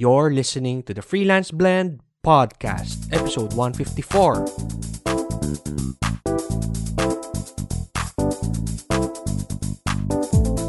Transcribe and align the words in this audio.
You're 0.00 0.30
listening 0.30 0.84
to 0.84 0.94
the 0.94 1.02
Freelance 1.02 1.50
Blend 1.50 1.98
podcast, 2.24 3.12
episode 3.12 3.52
154. 3.54 4.44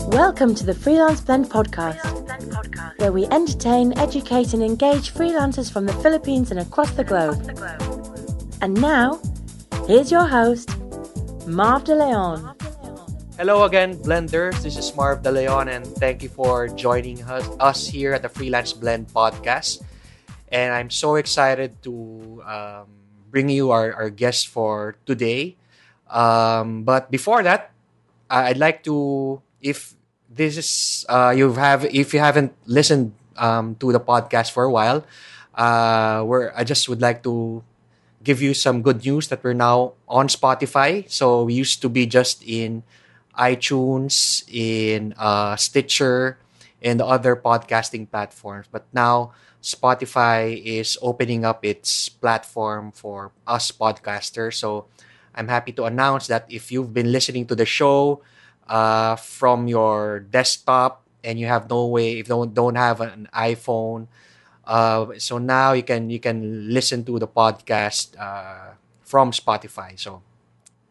Welcome 0.10 0.56
to 0.56 0.66
the 0.66 0.74
Freelance 0.74 1.22
Blend 1.22 1.46
podcast, 1.46 2.02
where 2.98 3.12
we 3.12 3.28
entertain, 3.28 3.96
educate, 4.00 4.56
and 4.56 4.64
engage 4.64 5.14
freelancers 5.14 5.72
from 5.72 5.86
the 5.86 5.94
Philippines 6.02 6.50
and 6.50 6.62
across 6.62 6.90
the 6.96 7.04
globe. 7.04 7.38
And 8.64 8.82
now, 8.82 9.22
here's 9.86 10.10
your 10.10 10.26
host, 10.26 10.76
Marv 11.46 11.84
De 11.84 11.94
Leon. 11.94 12.56
Hello 13.40 13.64
again, 13.64 13.96
Blenders. 13.96 14.60
This 14.68 14.76
is 14.76 14.92
Marv 15.00 15.24
De 15.24 15.32
Leon, 15.32 15.72
and 15.72 15.88
thank 15.88 16.20
you 16.20 16.28
for 16.28 16.68
joining 16.68 17.24
us, 17.24 17.88
here 17.88 18.12
at 18.12 18.20
the 18.20 18.28
Freelance 18.28 18.76
Blend 18.76 19.08
podcast. 19.16 19.80
And 20.52 20.76
I'm 20.76 20.92
so 20.92 21.16
excited 21.16 21.80
to 21.88 22.44
um, 22.44 22.92
bring 23.32 23.48
you 23.48 23.72
our, 23.72 23.96
our 23.96 24.10
guest 24.10 24.50
for 24.52 25.00
today. 25.06 25.56
Um, 26.12 26.84
but 26.84 27.10
before 27.10 27.42
that, 27.44 27.72
I'd 28.30 28.60
like 28.60 28.84
to, 28.92 29.42
if 29.62 29.96
this 30.28 30.58
is 30.58 31.06
uh, 31.08 31.32
you 31.32 31.54
have, 31.54 31.86
if 31.86 32.14
you 32.14 32.20
haven't 32.20 32.52
listened 32.66 33.16
um, 33.38 33.76
to 33.80 33.94
the 33.94 34.02
podcast 34.02 34.52
for 34.52 34.66
a 34.66 34.72
while, 34.72 35.06
uh, 35.56 36.24
where 36.24 36.52
I 36.60 36.66
just 36.66 36.90
would 36.90 37.00
like 37.00 37.24
to 37.24 37.64
give 38.22 38.42
you 38.42 38.54
some 38.54 38.82
good 38.82 39.06
news 39.06 39.30
that 39.30 39.42
we're 39.46 39.56
now 39.56 39.94
on 40.10 40.28
Spotify. 40.28 41.10
So 41.10 41.44
we 41.44 41.54
used 41.54 41.82
to 41.84 41.88
be 41.88 42.06
just 42.06 42.44
in 42.44 42.84
iTunes, 43.40 44.44
in 44.52 45.16
uh, 45.18 45.56
Stitcher, 45.56 46.38
and 46.82 47.02
other 47.02 47.36
podcasting 47.36 48.12
platforms. 48.12 48.68
But 48.72 48.86
now 48.94 49.32
Spotify 49.64 50.62
is 50.64 50.98
opening 51.02 51.46
up 51.46 51.64
its 51.66 52.10
platform 52.10 52.92
for 52.92 53.32
us 53.48 53.72
podcasters. 53.72 54.56
So 54.56 54.86
I'm 55.36 55.48
happy 55.48 55.72
to 55.74 55.86
announce 55.86 56.28
that 56.28 56.46
if 56.50 56.72
you've 56.72 56.94
been 56.94 57.12
listening 57.12 57.46
to 57.48 57.56
the 57.56 57.66
show 57.66 58.22
uh, 58.68 59.16
from 59.16 59.68
your 59.68 60.20
desktop 60.20 61.04
and 61.24 61.40
you 61.40 61.48
have 61.48 61.70
no 61.70 61.88
way, 61.88 62.20
if 62.20 62.28
don't, 62.28 62.54
don't 62.54 62.76
have 62.76 63.02
an 63.02 63.28
iPhone, 63.34 64.08
uh, 64.66 65.08
so 65.18 65.38
now 65.38 65.74
you 65.74 65.84
can 65.84 66.10
you 66.10 66.20
can 66.20 66.70
listen 66.70 67.04
to 67.04 67.20
the 67.20 67.28
podcast 67.28 68.14
uh, 68.20 68.76
from 69.02 69.32
Spotify. 69.32 69.98
So 70.00 70.22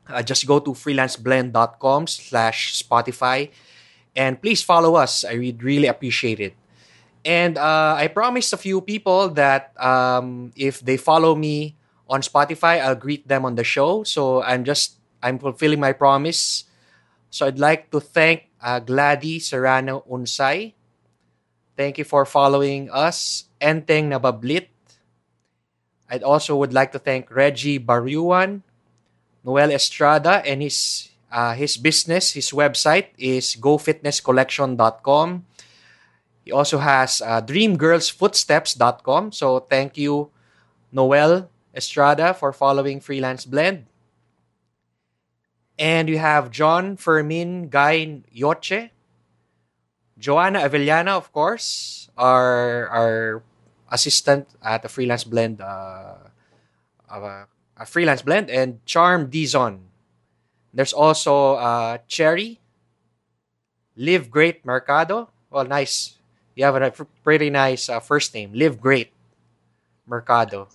uh, 0.09 0.23
just 0.23 0.47
go 0.47 0.59
to 0.59 0.73
freelanceblend.com 0.73 2.07
slash 2.07 2.83
Spotify 2.83 3.51
and 4.17 4.41
please 4.41 4.63
follow 4.63 4.97
us. 4.97 5.25
I 5.25 5.39
would 5.39 5.63
really 5.63 5.87
appreciate 5.87 6.41
it. 6.41 6.55
And 7.25 7.59
uh, 7.59 7.95
I 7.99 8.09
promised 8.09 8.53
a 8.53 8.57
few 8.57 8.81
people 8.81 9.29
that 9.39 9.75
um, 9.79 10.53
if 10.57 10.81
they 10.81 10.97
follow 10.97 11.35
me 11.35 11.77
on 12.09 12.23
Spotify, 12.23 12.81
I'll 12.81 12.97
greet 12.97 13.29
them 13.29 13.45
on 13.45 13.55
the 13.55 13.65
show. 13.65 14.03
So 14.03 14.43
I'm 14.43 14.65
just 14.65 14.99
I'm 15.23 15.39
fulfilling 15.39 15.81
my 15.81 15.93
promise. 15.93 16.65
So 17.31 17.47
I'd 17.47 17.59
like 17.59 17.91
to 17.91 18.01
thank 18.01 18.49
uh, 18.63 18.81
Glady 18.81 19.39
Serrano 19.39 20.05
Unsay. 20.11 20.75
Thank 21.77 21.99
you 21.99 22.05
for 22.05 22.25
following 22.25 22.91
us. 22.91 23.45
Enteng 23.61 24.11
Nabablit. 24.11 24.69
I'd 26.11 26.23
also 26.23 26.57
would 26.57 26.73
like 26.73 26.93
to 26.93 26.99
thank 26.99 27.31
Reggie 27.31 27.79
Baruan, 27.79 28.63
Noel 29.49 29.73
Estrada, 29.73 30.45
and 30.45 30.61
his 30.61 31.09
uh, 31.33 31.57
his 31.57 31.81
business, 31.81 32.37
his 32.37 32.53
website 32.53 33.17
is 33.17 33.57
gofitnesscollection.com. 33.57 35.45
He 36.45 36.53
also 36.53 36.77
has 36.79 37.25
uh, 37.25 37.41
dreamgirlsfootsteps.com. 37.41 39.33
So 39.33 39.61
thank 39.61 39.97
you, 39.97 40.29
Noel 40.93 41.49
Estrada, 41.75 42.33
for 42.37 42.53
following 42.53 43.01
Freelance 43.01 43.49
Blend. 43.49 43.89
And 45.79 46.09
you 46.09 46.19
have 46.19 46.51
John 46.51 46.97
Fermin 46.97 47.69
Guy 47.69 48.21
Yoche, 48.29 48.91
Joanna 50.19 50.61
Avellana, 50.61 51.17
of 51.17 51.33
course, 51.33 52.11
our 52.19 52.89
our 52.89 53.43
assistant 53.89 54.49
at 54.61 54.83
the 54.83 54.89
Freelance 54.89 55.25
Blend, 55.25 55.61
uh, 55.61 56.29
uh, 57.09 57.45
a 57.79 57.87
Freelance 57.87 58.23
Blend, 58.23 58.51
and 58.51 58.85
Charm 58.85 59.31
Dizon. 59.31 59.81
There's 60.75 60.93
also 60.93 61.55
uh, 61.55 61.99
Cherry, 62.07 62.61
Live 63.97 64.31
Great 64.31 64.65
Mercado. 64.67 65.31
Well, 65.51 65.65
nice. 65.65 66.17
You 66.55 66.65
have 66.65 66.77
a 66.77 66.91
pretty 67.23 67.51
nice 67.51 67.89
uh, 67.89 68.01
first 68.01 68.35
name, 68.35 68.53
Live 68.53 68.81
Great 68.81 69.13
Mercado. 70.07 70.69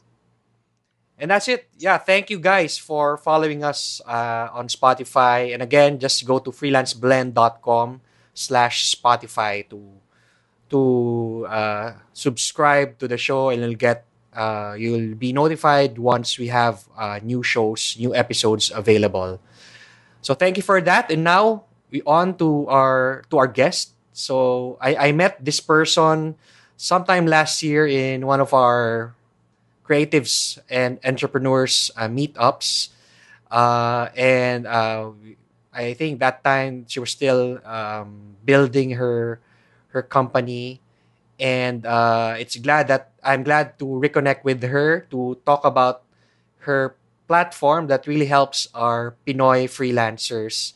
And 1.19 1.29
that's 1.29 1.47
it. 1.47 1.69
Yeah, 1.77 1.97
thank 1.99 2.29
you 2.29 2.39
guys 2.39 2.77
for 2.77 3.17
following 3.17 3.63
us 3.63 4.01
uh, 4.07 4.49
on 4.51 4.67
Spotify. 4.67 5.53
And 5.53 5.61
again, 5.61 5.99
just 5.99 6.25
go 6.25 6.39
to 6.39 6.51
freelanceblend.com 6.51 8.01
slash 8.33 8.95
Spotify 8.95 9.69
to 9.69 9.79
to 10.73 11.45
uh, 11.45 11.93
subscribe 12.13 12.97
to 12.97 13.07
the 13.07 13.17
show 13.17 13.49
and 13.49 13.61
you'll 13.61 13.77
get 13.77 14.05
uh, 14.35 14.75
you'll 14.77 15.15
be 15.15 15.33
notified 15.33 15.97
once 15.97 16.37
we 16.37 16.47
have 16.47 16.85
uh, 16.97 17.19
new 17.23 17.43
shows, 17.43 17.95
new 17.99 18.15
episodes 18.15 18.71
available. 18.73 19.39
So 20.21 20.33
thank 20.33 20.57
you 20.57 20.63
for 20.63 20.81
that. 20.81 21.11
And 21.11 21.23
now 21.23 21.65
we 21.91 22.01
on 22.05 22.37
to 22.37 22.67
our 22.67 23.23
to 23.29 23.37
our 23.37 23.47
guest. 23.47 23.93
So 24.13 24.77
I, 24.81 25.09
I 25.09 25.11
met 25.11 25.43
this 25.43 25.59
person 25.59 26.35
sometime 26.77 27.25
last 27.25 27.63
year 27.63 27.87
in 27.87 28.25
one 28.25 28.39
of 28.39 28.53
our 28.53 29.15
creatives 29.85 30.59
and 30.69 30.99
entrepreneurs 31.03 31.91
uh, 31.97 32.07
meetups. 32.07 32.89
Uh, 33.51 34.09
and 34.15 34.65
uh, 34.65 35.11
I 35.73 35.93
think 35.93 36.19
that 36.19 36.43
time 36.43 36.85
she 36.87 36.99
was 36.99 37.11
still 37.11 37.59
um, 37.65 38.37
building 38.45 38.91
her 38.97 39.39
her 39.93 40.01
company, 40.01 40.81
and 41.43 41.85
uh, 41.85 42.39
it's 42.39 42.55
glad 42.55 42.87
that 42.87 43.11
I'm 43.19 43.43
glad 43.43 43.77
to 43.83 43.85
reconnect 43.85 44.47
with 44.47 44.63
her 44.63 45.03
to 45.11 45.35
talk 45.45 45.67
about 45.67 46.07
her 46.63 46.95
platform 47.27 47.87
that 47.91 48.07
really 48.07 48.31
helps 48.31 48.71
our 48.71 49.19
Pinoy 49.27 49.67
freelancers 49.67 50.71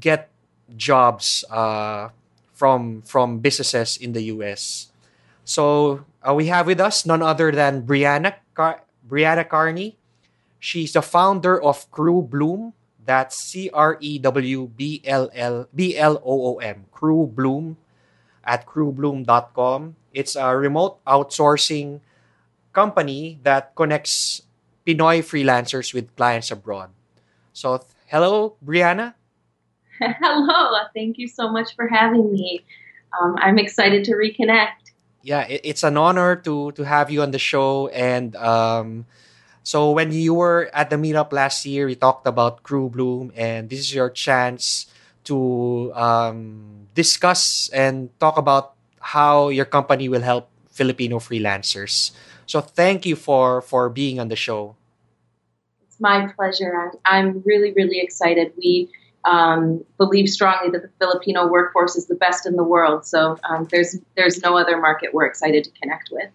get 0.00 0.32
jobs 0.72 1.44
uh, 1.52 2.08
from 2.56 3.04
from 3.04 3.44
businesses 3.44 4.00
in 4.00 4.16
the 4.16 4.32
U.S. 4.32 4.88
So 5.44 6.00
uh, 6.24 6.32
we 6.32 6.48
have 6.48 6.64
with 6.64 6.80
us 6.80 7.04
none 7.04 7.20
other 7.20 7.52
than 7.52 7.84
Brianna 7.84 8.40
Car- 8.56 8.88
Brianna 9.04 9.44
Carney. 9.44 10.00
She's 10.58 10.96
the 10.96 11.04
founder 11.04 11.60
of 11.60 11.84
Crew 11.92 12.24
Bloom. 12.24 12.72
That's 13.04 13.36
C 13.36 13.68
R 13.72 14.00
E 14.00 14.18
W 14.18 14.72
B 14.72 15.04
L 15.04 15.28
L 15.36 15.68
B 15.76 15.96
L 15.96 16.16
O 16.24 16.56
O 16.56 16.64
M. 16.64 16.88
Crew 16.92 17.28
Bloom 17.28 17.76
at 18.48 18.64
crewbloom.com. 18.64 19.94
It's 20.16 20.34
a 20.34 20.56
remote 20.56 21.04
outsourcing 21.04 22.00
company 22.72 23.38
that 23.44 23.76
connects 23.76 24.40
Pinoy 24.88 25.20
freelancers 25.20 25.92
with 25.92 26.08
clients 26.16 26.50
abroad. 26.50 26.88
So, 27.52 27.84
hello, 28.06 28.56
Brianna. 28.64 29.14
Hello, 30.00 30.78
thank 30.94 31.18
you 31.18 31.26
so 31.26 31.50
much 31.50 31.74
for 31.74 31.88
having 31.88 32.32
me. 32.32 32.64
Um, 33.20 33.34
I'm 33.36 33.58
excited 33.58 34.04
to 34.04 34.12
reconnect. 34.14 34.94
Yeah, 35.22 35.42
it, 35.42 35.60
it's 35.64 35.82
an 35.82 35.98
honor 35.98 36.36
to 36.46 36.70
to 36.78 36.82
have 36.86 37.10
you 37.10 37.20
on 37.20 37.32
the 37.34 37.42
show. 37.42 37.88
And 37.90 38.36
um, 38.36 39.04
so, 39.66 39.90
when 39.90 40.14
you 40.14 40.38
were 40.38 40.70
at 40.72 40.88
the 40.88 40.96
meetup 40.96 41.34
last 41.34 41.66
year, 41.66 41.90
we 41.90 41.98
talked 41.98 42.30
about 42.30 42.62
Crew 42.62 42.88
Bloom, 42.88 43.34
and 43.34 43.68
this 43.68 43.80
is 43.80 43.92
your 43.92 44.08
chance 44.08 44.86
to 45.28 45.92
um, 45.94 46.88
discuss 46.94 47.68
and 47.70 48.10
talk 48.18 48.36
about 48.36 48.74
how 49.00 49.48
your 49.48 49.64
company 49.64 50.08
will 50.08 50.22
help 50.24 50.48
Filipino 50.70 51.18
freelancers. 51.18 52.10
So, 52.46 52.60
thank 52.60 53.04
you 53.04 53.16
for 53.16 53.60
for 53.60 53.88
being 53.88 54.18
on 54.18 54.28
the 54.28 54.36
show. 54.36 54.74
It's 55.84 56.00
my 56.00 56.32
pleasure. 56.34 56.72
I'm, 56.72 56.92
I'm 57.04 57.42
really, 57.44 57.72
really 57.72 58.00
excited. 58.00 58.52
We 58.56 58.88
um, 59.24 59.84
believe 59.98 60.28
strongly 60.28 60.70
that 60.70 60.82
the 60.82 60.90
Filipino 60.98 61.46
workforce 61.46 61.96
is 61.96 62.06
the 62.06 62.14
best 62.14 62.46
in 62.46 62.56
the 62.56 62.64
world. 62.64 63.04
So 63.04 63.38
um, 63.44 63.66
there's 63.70 63.98
there's 64.16 64.42
no 64.42 64.56
other 64.56 64.80
market 64.80 65.12
we're 65.12 65.26
excited 65.26 65.64
to 65.64 65.70
connect 65.80 66.10
with. 66.10 66.30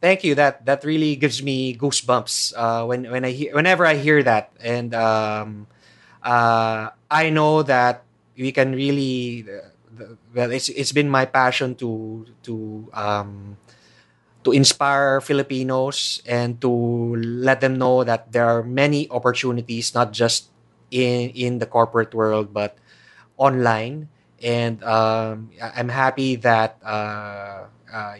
Thank 0.00 0.24
you. 0.24 0.34
That 0.34 0.66
that 0.66 0.84
really 0.84 1.16
gives 1.16 1.42
me 1.42 1.76
goosebumps 1.76 2.52
uh, 2.56 2.84
when 2.86 3.10
when 3.10 3.24
I 3.24 3.30
hear 3.30 3.54
whenever 3.54 3.86
I 3.86 3.94
hear 3.96 4.22
that, 4.22 4.52
and 4.60 4.94
um, 4.94 5.66
uh, 6.22 6.90
I 7.10 7.30
know 7.30 7.62
that 7.62 8.05
we 8.38 8.52
can 8.52 8.72
really. 8.72 9.44
well, 10.34 10.50
it's 10.52 10.68
it's 10.68 10.92
been 10.92 11.08
my 11.08 11.24
passion 11.24 11.74
to 11.76 12.26
to 12.44 12.88
um, 12.92 13.56
to 14.44 14.52
inspire 14.52 15.20
Filipinos 15.20 16.22
and 16.26 16.60
to 16.60 16.70
let 17.18 17.60
them 17.60 17.78
know 17.78 18.04
that 18.04 18.32
there 18.32 18.46
are 18.46 18.62
many 18.62 19.08
opportunities, 19.10 19.94
not 19.94 20.12
just 20.12 20.50
in 20.90 21.30
in 21.34 21.58
the 21.58 21.66
corporate 21.66 22.14
world, 22.14 22.52
but 22.54 22.76
online. 23.36 24.08
And 24.42 24.82
um, 24.84 25.50
I'm 25.60 25.88
happy 25.88 26.36
that 26.44 26.78
uh, 26.84 27.66
uh, 27.92 28.16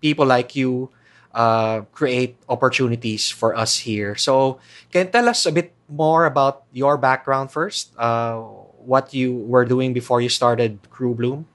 people 0.00 0.26
like 0.26 0.56
you 0.56 0.90
uh, 1.34 1.82
create 1.92 2.36
opportunities 2.48 3.30
for 3.30 3.56
us 3.56 3.78
here. 3.84 4.16
So, 4.16 4.60
can 4.92 5.06
you 5.06 5.12
tell 5.12 5.28
us 5.28 5.46
a 5.46 5.52
bit 5.52 5.74
more 5.88 6.26
about 6.26 6.64
your 6.72 6.96
background 6.98 7.50
first? 7.50 7.92
Uh, 7.98 8.67
what 8.84 9.14
you 9.14 9.34
were 9.34 9.64
doing 9.64 9.92
before 9.92 10.20
you 10.20 10.28
started 10.28 10.78
Crew 10.90 11.14
Bloom? 11.14 11.46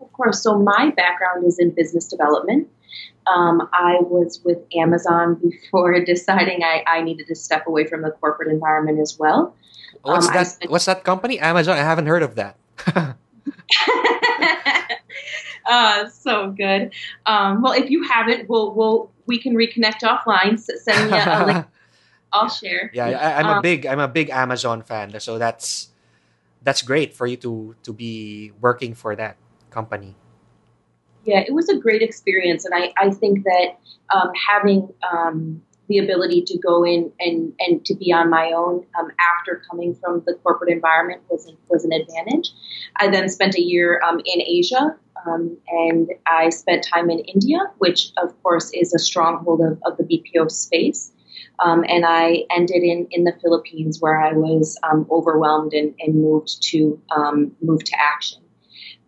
Of 0.00 0.12
course. 0.12 0.42
So, 0.42 0.58
my 0.58 0.92
background 0.96 1.46
is 1.46 1.58
in 1.58 1.70
business 1.70 2.08
development. 2.08 2.68
Um, 3.26 3.68
I 3.72 3.96
was 4.00 4.40
with 4.44 4.58
Amazon 4.74 5.34
before 5.42 5.98
deciding 6.04 6.62
I, 6.62 6.84
I, 6.86 7.02
needed 7.02 7.26
to 7.28 7.34
step 7.34 7.66
away 7.66 7.86
from 7.86 8.02
the 8.02 8.10
corporate 8.10 8.52
environment 8.52 9.00
as 9.00 9.18
well. 9.18 9.54
What's 10.02 10.28
um, 10.28 10.34
that? 10.34 10.46
Spent- 10.46 10.70
what's 10.70 10.84
that 10.84 11.04
company? 11.04 11.38
Amazon. 11.38 11.78
I 11.78 11.82
haven't 11.82 12.06
heard 12.06 12.22
of 12.22 12.34
that. 12.34 12.56
uh, 15.66 16.08
so 16.10 16.50
good. 16.50 16.92
Um, 17.24 17.62
well, 17.62 17.72
if 17.72 17.90
you 17.90 18.02
haven't, 18.04 18.48
we'll, 18.48 18.74
we'll 18.74 19.10
we 19.26 19.38
can 19.38 19.54
reconnect 19.54 20.02
offline. 20.02 20.58
So 20.60 20.74
send 20.76 21.10
me 21.10 21.16
a, 21.16 21.24
a 21.24 21.46
link. 21.46 21.66
I'll 22.32 22.48
share. 22.48 22.90
Yeah, 22.92 23.06
I, 23.06 23.40
am 23.40 23.46
um, 23.46 23.58
a 23.58 23.62
big 23.62 23.86
I'm 23.86 24.00
a 24.00 24.08
big 24.08 24.28
Amazon 24.30 24.82
fan, 24.82 25.18
so 25.20 25.38
that's 25.38 25.90
that's 26.64 26.82
great 26.82 27.14
for 27.14 27.26
you 27.26 27.36
to 27.38 27.76
to 27.82 27.92
be 27.92 28.52
working 28.60 28.94
for 28.94 29.14
that 29.14 29.36
company. 29.70 30.16
Yeah, 31.24 31.40
it 31.46 31.54
was 31.54 31.68
a 31.68 31.76
great 31.76 32.02
experience, 32.02 32.64
and 32.64 32.74
I 32.74 32.92
I 32.98 33.10
think 33.10 33.44
that 33.44 33.78
um, 34.14 34.30
having 34.34 34.92
um, 35.10 35.62
the 35.88 35.98
ability 35.98 36.42
to 36.42 36.58
go 36.58 36.84
in 36.84 37.12
and, 37.20 37.52
and 37.58 37.84
to 37.84 37.94
be 37.94 38.12
on 38.12 38.30
my 38.30 38.52
own 38.52 38.86
um, 38.98 39.08
after 39.38 39.62
coming 39.70 39.94
from 39.94 40.22
the 40.26 40.34
corporate 40.42 40.70
environment 40.70 41.22
was 41.28 41.50
was 41.68 41.84
an 41.84 41.92
advantage. 41.92 42.52
I 42.96 43.08
then 43.08 43.28
spent 43.28 43.54
a 43.54 43.62
year 43.62 44.00
um, 44.02 44.20
in 44.24 44.40
Asia, 44.40 44.96
um, 45.26 45.56
and 45.68 46.10
I 46.26 46.48
spent 46.50 46.84
time 46.84 47.10
in 47.10 47.18
India, 47.20 47.58
which 47.78 48.12
of 48.16 48.30
course 48.42 48.70
is 48.72 48.94
a 48.94 48.98
stronghold 48.98 49.60
of, 49.60 49.78
of 49.84 49.96
the 49.98 50.04
BPO 50.04 50.50
space. 50.50 51.12
Um, 51.58 51.84
and 51.88 52.04
I 52.04 52.44
ended 52.50 52.82
in, 52.82 53.06
in 53.10 53.24
the 53.24 53.32
Philippines, 53.40 54.00
where 54.00 54.20
I 54.20 54.32
was 54.32 54.78
um, 54.82 55.06
overwhelmed 55.10 55.72
and, 55.72 55.94
and, 56.00 56.16
moved 56.16 56.62
to 56.70 57.00
um, 57.14 57.52
move 57.62 57.84
to 57.84 57.92
action. 57.98 58.40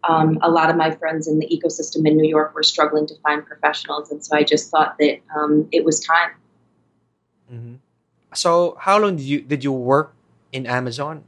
a 0.09 0.49
lot 0.49 0.71
of 0.71 0.77
my 0.77 0.93
friends 0.93 1.27
in 1.27 1.41
the 1.41 1.49
ecosystem 1.49 2.07
in 2.07 2.17
New 2.17 2.29
York 2.29 2.55
were 2.55 2.63
struggling 2.63 3.07
to 3.09 3.15
find 3.25 3.45
professionals, 3.45 4.13
and 4.13 4.25
so 4.25 4.37
I 4.37 4.45
just 4.45 4.71
thought 4.71 4.97
that 4.99 5.21
it 5.73 5.85
was 5.85 5.99
time 5.99 6.31
Mm-hmm. 7.53 7.75
So, 8.35 8.77
how 8.81 8.99
long 8.99 9.17
did 9.17 9.25
you 9.25 9.41
did 9.41 9.65
you 9.65 9.73
work 9.73 10.15
in 10.53 10.67
Amazon? 10.67 11.25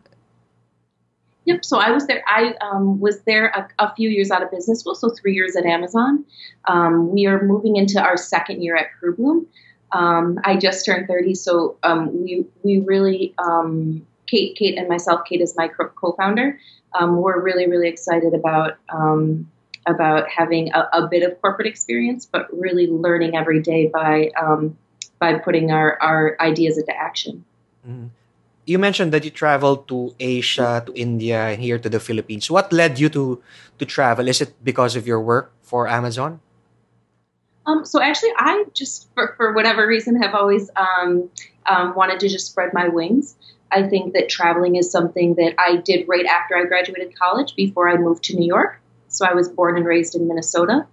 Yep. 1.45 1.65
So 1.65 1.79
I 1.79 1.91
was 1.91 2.07
there. 2.07 2.23
I 2.29 2.55
um, 2.61 3.01
was 3.01 3.23
there 3.23 3.47
a, 3.47 3.69
a, 3.83 3.95
few 3.95 4.11
years 4.11 4.31
out 4.31 4.43
of 4.43 4.51
business 4.51 4.81
school, 4.81 4.95
so 4.95 5.09
three 5.09 5.35
years 5.35 5.57
at 5.57 5.65
Amazon. 5.65 6.25
Um, 6.67 7.11
we 7.11 7.25
are 7.27 7.43
moving 7.43 7.77
into 7.77 7.99
our 7.99 8.19
second 8.19 8.63
year 8.63 8.77
at 8.77 8.89
Crewbloom. 9.01 9.47
Um, 9.93 10.39
I 10.45 10.57
just 10.57 10.85
turned 10.85 11.09
30, 11.09 11.35
so 11.35 11.77
um, 11.83 12.23
we 12.23 12.45
we 12.63 12.81
really 12.81 13.35
um, 13.39 14.07
Kate, 14.27 14.57
Kate 14.57 14.77
and 14.77 14.89
myself. 14.89 15.23
Kate 15.29 15.41
is 15.41 15.57
my 15.57 15.69
co-founder. 15.69 16.59
Um, 16.99 17.17
we're 17.17 17.41
really 17.41 17.69
really 17.69 17.89
excited 17.89 18.35
about 18.35 18.77
about 19.87 20.29
having 20.29 20.71
a, 20.73 20.89
a, 20.93 21.09
bit 21.09 21.23
of 21.23 21.41
corporate 21.41 21.67
experience, 21.67 22.27
but 22.27 22.47
really 22.53 22.87
learning 22.87 23.35
every 23.35 23.63
day 23.63 23.87
by 23.87 24.31
by 25.19 25.35
putting 25.35 25.71
our, 25.71 25.99
our 26.01 26.37
ideas 26.41 26.79
into 26.79 26.95
action. 26.97 27.45
Mm-hmm. 27.87 28.07
You 28.67 28.79
mentioned 28.79 29.13
that 29.13 29.25
you 29.25 29.31
traveled 29.31 29.89
to 29.89 30.15
Asia, 30.21 30.83
to 30.85 30.93
India, 30.93 31.41
and 31.49 31.63
here 31.63 31.79
to 31.79 31.89
the 31.89 31.99
Philippines. 31.99 32.51
What 32.51 32.71
led 32.71 33.01
you 33.01 33.09
to 33.09 33.41
to 33.79 33.85
travel? 33.89 34.29
Is 34.29 34.45
it 34.45 34.53
because 34.63 34.93
of 34.93 35.09
your 35.09 35.21
work 35.21 35.53
for 35.65 35.89
Amazon? 35.89 36.41
Um, 37.69 37.85
so 37.85 38.01
actually, 38.01 38.31
I 38.37 38.65
just 38.73 39.13
for, 39.15 39.35
for 39.37 39.53
whatever 39.53 39.87
reason 39.87 40.21
have 40.23 40.35
always 40.35 40.71
um, 40.75 41.31
um, 41.67 41.95
wanted 41.95 42.21
to 42.21 42.29
just 42.29 42.47
spread 42.47 42.73
my 42.73 42.89
wings. 42.89 43.37
I 43.71 43.87
think 43.87 44.15
that 44.15 44.31
traveling 44.31 44.77
is 44.77 44.91
something 44.91 45.35
that 45.35 45.55
I 45.59 45.77
did 45.77 46.09
right 46.09 46.25
after 46.25 46.57
I 46.57 46.65
graduated 46.65 47.19
college, 47.19 47.55
before 47.55 47.91
I 47.91 47.99
moved 47.99 48.25
to 48.25 48.37
New 48.37 48.47
York. 48.47 48.81
So 49.09 49.27
I 49.27 49.35
was 49.35 49.51
born 49.51 49.77
and 49.77 49.85
raised 49.85 50.15
in 50.15 50.27
Minnesota, 50.27 50.87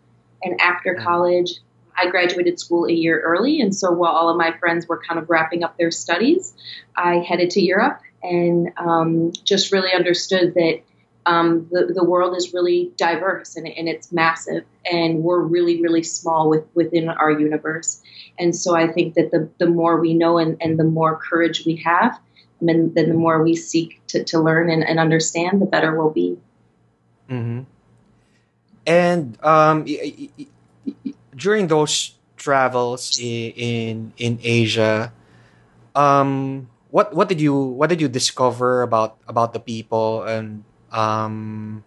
and 0.43 0.59
after 0.59 0.95
mm. 0.95 1.03
college, 1.03 1.53
I 1.97 2.09
graduated 2.09 2.59
school 2.59 2.85
a 2.85 2.91
year 2.91 3.21
early, 3.21 3.61
and 3.61 3.73
so 3.73 3.93
while 3.93 4.11
all 4.11 4.29
of 4.29 4.35
my 4.35 4.51
friends 4.57 4.85
were 4.85 5.01
kind 5.01 5.17
of 5.17 5.29
wrapping 5.29 5.63
up 5.63 5.77
their 5.77 5.91
studies, 5.91 6.53
I 6.95 7.19
headed 7.19 7.51
to 7.51 7.61
Europe 7.61 8.01
and 8.21 8.73
um, 8.77 9.31
just 9.45 9.71
really 9.71 9.93
understood 9.93 10.55
that 10.55 10.81
um, 11.25 11.67
the, 11.71 11.91
the 11.93 12.03
world 12.03 12.35
is 12.37 12.53
really 12.53 12.91
diverse 12.97 13.55
and, 13.55 13.67
and, 13.67 13.87
it's 13.87 14.11
massive, 14.11 14.63
and 14.91 15.23
we're 15.23 15.41
really, 15.41 15.81
really 15.81 16.03
small 16.03 16.49
with, 16.49 16.63
within 16.75 17.09
our 17.09 17.31
universe. 17.31 18.01
And 18.37 18.55
so 18.55 18.75
I 18.75 18.87
think 18.87 19.15
that 19.15 19.31
the, 19.31 19.49
the 19.57 19.67
more 19.67 19.99
we 19.99 20.13
know 20.13 20.37
and, 20.37 20.57
and 20.61 20.77
the 20.77 20.83
more 20.83 21.17
courage 21.17 21.65
we 21.65 21.77
have, 21.77 22.19
mean, 22.61 22.93
then 22.93 23.09
the 23.09 23.15
more 23.15 23.43
we 23.43 23.55
seek 23.55 24.01
to, 24.07 24.23
to 24.25 24.39
learn 24.39 24.69
and, 24.69 24.83
and 24.83 24.99
understand, 24.99 25.61
the 25.61 25.65
better 25.65 25.95
we'll 25.95 26.11
be. 26.11 26.37
Mm-hmm. 27.29 27.61
And 28.85 29.43
um, 29.43 29.85
during 31.35 31.67
those 31.67 32.13
travels 32.37 33.17
in 33.19 34.13
in, 34.17 34.39
Asia, 34.43 35.11
um, 35.95 36.69
what 36.91 37.15
what 37.15 37.27
did 37.27 37.41
you 37.41 37.55
what 37.55 37.89
did 37.89 37.99
you 37.99 38.07
discover 38.07 38.83
about 38.83 39.17
about 39.27 39.53
the 39.53 39.59
people 39.59 40.21
and 40.21 40.63
um, 40.95 41.83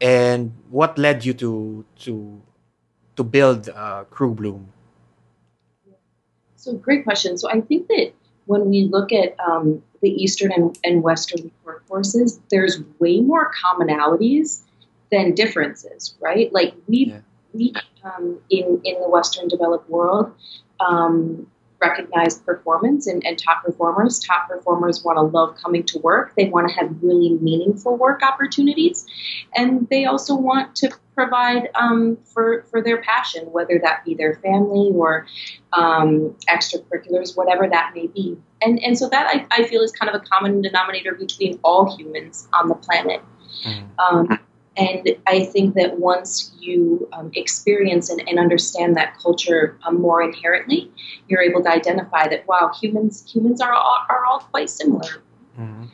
and 0.00 0.52
what 0.70 0.98
led 0.98 1.24
you 1.24 1.34
to 1.34 1.84
to 2.00 2.40
to 3.16 3.24
build 3.24 3.68
uh, 3.68 4.04
Crew 4.04 4.34
Bloom? 4.34 4.72
So 6.56 6.74
great 6.74 7.04
question. 7.04 7.38
So 7.38 7.48
I 7.50 7.60
think 7.60 7.88
that 7.88 8.12
when 8.46 8.68
we 8.68 8.84
look 8.84 9.12
at 9.12 9.38
um, 9.40 9.82
the 10.02 10.10
Eastern 10.10 10.52
and, 10.52 10.78
and 10.82 11.02
Western 11.02 11.50
workforces, 11.64 12.40
there's 12.50 12.82
way 12.98 13.20
more 13.20 13.52
commonalities 13.52 14.62
than 15.10 15.34
differences, 15.34 16.16
right? 16.20 16.52
Like 16.52 16.74
we 16.88 17.06
yeah 17.06 17.20
we 17.56 17.72
um, 18.04 18.38
in 18.50 18.80
in 18.84 19.00
the 19.00 19.08
Western 19.08 19.48
developed 19.48 19.88
world 19.88 20.32
um, 20.80 21.46
recognize 21.80 22.38
performance 22.38 23.06
and, 23.06 23.24
and, 23.26 23.38
top 23.38 23.64
performers. 23.64 24.18
Top 24.18 24.48
performers 24.48 25.04
want 25.04 25.16
to 25.16 25.22
love 25.22 25.56
coming 25.56 25.84
to 25.84 25.98
work. 25.98 26.34
They 26.36 26.48
want 26.48 26.68
to 26.68 26.74
have 26.74 26.90
really 27.02 27.34
meaningful 27.34 27.96
work 27.96 28.22
opportunities, 28.22 29.06
and 29.54 29.88
they 29.88 30.06
also 30.06 30.34
want 30.34 30.74
to 30.76 30.90
provide 31.14 31.68
um, 31.74 32.18
for 32.32 32.64
for 32.70 32.82
their 32.82 33.02
passion, 33.02 33.50
whether 33.52 33.78
that 33.82 34.04
be 34.04 34.14
their 34.14 34.36
family 34.36 34.90
or 34.94 35.26
um, 35.72 36.34
extracurriculars, 36.48 37.36
whatever 37.36 37.68
that 37.68 37.92
may 37.94 38.06
be. 38.06 38.36
And 38.62 38.82
and 38.82 38.96
so 38.96 39.08
that 39.08 39.26
I, 39.26 39.46
I 39.62 39.66
feel 39.66 39.82
is 39.82 39.92
kind 39.92 40.14
of 40.14 40.20
a 40.20 40.24
common 40.24 40.62
denominator 40.62 41.14
between 41.14 41.58
all 41.62 41.96
humans 41.96 42.48
on 42.52 42.68
the 42.68 42.74
planet. 42.74 43.22
Mm. 43.64 44.38
And 44.76 45.08
I 45.26 45.44
think 45.44 45.74
that 45.74 45.98
once 45.98 46.54
you 46.60 47.08
um, 47.12 47.30
experience 47.34 48.10
and, 48.10 48.22
and, 48.28 48.38
understand 48.38 48.94
that 48.96 49.16
culture 49.18 49.78
um, 49.86 50.02
more 50.02 50.20
inherently, 50.20 50.90
you're 51.28 51.40
able 51.40 51.62
to 51.62 51.70
identify 51.70 52.28
that 52.28 52.46
wow, 52.46 52.70
humans 52.78 53.24
humans 53.30 53.62
are 53.62 53.72
all, 53.72 54.04
are 54.10 54.26
all 54.26 54.40
quite 54.40 54.68
similar. 54.68 55.22
Mm-hmm. 55.58 55.84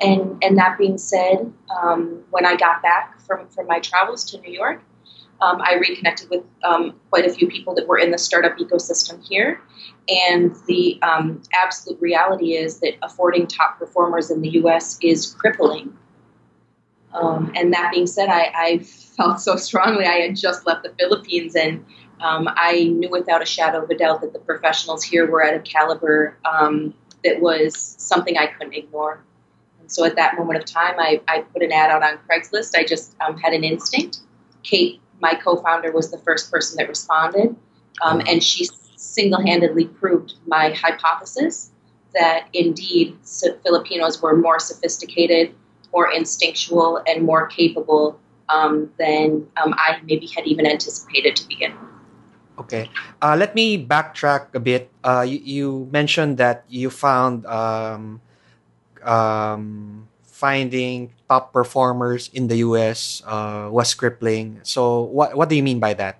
And 0.00 0.38
and 0.42 0.56
that 0.56 0.78
being 0.78 0.98
said, 0.98 1.52
um, 1.82 2.22
when 2.30 2.46
I 2.46 2.54
got 2.54 2.80
back 2.80 3.20
from 3.20 3.48
from 3.48 3.66
my 3.66 3.80
travels 3.80 4.24
to 4.30 4.40
New 4.40 4.52
York, 4.52 4.82
um, 5.40 5.60
I 5.60 5.74
reconnected 5.74 6.30
with 6.30 6.44
um, 6.62 6.94
quite 7.10 7.26
a 7.26 7.32
few 7.32 7.48
people 7.48 7.74
that 7.74 7.88
were 7.88 7.98
in 7.98 8.10
the 8.10 8.18
startup 8.18 8.56
ecosystem 8.58 9.26
here. 9.26 9.60
And 10.08 10.54
the 10.66 11.00
um, 11.02 11.42
absolute 11.54 12.00
reality 12.00 12.54
is 12.54 12.80
that 12.80 12.94
affording 13.02 13.46
top 13.46 13.78
performers 13.78 14.30
in 14.30 14.42
the 14.42 14.50
U.S. 14.50 14.98
is 15.02 15.34
crippling. 15.34 15.96
Um, 17.12 17.52
and 17.56 17.72
that 17.72 17.90
being 17.92 18.06
said, 18.06 18.28
I, 18.28 18.52
I, 18.54 18.78
felt 18.78 19.40
so 19.40 19.56
strongly. 19.56 20.06
I 20.06 20.20
had 20.20 20.36
just 20.36 20.66
left 20.66 20.82
the 20.82 20.94
Philippines, 20.98 21.56
and 21.56 21.84
um, 22.20 22.48
I 22.48 22.84
knew 22.84 23.10
without 23.10 23.42
a 23.42 23.46
shadow 23.46 23.82
of 23.82 23.90
a 23.90 23.96
doubt 23.96 24.20
that 24.20 24.32
the 24.32 24.38
professionals 24.38 25.02
here 25.02 25.30
were 25.30 25.42
at 25.42 25.54
a 25.54 25.60
caliber 25.60 26.38
um, 26.44 26.94
that 27.24 27.40
was 27.40 27.96
something 27.98 28.38
I 28.38 28.46
couldn't 28.46 28.74
ignore. 28.74 29.22
And 29.80 29.90
so 29.90 30.04
at 30.04 30.16
that 30.16 30.38
moment 30.38 30.58
of 30.58 30.64
time, 30.64 30.94
I, 30.98 31.20
I 31.28 31.40
put 31.40 31.62
an 31.62 31.72
ad 31.72 31.90
out 31.90 32.02
on 32.02 32.18
Craigslist. 32.28 32.74
I 32.76 32.84
just 32.84 33.14
um, 33.20 33.36
had 33.36 33.52
an 33.52 33.64
instinct. 33.64 34.20
Kate, 34.62 35.00
my 35.20 35.34
co 35.34 35.56
founder, 35.56 35.92
was 35.92 36.10
the 36.10 36.18
first 36.18 36.50
person 36.50 36.76
that 36.78 36.88
responded, 36.88 37.56
um, 38.02 38.22
and 38.26 38.42
she 38.42 38.68
single 38.96 39.40
handedly 39.44 39.86
proved 39.86 40.34
my 40.46 40.70
hypothesis 40.70 41.70
that 42.14 42.48
indeed 42.52 43.16
Filipinos 43.62 44.20
were 44.20 44.36
more 44.36 44.58
sophisticated 44.58 45.54
more 45.92 46.10
instinctual 46.10 47.02
and 47.06 47.24
more 47.24 47.46
capable 47.46 48.18
um, 48.48 48.90
than 48.98 49.46
um, 49.62 49.74
I 49.76 50.00
maybe 50.04 50.26
had 50.26 50.46
even 50.46 50.66
anticipated 50.66 51.36
to 51.36 51.48
begin 51.48 51.72
with. 51.72 51.90
Okay. 52.58 52.90
Uh, 53.22 53.36
let 53.38 53.54
me 53.54 53.80
backtrack 53.80 54.54
a 54.54 54.60
bit. 54.60 54.90
Uh, 55.02 55.24
you, 55.26 55.40
you, 55.42 55.88
mentioned 55.90 56.36
that 56.36 56.64
you 56.68 56.90
found 56.90 57.46
um, 57.46 58.20
um, 59.02 60.08
finding 60.22 61.10
top 61.28 61.52
performers 61.52 62.28
in 62.34 62.48
the 62.48 62.56
US 62.68 63.22
uh, 63.24 63.68
was 63.72 63.94
crippling. 63.94 64.60
So, 64.62 65.02
what, 65.02 65.36
what 65.36 65.48
do 65.48 65.56
you 65.56 65.62
mean 65.62 65.80
by 65.80 65.94
that? 65.94 66.18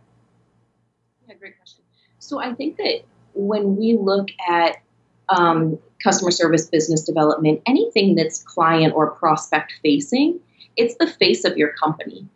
Yeah, 1.29 1.35
great 1.35 1.59
question. 1.59 1.85
So 2.19 2.41
I 2.41 2.55
think 2.55 2.79
that 2.79 3.05
when 3.35 3.77
we 3.77 3.99
look 4.00 4.31
at 4.49 4.81
um, 5.29 5.79
customer 6.02 6.30
service, 6.30 6.66
business 6.66 7.02
development, 7.02 7.62
anything 7.66 8.14
that's 8.14 8.42
client 8.42 8.95
or 8.95 9.11
prospect 9.11 9.75
facing, 9.83 10.40
it's 10.76 10.97
the 10.97 11.07
face 11.07 11.45
of 11.45 11.57
your 11.57 11.73
company. 11.73 12.26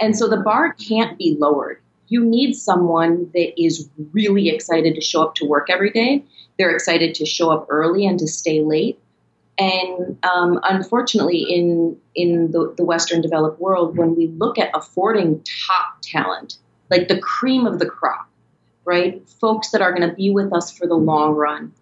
And 0.00 0.16
so 0.16 0.28
the 0.28 0.38
bar 0.38 0.74
can't 0.74 1.18
be 1.18 1.36
lowered. 1.38 1.80
You 2.08 2.24
need 2.24 2.54
someone 2.54 3.30
that 3.34 3.60
is 3.60 3.88
really 4.12 4.48
excited 4.48 4.94
to 4.94 5.00
show 5.00 5.22
up 5.22 5.34
to 5.36 5.46
work 5.46 5.68
every 5.70 5.90
day. 5.90 6.24
They're 6.58 6.70
excited 6.70 7.14
to 7.16 7.26
show 7.26 7.50
up 7.50 7.66
early 7.70 8.06
and 8.06 8.18
to 8.18 8.26
stay 8.26 8.60
late. 8.60 8.98
And 9.58 10.18
um, 10.24 10.60
unfortunately, 10.62 11.42
in 11.42 11.96
in 12.14 12.52
the, 12.52 12.74
the 12.76 12.84
Western 12.84 13.20
developed 13.20 13.60
world, 13.60 13.96
when 13.96 14.16
we 14.16 14.28
look 14.28 14.58
at 14.58 14.70
affording 14.74 15.44
top 15.68 15.98
talent, 16.02 16.58
like 16.90 17.08
the 17.08 17.18
cream 17.18 17.66
of 17.66 17.78
the 17.78 17.86
crop, 17.86 18.28
right, 18.84 19.26
folks 19.40 19.70
that 19.70 19.82
are 19.82 19.94
going 19.94 20.08
to 20.08 20.14
be 20.14 20.30
with 20.30 20.52
us 20.52 20.70
for 20.70 20.86
the 20.86 20.94
long 20.94 21.34
run, 21.34 21.72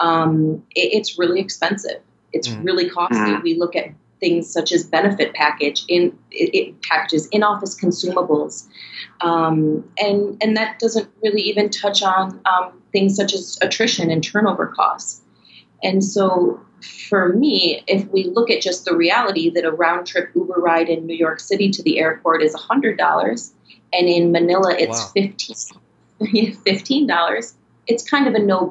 um, 0.00 0.62
it, 0.74 0.92
it's 0.98 1.18
really 1.18 1.40
expensive. 1.40 2.00
It's 2.32 2.48
Mm. 2.48 2.64
really 2.64 2.90
costly. 2.90 3.18
Mm. 3.18 3.42
We 3.42 3.54
look 3.58 3.74
at 3.76 3.86
things 4.20 4.50
such 4.50 4.72
as 4.72 4.84
benefit 4.84 5.34
package 5.34 5.84
in 5.88 6.16
it, 6.30 6.54
it 6.54 6.82
packages, 6.82 7.26
in 7.28 7.42
office 7.42 7.78
consumables, 7.78 8.66
um, 9.20 9.84
and 9.98 10.36
and 10.42 10.56
that 10.56 10.78
doesn't 10.78 11.08
really 11.22 11.42
even 11.42 11.70
touch 11.70 12.02
on 12.02 12.40
um, 12.46 12.72
things 12.92 13.16
such 13.16 13.34
as 13.34 13.58
attrition 13.62 14.10
and 14.10 14.22
turnover 14.24 14.66
costs. 14.68 15.22
And 15.82 16.02
so, 16.02 16.60
for 17.08 17.30
me, 17.34 17.82
if 17.86 18.06
we 18.08 18.24
look 18.24 18.50
at 18.50 18.62
just 18.62 18.84
the 18.86 18.96
reality 18.96 19.50
that 19.50 19.64
a 19.64 19.70
round 19.70 20.06
trip 20.06 20.30
Uber 20.34 20.54
ride 20.60 20.88
in 20.88 21.06
New 21.06 21.16
York 21.16 21.38
City 21.40 21.70
to 21.70 21.82
the 21.82 21.98
airport 21.98 22.42
is 22.42 22.54
hundred 22.54 22.96
dollars, 22.98 23.52
and 23.92 24.08
in 24.08 24.32
Manila 24.32 24.74
it's 24.78 24.98
Wow. 25.00 25.10
fifteen 25.14 26.54
fifteen 26.64 27.06
dollars, 27.06 27.54
it's 27.86 28.02
kind 28.08 28.26
of 28.26 28.34
a 28.34 28.38
no 28.38 28.66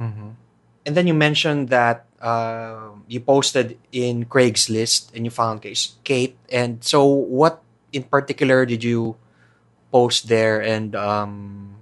Mhm. 0.00 0.34
And 0.86 0.96
then 0.96 1.06
you 1.06 1.14
mentioned 1.14 1.68
that 1.68 2.06
uh, 2.20 2.96
you 3.08 3.20
posted 3.20 3.78
in 3.92 4.24
Craigslist 4.24 5.12
and 5.14 5.24
you 5.24 5.30
found 5.30 5.62
Kate. 6.04 6.36
And 6.50 6.82
so, 6.84 7.04
what 7.04 7.62
in 7.92 8.04
particular 8.04 8.64
did 8.64 8.82
you 8.84 9.16
post 9.92 10.28
there, 10.28 10.60
and 10.62 10.94
um, 10.96 11.76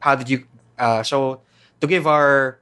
how 0.00 0.16
did 0.16 0.28
you? 0.30 0.44
Uh, 0.78 1.02
so, 1.02 1.40
to 1.80 1.86
give 1.86 2.06
our 2.06 2.60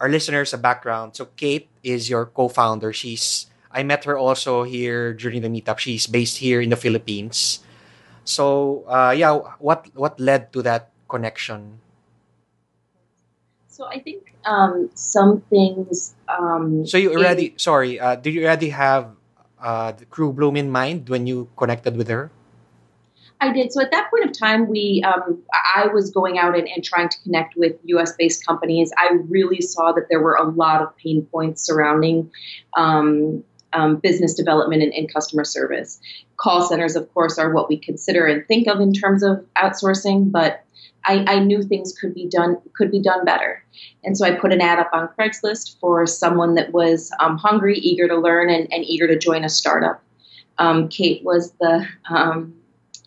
our 0.00 0.08
listeners 0.08 0.52
a 0.54 0.58
background, 0.58 1.16
so 1.16 1.26
Kate 1.36 1.68
is 1.82 2.10
your 2.10 2.26
co-founder. 2.26 2.92
She's 2.92 3.46
I 3.70 3.82
met 3.84 4.04
her 4.04 4.18
also 4.18 4.64
here 4.64 5.14
during 5.14 5.42
the 5.42 5.50
meetup. 5.50 5.78
She's 5.78 6.06
based 6.06 6.38
here 6.38 6.60
in 6.60 6.70
the 6.70 6.80
Philippines. 6.80 7.60
So, 8.24 8.84
uh, 8.88 9.14
yeah, 9.16 9.34
what 9.60 9.88
what 9.94 10.18
led 10.20 10.52
to 10.54 10.62
that 10.64 10.90
connection? 11.08 11.80
So 13.68 13.84
I 13.86 14.00
think 14.00 14.34
um, 14.48 14.90
some 14.94 15.40
things. 15.50 16.14
Um, 16.28 16.86
So 16.86 16.96
you 16.98 17.10
in- 17.10 17.18
already 17.18 17.54
sorry, 17.56 18.00
uh, 18.00 18.16
did 18.16 18.34
you 18.34 18.44
already 18.44 18.70
have 18.70 19.10
uh, 19.60 19.92
the 19.92 20.06
crew 20.06 20.32
bloom 20.32 20.56
in 20.56 20.70
mind 20.70 21.08
when 21.08 21.26
you 21.26 21.48
connected 21.56 21.96
with 21.96 22.08
her? 22.08 22.30
I 23.40 23.52
did. 23.52 23.72
So 23.72 23.80
at 23.80 23.92
that 23.92 24.10
point 24.10 24.24
of 24.24 24.36
time, 24.36 24.66
we 24.68 25.04
um, 25.06 25.38
I 25.76 25.86
was 25.86 26.10
going 26.10 26.38
out 26.38 26.58
and, 26.58 26.66
and 26.68 26.82
trying 26.82 27.08
to 27.08 27.16
connect 27.22 27.56
with 27.56 27.76
U.S. 27.84 28.12
based 28.18 28.44
companies. 28.44 28.90
I 28.98 29.10
really 29.28 29.60
saw 29.60 29.92
that 29.92 30.06
there 30.10 30.20
were 30.20 30.34
a 30.34 30.48
lot 30.48 30.82
of 30.82 30.96
pain 30.96 31.22
points 31.30 31.62
surrounding 31.64 32.32
um, 32.76 33.44
um, 33.72 33.96
business 33.96 34.34
development 34.34 34.82
and, 34.82 34.92
and 34.92 35.12
customer 35.12 35.44
service. 35.44 36.00
Call 36.36 36.66
centers, 36.66 36.96
of 36.96 37.12
course, 37.14 37.38
are 37.38 37.52
what 37.52 37.68
we 37.68 37.78
consider 37.78 38.26
and 38.26 38.46
think 38.48 38.66
of 38.66 38.80
in 38.80 38.92
terms 38.92 39.22
of 39.22 39.44
outsourcing, 39.56 40.32
but 40.32 40.64
I, 41.04 41.24
I 41.26 41.38
knew 41.38 41.62
things 41.62 41.96
could 41.98 42.14
be 42.14 42.26
done 42.26 42.58
could 42.74 42.90
be 42.90 43.00
done 43.00 43.24
better. 43.24 43.64
And 44.04 44.16
so 44.16 44.24
I 44.26 44.32
put 44.32 44.52
an 44.52 44.60
ad 44.60 44.78
up 44.78 44.90
on 44.92 45.08
Craigslist 45.18 45.78
for 45.80 46.06
someone 46.06 46.54
that 46.54 46.72
was 46.72 47.10
um, 47.20 47.38
hungry, 47.38 47.78
eager 47.78 48.08
to 48.08 48.16
learn, 48.16 48.50
and, 48.50 48.72
and 48.72 48.84
eager 48.84 49.06
to 49.06 49.18
join 49.18 49.44
a 49.44 49.48
startup. 49.48 50.02
Um, 50.58 50.88
Kate 50.88 51.24
was 51.24 51.52
the 51.60 51.86
um, 52.10 52.54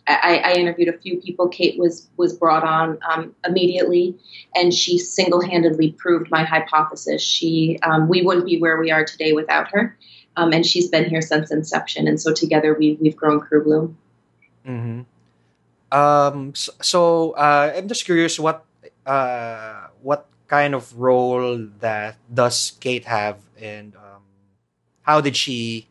I, 0.06 0.42
I 0.44 0.52
interviewed 0.54 0.88
a 0.88 0.98
few 0.98 1.20
people. 1.20 1.48
Kate 1.48 1.78
was 1.78 2.08
was 2.16 2.32
brought 2.32 2.64
on 2.64 2.98
um, 3.10 3.34
immediately, 3.46 4.16
and 4.54 4.74
she 4.74 4.98
single 4.98 5.40
handedly 5.40 5.92
proved 5.92 6.30
my 6.30 6.44
hypothesis. 6.44 7.22
She 7.22 7.78
um, 7.82 8.08
we 8.08 8.22
wouldn't 8.22 8.46
be 8.46 8.58
where 8.58 8.78
we 8.78 8.90
are 8.90 9.04
today 9.04 9.32
without 9.32 9.70
her, 9.70 9.96
um, 10.36 10.52
and 10.52 10.66
she's 10.66 10.88
been 10.88 11.08
here 11.08 11.22
since 11.22 11.52
inception. 11.52 12.08
And 12.08 12.20
so 12.20 12.32
together 12.32 12.74
we 12.74 12.98
we've 13.00 13.16
grown 13.16 13.40
Crew 13.40 13.62
Bloom. 13.62 13.96
Mm-hmm. 14.66 15.02
Um, 15.92 16.54
so, 16.56 17.32
uh, 17.32 17.74
I'm 17.76 17.86
just 17.86 18.06
curious 18.06 18.40
what 18.40 18.64
uh, 19.04 19.88
what 20.00 20.26
kind 20.48 20.74
of 20.74 20.96
role 20.98 21.68
that 21.80 22.16
does 22.32 22.72
Kate 22.80 23.04
have, 23.04 23.38
and 23.60 23.94
um, 23.96 24.24
how 25.02 25.20
did 25.20 25.36
she 25.36 25.86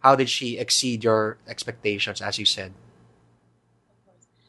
how 0.00 0.16
did 0.16 0.28
she 0.28 0.58
exceed 0.58 1.04
your 1.04 1.38
expectations, 1.46 2.20
as 2.20 2.38
you 2.38 2.44
said? 2.44 2.72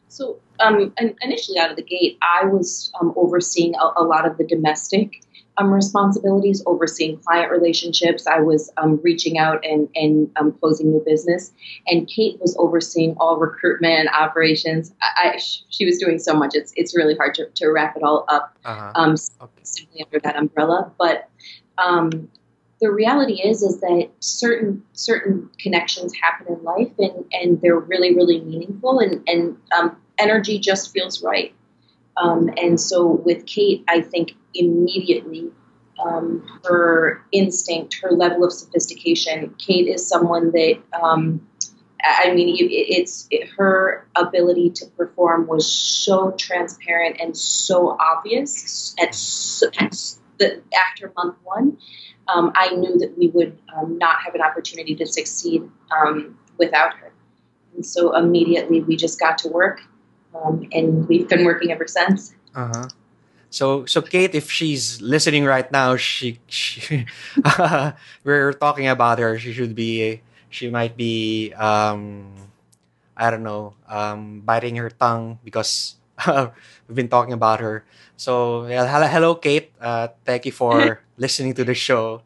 So 0.07 0.39
um, 0.59 0.93
in- 0.97 1.15
initially 1.21 1.59
out 1.59 1.69
of 1.69 1.75
the 1.75 1.83
gate, 1.83 2.17
I 2.21 2.45
was 2.45 2.91
um, 2.99 3.13
overseeing 3.15 3.75
a, 3.75 4.01
a 4.01 4.03
lot 4.03 4.25
of 4.25 4.37
the 4.37 4.43
domestic 4.43 5.21
um, 5.59 5.73
responsibilities, 5.73 6.63
overseeing 6.65 7.17
client 7.17 7.51
relationships. 7.51 8.25
I 8.25 8.39
was 8.39 8.71
um, 8.77 8.99
reaching 9.03 9.37
out 9.37 9.63
and, 9.65 9.89
and 9.95 10.31
um, 10.37 10.53
closing 10.53 10.91
new 10.91 11.03
business. 11.05 11.51
And 11.87 12.07
Kate 12.07 12.39
was 12.39 12.55
overseeing 12.57 13.15
all 13.19 13.37
recruitment 13.37 13.99
and 13.99 14.09
operations. 14.09 14.93
I, 15.01 15.33
I, 15.35 15.37
she 15.37 15.85
was 15.85 15.97
doing 15.97 16.17
so 16.19 16.33
much, 16.33 16.51
it's, 16.55 16.71
it's 16.75 16.95
really 16.95 17.15
hard 17.15 17.35
to, 17.35 17.47
to 17.55 17.67
wrap 17.69 17.95
it 17.97 18.03
all 18.03 18.25
up 18.29 18.57
Uh-huh. 18.65 18.91
um, 18.95 19.15
Okay. 19.41 19.51
simply 19.63 20.03
under 20.03 20.19
that 20.21 20.35
umbrella. 20.35 20.91
But 20.97 21.29
um, 21.77 22.29
the 22.81 22.91
reality 22.91 23.41
is, 23.41 23.61
is 23.61 23.79
that 23.81 24.09
certain 24.19 24.83
certain 24.93 25.49
connections 25.59 26.13
happen 26.21 26.47
in 26.53 26.63
life, 26.63 26.91
and, 26.97 27.25
and 27.33 27.61
they're 27.61 27.77
really 27.79 28.15
really 28.15 28.39
meaningful, 28.41 28.99
and 28.99 29.21
and 29.27 29.57
um, 29.77 29.97
energy 30.17 30.59
just 30.59 30.91
feels 30.93 31.21
right. 31.21 31.53
Um, 32.17 32.49
and 32.57 32.79
so 32.79 33.05
with 33.25 33.45
Kate, 33.45 33.83
I 33.87 34.01
think 34.01 34.31
immediately 34.53 35.51
um, 36.03 36.45
her 36.65 37.23
instinct, 37.31 37.99
her 38.01 38.11
level 38.11 38.43
of 38.43 38.53
sophistication. 38.53 39.55
Kate 39.57 39.87
is 39.87 40.07
someone 40.07 40.51
that. 40.51 40.79
Um, 41.01 41.45
I 42.01 42.33
mean, 42.33 42.55
it, 42.55 42.71
it's 42.71 43.27
it, 43.29 43.49
her 43.57 44.07
ability 44.15 44.69
to 44.69 44.85
perform 44.85 45.47
was 45.47 45.69
so 45.69 46.31
transparent 46.31 47.17
and 47.19 47.35
so 47.35 47.97
obvious 47.99 48.95
at, 48.97 49.11
the 50.37 50.61
after 50.73 51.11
month 51.17 51.35
one. 51.43 51.77
Um, 52.33 52.53
I 52.55 52.69
knew 52.69 52.97
that 52.99 53.17
we 53.17 53.27
would 53.29 53.59
um, 53.75 53.97
not 53.97 54.21
have 54.23 54.33
an 54.33 54.41
opportunity 54.41 54.95
to 54.95 55.05
succeed 55.05 55.69
um, 55.91 56.37
without 56.57 56.93
her, 56.93 57.11
and 57.75 57.85
so 57.85 58.15
immediately 58.15 58.81
we 58.81 58.95
just 58.95 59.19
got 59.19 59.37
to 59.39 59.49
work, 59.49 59.81
um, 60.33 60.69
and 60.71 61.05
we've 61.09 61.27
been 61.27 61.43
working 61.43 61.71
ever 61.71 61.87
since. 61.87 62.33
Uh-huh. 62.55 62.87
So, 63.49 63.85
so 63.85 64.01
Kate, 64.01 64.33
if 64.35 64.51
she's 64.51 65.01
listening 65.01 65.45
right 65.45 65.69
now, 65.71 65.95
she, 65.95 66.39
she 66.47 67.05
we're 68.23 68.53
talking 68.53 68.87
about 68.87 69.19
her. 69.19 69.37
She 69.39 69.53
should 69.53 69.75
be, 69.75 70.21
she 70.49 70.69
might 70.69 70.97
be, 70.97 71.53
um, 71.53 72.33
I 73.17 73.29
don't 73.31 73.43
know, 73.43 73.73
um, 73.87 74.41
biting 74.41 74.75
her 74.77 74.89
tongue 74.89 75.39
because 75.43 75.95
we've 76.87 76.95
been 76.95 77.09
talking 77.09 77.33
about 77.33 77.59
her. 77.59 77.83
So, 78.17 78.65
yeah, 78.67 78.85
hello, 78.87 79.07
hello, 79.07 79.35
Kate. 79.35 79.71
Uh, 79.79 80.09
thank 80.25 80.45
you 80.45 80.51
for 80.51 81.01
listening 81.17 81.53
to 81.55 81.63
the 81.63 81.73
show, 81.75 82.21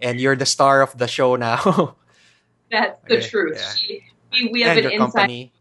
and 0.00 0.20
you're 0.20 0.36
the 0.36 0.46
star 0.46 0.82
of 0.82 0.96
the 0.98 1.06
show 1.08 1.36
now. 1.36 1.96
That's 2.70 3.00
the 3.08 3.16
Okay, 3.16 3.28
truth. 3.28 3.60
yeah. 3.60 3.74
She, 3.74 4.02
we, 4.32 4.48
we 4.52 4.62
have 4.62 4.76
and 4.76 4.78
an 4.78 4.86
inside. 4.88 5.28
company. 5.28 5.52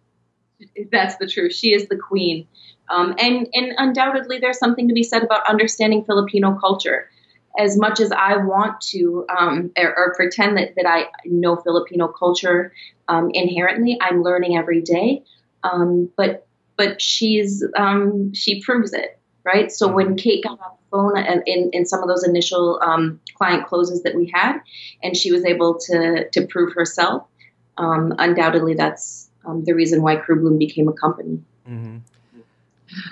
That's 0.92 1.18
the 1.18 1.28
truth. 1.28 1.54
She 1.54 1.74
is 1.74 1.88
the 1.88 1.98
queen. 1.98 2.48
Um, 2.90 3.16
and, 3.18 3.48
and 3.54 3.74
undoubtedly, 3.78 4.40
there's 4.40 4.60
something 4.60 4.88
to 4.88 4.94
be 4.94 5.04
said 5.04 5.24
about 5.24 5.50
understanding 5.50 6.04
Filipino 6.04 6.58
culture. 6.60 7.10
As 7.58 7.78
much 7.78 8.00
as 8.00 8.12
I 8.12 8.38
want 8.38 8.82
to 8.92 9.26
um, 9.30 9.72
or, 9.78 9.96
or 9.96 10.14
pretend 10.16 10.58
that, 10.58 10.76
that 10.76 10.88
I 10.88 11.08
know 11.26 11.56
Filipino 11.56 12.08
culture 12.08 12.74
um, 13.08 13.30
inherently, 13.34 13.98
I'm 14.02 14.24
learning 14.24 14.58
every 14.58 14.82
day. 14.82 15.24
Um, 15.64 16.10
but 16.18 16.48
but 16.76 17.02
she's 17.02 17.64
um, 17.78 18.34
she 18.34 18.62
proves 18.62 18.94
it, 18.94 19.20
right? 19.44 19.72
So 19.72 19.88
when 19.88 20.16
Kate 20.16 20.44
got 20.44 20.60
off 20.60 20.78
the 20.80 20.98
phone 20.98 21.18
and 21.18 21.44
in, 21.46 21.70
in 21.74 21.86
some 21.86 22.02
of 22.02 22.08
those 22.08 22.24
initial 22.24 22.80
um, 22.82 23.20
client 23.36 23.68
closes 23.68 24.02
that 24.04 24.16
we 24.16 24.32
had, 24.34 24.60
and 25.02 25.16
she 25.16 25.32
was 25.32 25.46
able 25.46 25.78
to 25.80 26.28
to 26.30 26.48
prove 26.48 26.74
herself, 26.74 27.28
um, 27.78 28.14
undoubtedly 28.18 28.74
that's 28.74 29.30
um, 29.46 29.64
the 29.64 29.74
reason 29.74 30.02
why 30.02 30.16
Crew 30.16 30.40
Bloom 30.40 30.58
became 30.58 30.88
a 30.88 30.94
company. 30.94 31.42
Mm-hmm. 31.70 31.98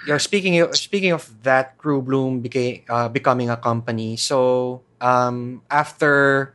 Yeah, 0.08 0.18
speaking 0.18 0.60
of, 0.60 0.76
speaking 0.76 1.12
of 1.12 1.30
that, 1.44 1.78
Crew 1.78 2.02
Bloom 2.02 2.42
became 2.42 2.84
uh, 2.90 3.10
becoming 3.10 3.50
a 3.50 3.58
company. 3.58 4.18
So 4.18 4.82
um, 5.00 5.62
after 5.70 6.54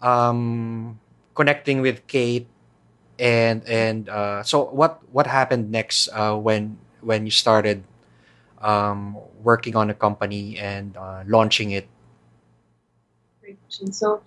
um, 0.00 0.98
connecting 1.34 1.80
with 1.80 2.06
Kate, 2.06 2.46
and 3.18 3.62
and 3.68 4.08
uh, 4.08 4.42
so 4.42 4.64
what 4.72 5.00
what 5.12 5.26
happened 5.26 5.70
next 5.70 6.08
uh, 6.12 6.36
when 6.36 6.78
when 7.00 7.24
you 7.24 7.30
started 7.30 7.84
um, 8.60 9.16
working 9.42 9.76
on 9.76 9.90
a 9.90 9.94
company 9.94 10.58
and 10.58 10.96
uh, 10.96 11.22
launching 11.26 11.70
it? 11.72 11.88
Great 13.40 13.60
question. 13.62 13.92
So, 13.92 14.22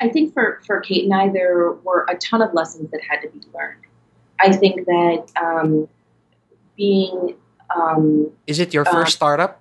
I 0.00 0.08
think 0.08 0.34
for 0.34 0.60
for 0.66 0.80
Kate 0.80 1.04
and 1.04 1.14
I, 1.14 1.28
there 1.28 1.72
were 1.72 2.06
a 2.08 2.16
ton 2.16 2.42
of 2.42 2.54
lessons 2.54 2.90
that 2.90 3.00
had 3.02 3.20
to 3.22 3.28
be 3.28 3.40
learned. 3.54 3.82
I 4.40 4.52
think 4.52 4.86
that 4.86 5.30
um, 5.40 5.88
being 6.76 7.36
um, 7.76 8.30
is 8.46 8.58
it 8.58 8.74
your 8.74 8.84
first 8.84 9.14
startup? 9.16 9.60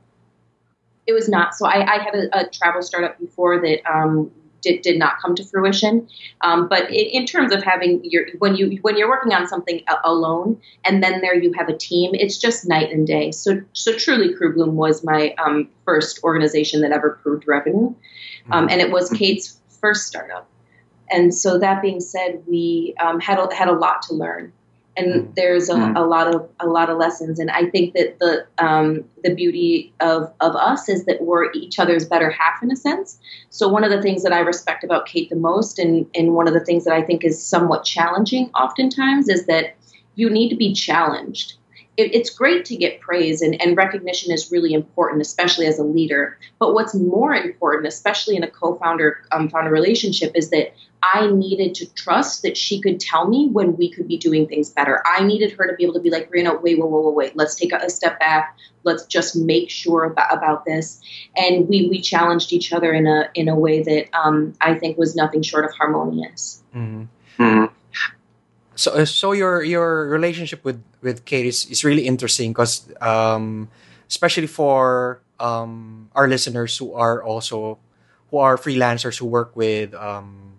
It 1.08 1.13
was 1.13 1.27
not. 1.27 1.56
So 1.56 1.65
I, 1.65 1.96
I 1.96 2.03
had 2.03 2.15
a, 2.15 2.39
a, 2.41 2.50
travel 2.50 2.82
startup 2.82 3.20
before 3.20 3.60
that 3.60 3.82
um, 3.91 4.32
did, 4.62 4.82
did 4.82 4.98
not 4.98 5.20
come 5.20 5.36
to 5.36 5.44
fruition. 5.44 6.08
Um, 6.41 6.68
but 6.68 6.89
in, 6.89 7.22
in, 7.22 7.25
terms 7.25 7.51
of 7.51 7.63
having 7.63 8.01
your 8.03 8.27
when 8.38 8.56
you 8.56 8.77
when 8.82 8.98
you're 8.98 9.10
working 9.10 9.34
on 9.34 9.48
something 9.48 9.82
alone 10.03 10.62
and 10.86 11.03
then 11.03 11.22
there 11.22 11.36
you 11.36 11.51
have 11.53 11.70
a 11.70 11.77
team, 11.77 12.12
it's 12.13 12.38
just 12.38 12.68
night 12.68 12.91
and 12.91 13.06
day. 13.06 13.32
So 13.32 13.62
so 13.74 13.96
truly, 13.98 14.34
Crewbloom 14.34 14.74
was 14.74 15.03
my 15.03 15.34
um, 15.44 15.70
first 15.86 16.24
organization 16.24 16.82
that 16.82 16.91
ever 16.91 17.20
proved 17.24 17.48
revenue, 17.48 17.94
um, 18.51 18.70
and 18.70 18.82
it 18.82 18.91
was 18.91 19.10
Kate's 19.10 19.60
first 19.82 20.08
startup. 20.08 20.48
And 21.10 21.34
so 21.36 21.60
that 21.60 21.82
being 21.82 22.00
said, 22.00 22.41
we 22.48 22.96
um, 23.00 23.20
had 23.20 23.38
a, 23.38 23.53
had 23.53 23.68
a 23.68 23.74
lot 23.74 24.01
to 24.03 24.13
learn 24.13 24.53
and 25.01 25.13
mm. 25.13 25.36
there's 25.36 25.70
a, 25.70 25.74
mm. 25.74 25.98
a, 25.98 26.01
lot 26.01 26.34
of 26.34 26.48
a 26.60 26.67
lot 26.67 26.89
of 26.89 26.98
lessons 26.98 27.39
and 27.39 27.50
i 27.51 27.65
think 27.70 27.93
that 27.93 28.17
the 28.20 28.46
um, 28.63 29.03
the 29.24 29.34
beauty 29.34 29.93
of 30.00 30.31
of 30.39 30.55
us 30.55 30.88
is 30.89 31.05
that 31.05 31.22
we're 31.22 31.51
each 31.53 31.79
other's 31.79 32.05
better 32.05 32.29
half 32.29 32.62
in 32.62 32.72
a 32.72 32.75
sense 32.75 33.20
so 33.50 33.67
one 33.67 33.84
of 33.84 33.91
the 33.91 34.01
things 34.01 34.24
that 34.24 34.34
i 34.34 34.39
respect 34.39 34.84
about 34.84 35.05
kate 35.05 35.29
the 35.29 35.36
most 35.36 35.79
and 35.79 36.05
and 36.15 36.34
one 36.34 36.48
of 36.48 36.53
the 36.53 36.65
things 36.65 36.86
that 36.86 36.93
i 36.93 37.01
think 37.01 37.24
is 37.24 37.43
somewhat 37.43 37.84
challenging 37.84 38.50
oftentimes 38.51 39.27
is 39.27 39.46
that 39.46 39.75
you 40.15 40.29
need 40.29 40.50
to 40.50 40.55
be 40.55 40.74
challenged 40.74 41.53
it, 41.98 42.15
it's 42.15 42.29
great 42.29 42.65
to 42.65 42.75
get 42.75 43.01
praise 43.01 43.41
and, 43.41 43.62
and 43.62 43.75
recognition 43.75 44.31
is 44.31 44.51
really 44.51 44.74
important, 44.74 45.22
especially 45.22 45.65
as 45.65 45.77
a 45.77 45.84
leader. 45.84 46.38
But 46.58 46.74
what's 46.74 46.96
more 46.96 47.34
important, 47.34 47.86
especially 47.86 48.38
in 48.38 48.43
a 48.43 48.50
co-founder 48.50 49.17
um, 49.31 49.50
founder 49.50 49.70
relationship, 49.70 50.31
is 50.34 50.50
that 50.51 50.74
I 51.03 51.31
needed 51.31 51.74
to 51.75 51.93
trust 51.93 52.43
that 52.43 52.55
she 52.55 52.79
could 52.79 53.00
tell 53.00 53.27
me 53.27 53.50
when 53.51 53.75
we 53.75 53.91
could 53.91 54.08
be 54.08 54.17
doing 54.17 54.48
things 54.48 54.70
better. 54.70 55.01
I 55.05 55.24
needed 55.24 55.51
her 55.53 55.67
to 55.67 55.75
be 55.75 55.84
able 55.84 55.96
to 55.96 56.00
be 56.00 56.12
like, 56.12 56.29
Rena, 56.31 56.53
wait, 56.53 56.79
wait, 56.79 56.89
wait, 56.89 57.03
wait, 57.03 57.15
wait. 57.15 57.36
Let's 57.36 57.55
take 57.55 57.74
a, 57.74 57.77
a 57.77 57.89
step 57.89 58.20
back. 58.20 58.55
Let's 58.84 59.05
just 59.05 59.36
make 59.36 59.70
sure 59.70 60.05
about, 60.05 60.31
about 60.31 60.65
this. 60.65 61.01
And 61.36 61.67
we 61.67 61.88
we 61.89 62.01
challenged 62.01 62.53
each 62.53 62.72
other 62.72 62.93
in 62.93 63.08
a 63.08 63.29
in 63.34 63.50
a 63.50 63.55
way 63.55 63.81
that 63.84 64.10
um, 64.15 64.53
I 64.62 64.75
think 64.75 64.98
was 64.98 65.15
nothing 65.15 65.41
short 65.41 65.65
of 65.65 65.72
harmonious. 65.74 66.63
Mm-hmm. 66.75 67.43
Mm-hmm. 67.43 67.74
So, 68.75 68.91
uh, 68.91 69.05
so 69.05 69.31
your 69.31 69.63
your 69.63 70.08
relationship 70.08 70.63
with 70.63 70.84
with 71.01 71.25
Kate 71.25 71.46
is, 71.46 71.65
is 71.65 71.84
really 71.84 72.08
interesting 72.08 72.51
because, 72.51 72.89
um, 73.01 73.70
especially 74.08 74.48
for 74.48 75.22
um, 75.39 76.10
our 76.15 76.27
listeners 76.27 76.77
who 76.77 76.93
are 76.93 77.24
also 77.24 77.79
who 78.29 78.38
are 78.38 78.58
freelancers 78.58 79.17
who 79.20 79.25
work 79.25 79.55
with 79.55 79.93
um, 79.93 80.50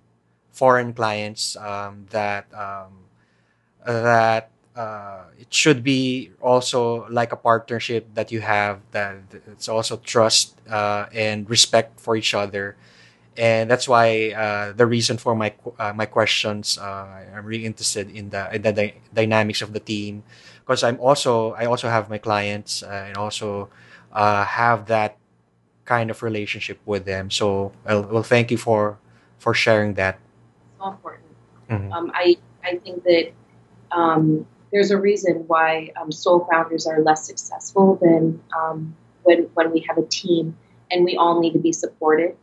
foreign 0.53 0.93
clients, 0.93 1.57
um, 1.57 2.07
that 2.11 2.47
um, 2.55 3.09
that 3.85 4.51
uh, 4.77 5.25
it 5.39 5.53
should 5.53 5.83
be 5.83 6.31
also 6.41 7.07
like 7.11 7.33
a 7.33 7.37
partnership 7.37 8.09
that 8.15 8.33
you 8.33 8.41
have 8.41 8.81
that 8.93 9.17
it's 9.47 9.69
also 9.69 9.97
trust 9.99 10.59
uh, 10.71 11.07
and 11.13 11.49
respect 11.51 12.01
for 12.01 12.17
each 12.17 12.35
other. 12.35 12.77
And 13.37 13.71
that's 13.71 13.89
why 13.89 14.33
uh, 14.33 14.73
the 14.73 14.87
reason 14.87 15.17
for 15.17 15.35
my 15.35 15.55
uh, 15.79 15.93
my 15.95 16.07
questions 16.07 16.79
uh, 16.79 17.25
I'm 17.35 17.47
really 17.47 17.67
interested 17.67 18.11
in 18.11 18.31
the 18.31 18.55
in 18.55 18.63
the 18.63 18.73
dy- 18.73 18.95
dynamics 19.15 19.63
of 19.63 19.73
the 19.73 19.81
team. 19.81 20.23
Because 20.61 20.85
I'm 20.85 21.01
also 21.01 21.53
I 21.53 21.67
also 21.67 21.89
have 21.89 22.11
my 22.11 22.19
clients 22.19 22.83
uh, 22.83 23.07
and 23.09 23.17
also 23.17 23.71
have 24.13 24.87
that 24.87 25.17
kind 25.85 26.11
of 26.11 26.23
relationship 26.23 26.79
with 26.87 27.05
them. 27.05 27.31
So 27.31 27.73
well, 27.85 28.03
well 28.05 28.23
thank 28.23 28.51
you 28.51 28.59
for 28.59 28.99
for 29.39 29.55
sharing 29.55 29.95
that 29.95 30.19
important 30.91 31.31
mm-hmm. 31.71 31.93
um, 31.93 32.11
I 32.15 32.37
I 32.65 32.77
think 32.77 33.05
that 33.05 33.33
um, 33.91 34.47
there's 34.73 34.91
a 34.91 34.99
reason 34.99 35.45
why 35.47 35.93
um, 36.01 36.11
sole 36.11 36.47
founders 36.51 36.87
are 36.87 37.01
less 37.03 37.27
successful 37.27 37.99
than 38.01 38.41
um, 38.59 38.97
when 39.23 39.49
when 39.55 39.73
we 39.73 39.81
have 39.89 39.99
a 39.99 40.07
team 40.07 40.57
and 40.91 41.05
we 41.05 41.17
all 41.17 41.41
need 41.41 41.53
to 41.53 41.59
be 41.59 41.73
supported 41.73 42.37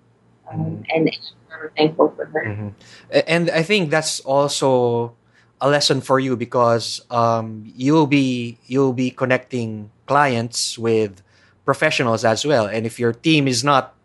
um, 0.52 0.60
mm-hmm. 0.60 0.84
and 0.93 1.17
I'm 1.52 1.69
thankful 1.75 2.13
for 2.15 2.25
her. 2.25 2.45
Mm-hmm. 2.45 3.19
And 3.28 3.49
I 3.49 3.63
think 3.63 3.89
that's 3.89 4.19
also 4.21 5.15
a 5.62 5.69
lesson 5.69 6.02
for 6.02 6.19
you 6.19 6.36
because 6.36 7.02
um, 7.10 7.63
you'll 7.75 8.08
be 8.08 8.58
you'll 8.65 8.93
be 8.93 9.12
connecting 9.12 9.91
clients 10.06 10.78
with 10.78 11.21
professionals 11.65 12.23
as 12.23 12.45
well. 12.45 12.65
And 12.65 12.86
if 12.86 12.99
your 12.99 13.13
team 13.13 13.47
is 13.47 13.63
not 13.63 13.95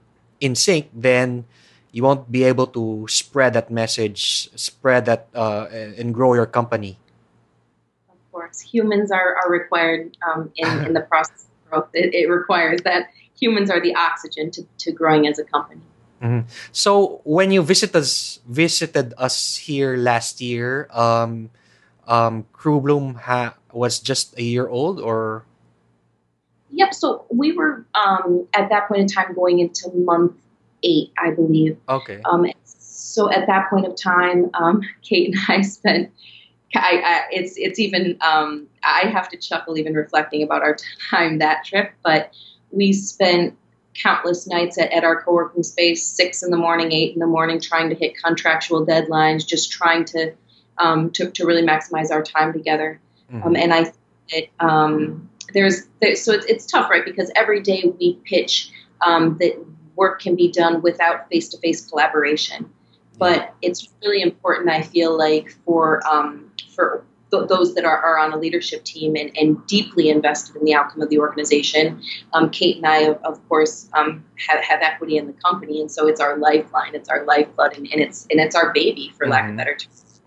in 0.40 0.54
sync, 0.54 0.90
then 0.92 1.44
you 1.94 2.02
won't 2.02 2.26
be 2.26 2.42
able 2.42 2.66
to 2.66 3.06
spread 3.06 3.54
that 3.54 3.70
message, 3.70 4.50
spread 4.58 5.06
that, 5.06 5.28
uh, 5.32 5.70
and 5.70 6.12
grow 6.12 6.34
your 6.34 6.44
company. 6.44 6.98
Of 8.10 8.18
course, 8.32 8.58
humans 8.58 9.12
are, 9.12 9.36
are 9.38 9.48
required 9.48 10.18
um, 10.26 10.50
in, 10.56 10.86
in 10.86 10.92
the 10.92 11.02
process 11.02 11.46
of 11.46 11.70
growth. 11.70 11.88
It, 11.94 12.12
it 12.12 12.26
requires 12.26 12.82
that 12.82 13.10
humans 13.38 13.70
are 13.70 13.80
the 13.80 13.94
oxygen 13.94 14.50
to, 14.50 14.66
to 14.78 14.90
growing 14.90 15.28
as 15.28 15.38
a 15.38 15.44
company. 15.44 15.82
Mm-hmm. 16.20 16.50
So 16.72 17.20
when 17.22 17.52
you 17.52 17.62
visited 17.62 17.94
us, 17.94 18.40
visited 18.48 19.14
us 19.16 19.54
here 19.54 19.96
last 19.96 20.40
year, 20.40 20.88
um, 20.90 21.50
um, 22.08 22.44
Crewbloom 22.52 23.22
ha- 23.22 23.54
was 23.72 24.00
just 24.00 24.36
a 24.36 24.42
year 24.42 24.66
old, 24.66 24.98
or? 24.98 25.46
Yep. 26.72 26.92
So 26.92 27.24
we 27.30 27.52
were 27.52 27.86
um, 27.94 28.48
at 28.52 28.68
that 28.70 28.88
point 28.88 29.02
in 29.02 29.06
time 29.06 29.32
going 29.32 29.60
into 29.60 29.94
month 29.94 30.34
eight, 30.84 31.12
I 31.18 31.30
believe. 31.30 31.78
Okay. 31.88 32.20
Um, 32.24 32.46
so 32.64 33.30
at 33.30 33.46
that 33.46 33.70
point 33.70 33.86
of 33.86 33.96
time, 33.96 34.50
um, 34.54 34.82
Kate 35.02 35.34
and 35.34 35.38
I 35.48 35.62
spent. 35.62 36.12
I, 36.76 37.02
I, 37.04 37.22
it's 37.30 37.54
it's 37.56 37.78
even 37.78 38.18
um, 38.20 38.66
I 38.82 39.06
have 39.06 39.28
to 39.28 39.36
chuckle 39.36 39.78
even 39.78 39.94
reflecting 39.94 40.42
about 40.42 40.62
our 40.62 40.76
time 41.10 41.38
that 41.38 41.64
trip, 41.64 41.92
but 42.02 42.32
we 42.72 42.92
spent 42.92 43.56
countless 43.94 44.48
nights 44.48 44.76
at, 44.78 44.92
at 44.92 45.04
our 45.04 45.22
co-working 45.22 45.62
space, 45.62 46.04
six 46.04 46.42
in 46.42 46.50
the 46.50 46.56
morning, 46.56 46.92
eight 46.92 47.14
in 47.14 47.20
the 47.20 47.26
morning, 47.26 47.60
trying 47.60 47.90
to 47.90 47.94
hit 47.94 48.20
contractual 48.20 48.84
deadlines, 48.84 49.46
just 49.46 49.70
trying 49.70 50.04
to 50.04 50.34
um, 50.78 51.10
to, 51.12 51.30
to 51.30 51.46
really 51.46 51.62
maximize 51.62 52.10
our 52.10 52.22
time 52.22 52.52
together. 52.52 53.00
Mm-hmm. 53.32 53.46
Um, 53.46 53.56
and 53.56 53.72
I, 53.72 53.92
it, 54.28 54.50
um, 54.60 55.30
there's 55.52 55.86
there, 56.00 56.16
so 56.16 56.32
it's, 56.32 56.46
it's 56.46 56.66
tough, 56.66 56.90
right? 56.90 57.04
Because 57.04 57.30
every 57.36 57.60
day 57.60 57.84
we 58.00 58.18
pitch 58.24 58.72
um, 59.04 59.36
that 59.38 59.64
work 59.96 60.20
can 60.20 60.36
be 60.36 60.50
done 60.50 60.82
without 60.82 61.28
face-to-face 61.28 61.86
collaboration. 61.86 62.70
But 63.16 63.54
it's 63.62 63.88
really 64.02 64.22
important, 64.22 64.70
I 64.70 64.82
feel 64.82 65.16
like, 65.16 65.50
for 65.64 66.04
um, 66.06 66.50
for 66.74 67.04
th- 67.30 67.48
those 67.48 67.74
that 67.74 67.84
are, 67.84 67.98
are, 67.98 68.18
on 68.18 68.32
a 68.32 68.36
leadership 68.36 68.84
team 68.84 69.16
and, 69.16 69.30
and, 69.36 69.64
deeply 69.66 70.08
invested 70.08 70.56
in 70.56 70.64
the 70.64 70.74
outcome 70.74 71.02
of 71.02 71.10
the 71.10 71.18
organization. 71.18 72.02
Um, 72.32 72.50
Kate 72.50 72.76
and 72.76 72.86
I, 72.86 72.98
of, 73.02 73.22
of 73.24 73.48
course, 73.48 73.88
um, 73.92 74.24
have, 74.48 74.62
have 74.64 74.82
equity 74.82 75.16
in 75.16 75.26
the 75.26 75.32
company, 75.32 75.80
and 75.80 75.90
so 75.90 76.06
it's 76.08 76.20
our 76.20 76.36
lifeline, 76.36 76.94
it's 76.94 77.08
our 77.08 77.24
lifeblood, 77.24 77.76
and, 77.76 77.86
and 77.92 78.00
it's 78.00 78.26
and 78.30 78.40
it's 78.40 78.54
our 78.54 78.72
baby, 78.72 79.12
for 79.16 79.24
mm-hmm. 79.24 79.32
lack 79.32 79.44
of 79.44 79.48
mm-hmm. 79.48 79.56
better 79.58 79.76
terms. 79.76 80.20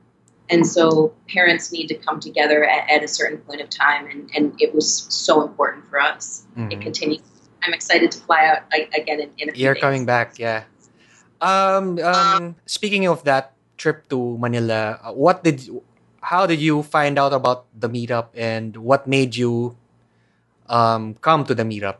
And 0.49 0.65
so 0.65 1.13
parents 1.27 1.73
need 1.73 1.87
to 1.87 1.95
come 1.95 2.21
together 2.21 2.63
at, 2.63 2.89
at, 2.89 3.03
a 3.03 3.07
certain 3.07 3.39
point 3.39 3.59
of 3.59 3.69
time, 3.69 4.07
and, 4.07 4.31
and 4.33 4.61
it 4.61 4.73
was 4.73 5.05
so 5.09 5.41
important 5.45 5.89
for 5.89 5.99
us. 5.99 6.45
Mm-hmm. 6.55 6.71
It 6.71 6.81
continues. 6.81 7.21
I'm 7.63 7.73
excited 7.73 8.11
to 8.11 8.19
fly 8.19 8.45
out 8.45 8.63
again 8.73 9.19
in, 9.19 9.29
in 9.37 9.49
a 9.49 9.51
few 9.51 9.63
You're 9.63 9.73
days. 9.73 9.81
coming 9.81 10.05
back, 10.05 10.39
yeah. 10.39 10.63
Um, 11.41 11.99
um, 11.99 12.55
speaking 12.65 13.07
of 13.07 13.23
that 13.25 13.53
trip 13.77 14.09
to 14.09 14.37
Manila, 14.37 14.99
what 15.13 15.43
did 15.43 15.69
how 16.21 16.45
did 16.45 16.59
you 16.59 16.83
find 16.83 17.17
out 17.17 17.33
about 17.33 17.65
the 17.77 17.89
meetup 17.89 18.29
and 18.35 18.75
what 18.75 19.07
made 19.07 19.35
you 19.35 19.77
um, 20.67 21.15
come 21.21 21.45
to 21.45 21.55
the 21.55 21.63
meetup? 21.63 21.97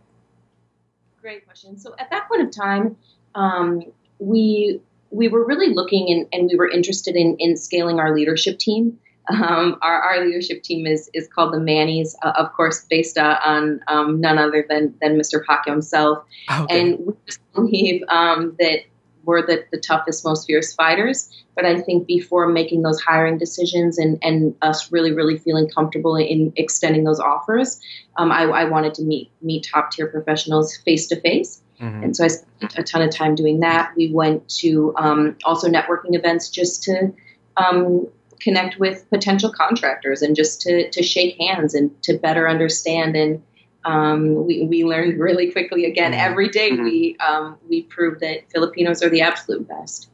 Great 1.21 1.45
question. 1.45 1.77
So 1.77 1.95
at 1.99 2.09
that 2.11 2.27
point 2.27 2.41
of 2.41 2.51
time, 2.51 2.97
um, 3.35 3.83
we 4.19 4.81
we 5.11 5.27
were 5.27 5.45
really 5.45 5.73
looking 5.73 6.11
and, 6.11 6.27
and 6.33 6.49
we 6.51 6.57
were 6.57 6.67
interested 6.67 7.15
in, 7.15 7.37
in 7.39 7.55
scaling 7.55 7.99
our 7.99 8.13
leadership 8.13 8.59
team. 8.59 8.99
Um, 9.29 9.77
our, 9.81 10.01
our 10.01 10.25
leadership 10.25 10.63
team 10.63 10.87
is 10.87 11.09
is 11.13 11.27
called 11.27 11.53
the 11.53 11.59
Mannies, 11.59 12.15
uh, 12.23 12.33
of 12.37 12.53
course, 12.53 12.85
based 12.89 13.17
uh, 13.17 13.39
on 13.43 13.81
um, 13.87 14.21
none 14.21 14.37
other 14.37 14.65
than 14.67 14.93
than 15.01 15.17
Mr. 15.17 15.43
Pacquiao 15.43 15.71
himself. 15.71 16.23
Okay. 16.49 16.79
And 16.79 16.99
we 16.99 17.13
just 17.25 17.39
believe 17.53 18.03
um, 18.09 18.55
that 18.59 18.81
we're 19.27 19.45
the, 19.45 19.65
the 19.71 19.77
toughest, 19.77 20.23
most 20.23 20.47
fierce 20.47 20.73
fighters. 20.73 21.29
But 21.53 21.65
I 21.65 21.81
think 21.81 22.07
before 22.07 22.47
making 22.47 22.83
those 22.83 23.01
hiring 23.01 23.37
decisions 23.37 23.97
and, 23.97 24.17
and 24.21 24.55
us 24.61 24.91
really, 24.91 25.11
really 25.11 25.37
feeling 25.37 25.69
comfortable 25.69 26.15
in 26.15 26.53
extending 26.55 27.03
those 27.03 27.19
offers, 27.19 27.81
um, 28.15 28.31
I, 28.31 28.43
I, 28.43 28.63
wanted 28.65 28.93
to 28.95 29.01
meet 29.03 29.29
meet 29.41 29.67
top 29.69 29.91
tier 29.91 30.07
professionals 30.07 30.77
face 30.77 31.07
to 31.07 31.19
face. 31.19 31.61
And 31.79 32.15
so 32.15 32.23
I 32.23 32.27
spent 32.27 32.77
a 32.77 32.83
ton 32.83 33.01
of 33.01 33.11
time 33.11 33.35
doing 33.35 33.59
that. 33.59 33.91
We 33.95 34.11
went 34.11 34.47
to 34.61 34.95
um, 34.97 35.35
also 35.43 35.67
networking 35.67 36.15
events 36.15 36.49
just 36.49 36.83
to 36.83 37.13
um, 37.57 38.07
connect 38.39 38.79
with 38.79 39.09
potential 39.09 39.51
contractors 39.51 40.21
and 40.21 40.35
just 40.35 40.61
to, 40.61 40.89
to 40.91 41.03
shake 41.03 41.37
hands 41.39 41.73
and 41.73 41.91
to 42.03 42.17
better 42.17 42.47
understand. 42.47 43.15
And 43.15 43.43
um, 43.85 44.45
we, 44.45 44.63
we 44.63 44.83
learned 44.83 45.19
really 45.19 45.51
quickly 45.51 45.85
again 45.85 46.11
Mhm. 46.11 46.19
every 46.19 46.49
day 46.49 46.71
Mhm. 46.71 46.83
we 46.83 47.17
um, 47.19 47.57
we 47.69 47.83
proved 47.83 48.19
that 48.21 48.49
Filipinos 48.51 49.01
are 49.03 49.09
the 49.09 49.21
absolute 49.21 49.67
best. 49.67 50.09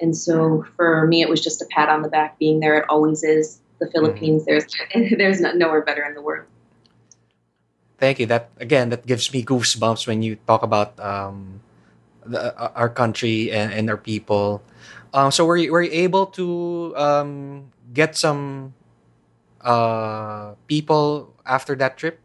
And 0.00 0.16
so 0.16 0.64
for 0.76 1.06
me, 1.06 1.22
it 1.22 1.28
was 1.28 1.40
just 1.40 1.62
a 1.62 1.66
pat 1.66 1.88
on 1.88 2.02
the 2.02 2.08
back 2.08 2.38
being 2.38 2.60
there. 2.60 2.76
It 2.78 2.84
always 2.88 3.22
is. 3.24 3.60
The 3.78 3.90
Philippines, 3.90 4.44
there's 4.46 4.66
there's 5.18 5.40
no, 5.40 5.52
nowhere 5.52 5.82
better 5.82 6.02
in 6.04 6.14
the 6.14 6.22
world. 6.22 6.46
Thank 7.98 8.20
you. 8.20 8.26
That 8.26 8.50
again, 8.60 8.90
that 8.90 9.06
gives 9.06 9.32
me 9.32 9.42
goosebumps 9.42 10.06
when 10.06 10.22
you 10.22 10.36
talk 10.46 10.62
about 10.62 10.98
um, 11.00 11.60
the, 12.24 12.56
our 12.74 12.88
country 12.88 13.50
and, 13.50 13.72
and 13.72 13.90
our 13.90 13.96
people. 13.96 14.62
Um, 15.14 15.30
so 15.30 15.44
were 15.44 15.56
you, 15.56 15.72
were 15.72 15.82
you 15.82 15.90
able 15.92 16.26
to 16.26 16.94
um, 16.96 17.72
get 17.92 18.16
some 18.16 18.74
uh, 19.60 20.54
people 20.66 21.34
after 21.44 21.74
that 21.76 21.96
trip? 21.96 22.20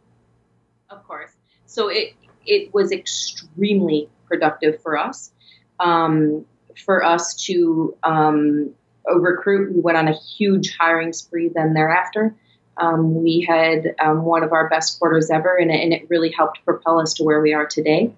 Of 0.90 1.06
course. 1.06 1.32
So 1.66 1.88
it 1.88 2.14
it 2.46 2.72
was 2.74 2.92
extremely 2.92 4.08
productive 4.26 4.82
for 4.82 4.96
us. 4.96 5.32
Um, 5.80 6.44
for 6.84 7.04
us 7.04 7.34
to 7.46 7.96
um, 8.02 8.70
recruit, 9.06 9.74
we 9.74 9.80
went 9.80 9.98
on 9.98 10.08
a 10.08 10.14
huge 10.14 10.76
hiring 10.78 11.12
spree. 11.12 11.50
Then 11.54 11.74
thereafter, 11.74 12.34
um, 12.76 13.22
we 13.22 13.46
had 13.48 13.94
um, 14.00 14.24
one 14.24 14.42
of 14.42 14.52
our 14.52 14.68
best 14.68 14.98
quarters 14.98 15.30
ever, 15.30 15.56
and 15.56 15.70
it, 15.70 15.82
and 15.82 15.92
it 15.92 16.08
really 16.08 16.30
helped 16.30 16.64
propel 16.64 17.00
us 17.00 17.14
to 17.14 17.24
where 17.24 17.40
we 17.40 17.52
are 17.52 17.66
today. 17.66 18.12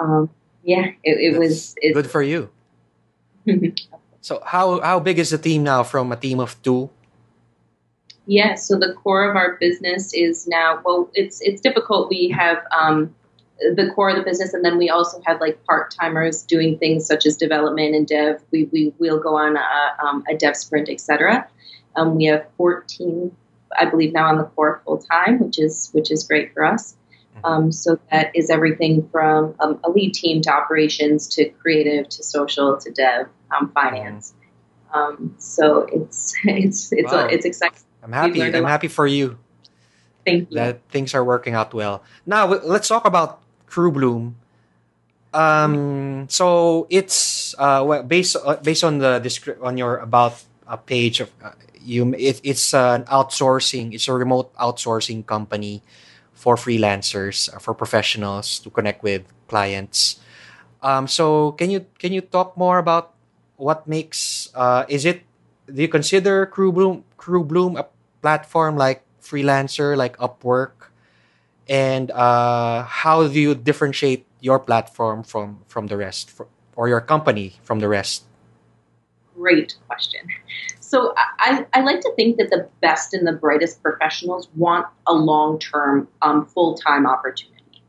Um, 0.00 0.30
yeah, 0.62 0.86
it, 1.02 1.34
it 1.34 1.38
was. 1.38 1.74
Good 1.92 2.10
for 2.10 2.22
you. 2.22 2.50
So 4.22 4.40
how 4.46 4.80
how 4.80 5.00
big 5.00 5.18
is 5.18 5.30
the 5.30 5.38
team 5.38 5.64
now? 5.64 5.82
From 5.82 6.12
a 6.12 6.16
team 6.16 6.38
of 6.38 6.54
two. 6.62 6.88
Yeah, 8.26 8.54
so 8.54 8.78
the 8.78 8.94
core 8.94 9.28
of 9.28 9.34
our 9.34 9.56
business 9.58 10.14
is 10.14 10.46
now 10.46 10.80
well, 10.84 11.10
it's 11.14 11.40
it's 11.42 11.60
difficult. 11.60 12.08
We 12.08 12.28
have 12.30 12.58
um, 12.70 13.12
the 13.58 13.90
core 13.94 14.10
of 14.10 14.16
the 14.16 14.22
business, 14.22 14.54
and 14.54 14.64
then 14.64 14.78
we 14.78 14.88
also 14.88 15.20
have 15.26 15.40
like 15.40 15.62
part 15.64 15.90
timers 15.90 16.44
doing 16.44 16.78
things 16.78 17.04
such 17.04 17.26
as 17.26 17.36
development 17.36 17.96
and 17.96 18.06
dev. 18.06 18.40
We 18.52 18.68
we 18.70 18.94
will 18.98 19.18
go 19.18 19.36
on 19.36 19.56
a, 19.56 20.06
um, 20.06 20.22
a 20.30 20.36
dev 20.36 20.56
sprint, 20.56 20.88
etc. 20.88 21.48
Um, 21.96 22.16
we 22.16 22.24
have 22.24 22.46
14, 22.56 23.30
I 23.78 23.84
believe, 23.84 24.12
now 24.12 24.28
on 24.28 24.38
the 24.38 24.44
core 24.44 24.80
full 24.84 24.98
time, 24.98 25.40
which 25.40 25.58
is 25.58 25.90
which 25.92 26.12
is 26.12 26.22
great 26.22 26.54
for 26.54 26.64
us. 26.64 26.96
Um, 27.44 27.72
so 27.72 27.98
that 28.10 28.34
is 28.34 28.50
everything 28.50 29.08
from 29.10 29.54
um, 29.60 29.80
a 29.84 29.90
lead 29.90 30.14
team 30.14 30.42
to 30.42 30.50
operations 30.52 31.26
to 31.28 31.48
creative 31.50 32.08
to 32.10 32.22
social 32.22 32.76
to 32.78 32.90
dev, 32.90 33.26
um, 33.56 33.70
finance. 33.72 34.34
Um, 34.92 35.34
so 35.38 35.86
it's 35.90 36.34
it's 36.44 36.92
it's 36.92 37.12
Wow. 37.12 37.26
it's 37.26 37.44
exciting. 37.44 37.78
I'm 38.02 38.12
happy. 38.12 38.40
a 38.40 38.56
I'm 38.56 38.64
happy 38.64 38.88
for 38.88 39.06
you 39.06 39.38
Thank 40.26 40.50
you. 40.50 40.56
that 40.56 40.80
things 40.90 41.14
are 41.14 41.24
working 41.24 41.54
out 41.54 41.72
well. 41.74 42.02
Now 42.26 42.46
let's 42.46 42.88
talk 42.88 43.04
about 43.06 43.40
Crew 43.66 43.90
Bloom. 43.90 44.36
Um, 45.34 46.26
so 46.28 46.86
it's 46.90 47.54
uh, 47.58 47.82
well, 47.86 48.02
based 48.02 48.36
uh, 48.36 48.56
based 48.56 48.84
on 48.84 48.98
the 48.98 49.20
descri- 49.20 49.60
on 49.62 49.78
your 49.78 49.96
about 49.96 50.42
a 50.66 50.76
page 50.76 51.20
of 51.20 51.30
uh, 51.42 51.52
you. 51.80 52.12
It, 52.14 52.40
it's 52.44 52.74
an 52.74 53.04
outsourcing. 53.04 53.94
It's 53.94 54.08
a 54.08 54.12
remote 54.12 54.54
outsourcing 54.56 55.24
company 55.24 55.82
for 56.34 56.56
freelancers 56.56 57.52
uh, 57.54 57.58
for 57.58 57.74
professionals 57.74 58.58
to 58.60 58.70
connect 58.70 59.02
with 59.02 59.22
clients. 59.48 60.20
Um, 60.82 61.06
so 61.06 61.52
can 61.52 61.70
you 61.70 61.86
can 61.98 62.12
you 62.12 62.20
talk 62.20 62.56
more 62.56 62.78
about 62.78 63.14
what 63.56 63.86
makes 63.86 64.50
uh, 64.54 64.84
is 64.88 65.04
it? 65.04 65.22
Do 65.72 65.80
you 65.80 65.88
consider 65.88 66.46
Crew 66.46 66.72
Bloom 66.72 67.04
Crew 67.16 67.44
Bloom 67.44 67.76
a 67.76 67.86
platform 68.20 68.76
like 68.76 69.02
freelancer 69.22 69.96
like 69.96 70.16
Upwork? 70.18 70.92
and 71.68 72.10
uh, 72.10 72.82
how 72.82 73.26
do 73.26 73.38
you 73.40 73.54
differentiate 73.54 74.26
your 74.40 74.58
platform 74.58 75.22
from 75.22 75.60
from 75.68 75.86
the 75.86 75.96
rest 75.96 76.30
fr- 76.30 76.50
or 76.76 76.88
your 76.88 77.00
company 77.00 77.54
from 77.62 77.78
the 77.78 77.88
rest 77.88 78.24
Great 79.36 79.76
question. 79.88 80.20
So 80.92 81.14
I, 81.16 81.64
I 81.72 81.80
like 81.80 82.00
to 82.00 82.12
think 82.16 82.36
that 82.36 82.50
the 82.50 82.68
best 82.82 83.14
and 83.14 83.26
the 83.26 83.32
brightest 83.32 83.82
professionals 83.82 84.50
want 84.54 84.86
a 85.06 85.14
long 85.14 85.58
term, 85.58 86.06
um, 86.20 86.44
full 86.44 86.74
time 86.74 87.06
opportunity. 87.06 87.82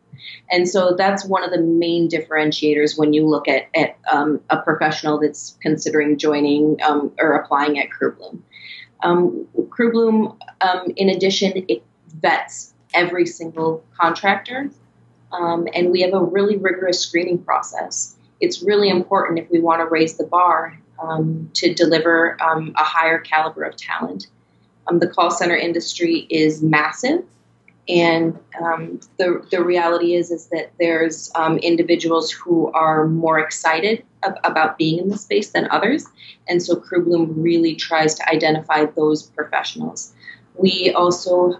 And 0.49 0.69
so 0.69 0.95
that's 0.97 1.25
one 1.25 1.43
of 1.43 1.51
the 1.51 1.59
main 1.59 2.07
differentiators 2.07 2.97
when 2.97 3.11
you 3.11 3.27
look 3.27 3.49
at, 3.49 3.63
at 3.75 3.97
um, 4.09 4.39
a 4.49 4.55
professional 4.55 5.19
that's 5.19 5.57
considering 5.61 6.17
joining 6.17 6.81
um, 6.81 7.11
or 7.19 7.33
applying 7.33 7.77
at 7.77 7.87
CrewBloom. 7.89 8.39
Um, 9.03 9.47
um, 10.61 10.93
in 10.95 11.09
addition, 11.09 11.65
it 11.67 11.83
vets 12.21 12.73
every 12.93 13.25
single 13.25 13.83
contractor, 13.99 14.69
um, 15.33 15.67
and 15.73 15.91
we 15.91 15.99
have 16.03 16.13
a 16.13 16.23
really 16.23 16.55
rigorous 16.55 17.01
screening 17.01 17.39
process. 17.39 18.15
It's 18.39 18.63
really 18.63 18.87
important 18.87 19.39
if 19.39 19.51
we 19.51 19.59
want 19.59 19.81
to 19.81 19.87
raise 19.87 20.15
the 20.15 20.23
bar 20.23 20.79
um, 21.03 21.49
to 21.53 21.73
deliver 21.73 22.41
um, 22.41 22.73
a 22.75 22.83
higher 22.83 23.19
caliber 23.19 23.63
of 23.63 23.75
talent. 23.75 24.27
Um, 24.87 24.99
the 24.99 25.07
call 25.07 25.31
center 25.31 25.55
industry 25.55 26.27
is 26.29 26.61
massive, 26.61 27.23
and 27.87 28.37
um, 28.61 28.99
the 29.17 29.45
the 29.51 29.63
reality 29.63 30.15
is 30.15 30.31
is 30.31 30.47
that 30.47 30.71
there's 30.79 31.31
um, 31.35 31.57
individuals 31.59 32.31
who 32.31 32.71
are 32.71 33.07
more 33.07 33.39
excited 33.39 34.03
ab- 34.23 34.39
about 34.43 34.77
being 34.77 34.99
in 34.99 35.09
the 35.09 35.17
space 35.17 35.51
than 35.51 35.69
others, 35.71 36.05
and 36.47 36.61
so 36.61 36.75
Crew 36.75 37.03
Bloom 37.03 37.41
really 37.41 37.75
tries 37.75 38.15
to 38.15 38.29
identify 38.29 38.85
those 38.85 39.23
professionals. 39.23 40.13
We 40.55 40.91
also 40.91 41.59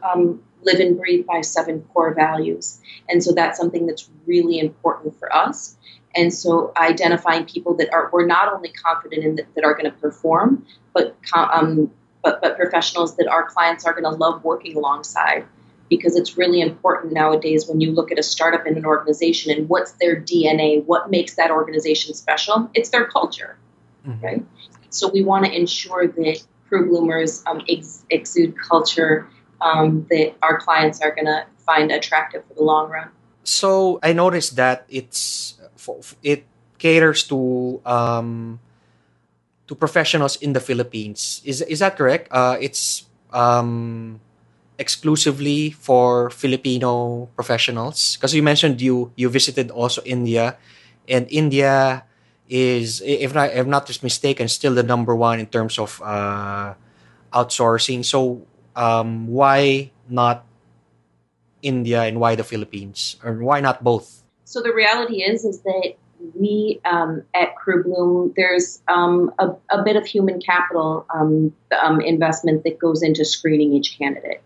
live 0.63 0.79
and 0.79 0.97
breathe 0.97 1.25
by 1.25 1.41
seven 1.41 1.81
core 1.93 2.13
values, 2.13 2.81
and 3.09 3.23
so 3.23 3.31
that's 3.31 3.57
something 3.57 3.85
that's 3.85 4.09
really 4.25 4.59
important 4.59 5.17
for 5.17 5.33
us. 5.33 5.77
And 6.15 6.33
so 6.33 6.71
identifying 6.77 7.45
people 7.45 7.73
that 7.75 7.91
are 7.93 8.09
we're 8.13 8.25
not 8.25 8.53
only 8.53 8.69
confident 8.69 9.23
in 9.23 9.35
that, 9.37 9.53
that 9.55 9.63
are 9.63 9.73
going 9.73 9.85
to 9.85 9.97
perform, 9.97 10.65
but 10.93 11.15
um, 11.35 11.91
but 12.23 12.41
but 12.41 12.55
professionals 12.55 13.15
that 13.17 13.27
our 13.27 13.45
clients 13.49 13.85
are 13.85 13.93
going 13.93 14.03
to 14.03 14.11
love 14.11 14.43
working 14.43 14.75
alongside 14.77 15.45
because 15.89 16.15
it's 16.15 16.37
really 16.37 16.61
important 16.61 17.13
nowadays 17.13 17.67
when 17.67 17.81
you 17.81 17.91
look 17.91 18.11
at 18.11 18.17
a 18.19 18.23
startup 18.23 18.65
in 18.65 18.77
an 18.77 18.85
organization 18.85 19.51
and 19.51 19.67
what's 19.69 19.91
their 19.93 20.15
DNA, 20.19 20.83
what 20.85 21.09
makes 21.11 21.35
that 21.35 21.51
organization 21.51 22.13
special? 22.13 22.69
It's 22.73 22.89
their 22.89 23.05
culture, 23.05 23.57
Mhm. 24.07 24.23
right? 24.23 24.45
So 24.89 25.09
we 25.09 25.23
want 25.23 25.45
to 25.45 25.51
ensure 25.51 26.07
that 26.07 26.43
crew 26.69 26.89
bloomers 26.89 27.43
um, 27.45 27.61
ex- 27.69 28.05
exude 28.09 28.55
culture 28.59 29.27
um, 29.61 30.05
that 30.09 30.33
our 30.41 30.59
clients 30.59 31.01
are 31.01 31.11
going 31.13 31.25
to 31.25 31.45
find 31.65 31.91
attractive 31.91 32.43
for 32.47 32.53
the 32.55 32.63
long 32.63 32.89
run. 32.89 33.09
so 33.45 33.99
i 34.03 34.13
noticed 34.13 34.55
that 34.55 34.85
it's 34.87 35.55
f- 35.83 35.99
f- 35.99 36.15
it 36.23 36.45
caters 36.79 37.23
to 37.27 37.81
um 37.85 38.59
to 39.67 39.75
professionals 39.75 40.35
in 40.41 40.53
the 40.53 40.59
philippines. 40.59 41.41
Is 41.45 41.61
is 41.63 41.79
that 41.79 41.95
correct? 41.95 42.27
Uh 42.31 42.57
it's 42.59 43.05
um 43.31 44.19
exclusively 44.79 45.71
for 45.71 46.29
filipino 46.29 47.27
professionals. 47.35 48.17
Because 48.17 48.33
you 48.35 48.43
mentioned 48.43 48.81
you 48.81 49.11
you 49.15 49.29
visited 49.29 49.71
also 49.71 50.01
india 50.05 50.57
and 51.07 51.27
india 51.31 52.03
is 52.49 53.01
if 53.05 53.33
not 53.33 53.51
if 53.53 53.67
not 53.67 53.87
mistaken 54.03 54.47
still 54.47 54.75
the 54.75 54.83
number 54.83 55.15
one 55.15 55.39
in 55.39 55.47
terms 55.47 55.79
of 55.79 56.01
uh 56.03 56.73
outsourcing. 57.33 58.03
So 58.05 58.43
um 58.75 59.27
why 59.27 59.91
not 60.09 60.45
india 61.61 62.03
and 62.03 62.19
why 62.19 62.35
the 62.35 62.43
philippines? 62.43 63.15
Or 63.23 63.33
why 63.43 63.59
not 63.61 63.83
both 63.83 64.22
So 64.45 64.61
the 64.61 64.73
reality 64.73 65.23
is, 65.23 65.45
is 65.45 65.61
that 65.61 65.93
we 66.35 66.79
um, 66.85 67.23
at 67.33 67.55
Crew 67.55 67.83
Bloom, 67.83 68.33
there's 68.35 68.81
um, 68.87 69.31
a, 69.39 69.49
a 69.69 69.83
bit 69.83 69.95
of 69.95 70.05
human 70.05 70.39
capital 70.39 71.05
um, 71.13 71.53
um, 71.81 72.01
investment 72.01 72.63
that 72.63 72.79
goes 72.79 73.03
into 73.03 73.25
screening 73.25 73.73
each 73.73 73.97
candidate. 73.97 74.41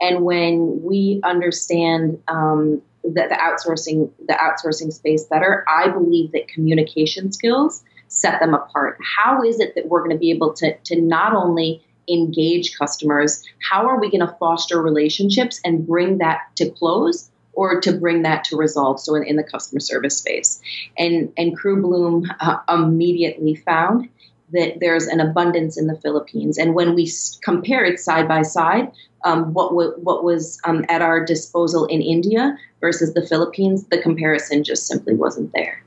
And 0.00 0.24
when 0.24 0.82
we 0.82 1.20
understand 1.22 2.20
um, 2.28 2.82
the, 3.04 3.28
the 3.28 3.36
outsourcing 3.36 4.10
the 4.26 4.34
outsourcing 4.34 4.92
space 4.92 5.24
better, 5.24 5.64
I 5.68 5.88
believe 5.88 6.32
that 6.32 6.48
communication 6.48 7.32
skills 7.32 7.84
set 8.08 8.40
them 8.40 8.54
apart. 8.54 8.98
How 9.16 9.42
is 9.42 9.60
it 9.60 9.74
that 9.74 9.88
we're 9.88 10.00
going 10.00 10.10
to 10.10 10.18
be 10.18 10.30
able 10.30 10.54
to 10.54 10.76
to 10.76 11.00
not 11.00 11.34
only 11.34 11.82
engage 12.08 12.76
customers, 12.76 13.44
how 13.70 13.86
are 13.86 14.00
we 14.00 14.10
going 14.10 14.26
to 14.26 14.36
foster 14.38 14.82
relationships 14.82 15.60
and 15.64 15.86
bring 15.86 16.18
that 16.18 16.40
to 16.56 16.68
close? 16.70 17.30
Or 17.54 17.80
to 17.80 17.92
bring 17.92 18.22
that 18.22 18.44
to 18.44 18.56
resolve. 18.56 19.00
So 19.00 19.14
in, 19.14 19.24
in 19.24 19.36
the 19.36 19.42
customer 19.42 19.80
service 19.80 20.18
space, 20.18 20.60
and 20.98 21.32
and 21.36 21.56
Crew 21.56 21.80
Bloom 21.80 22.30
uh, 22.40 22.58
immediately 22.68 23.54
found 23.54 24.08
that 24.52 24.80
there's 24.80 25.06
an 25.06 25.20
abundance 25.20 25.78
in 25.78 25.86
the 25.86 25.96
Philippines. 25.96 26.58
And 26.58 26.74
when 26.74 26.94
we 26.94 27.04
s- 27.04 27.38
compared 27.42 27.98
side 27.98 28.28
by 28.28 28.42
side, 28.42 28.92
um, 29.24 29.54
what 29.54 29.70
w- 29.70 29.94
what 29.96 30.24
was 30.24 30.60
um, 30.64 30.84
at 30.88 31.02
our 31.02 31.24
disposal 31.24 31.86
in 31.86 32.02
India 32.02 32.56
versus 32.80 33.14
the 33.14 33.26
Philippines, 33.26 33.86
the 33.86 33.98
comparison 33.98 34.62
just 34.64 34.86
simply 34.86 35.14
wasn't 35.14 35.52
there. 35.52 35.82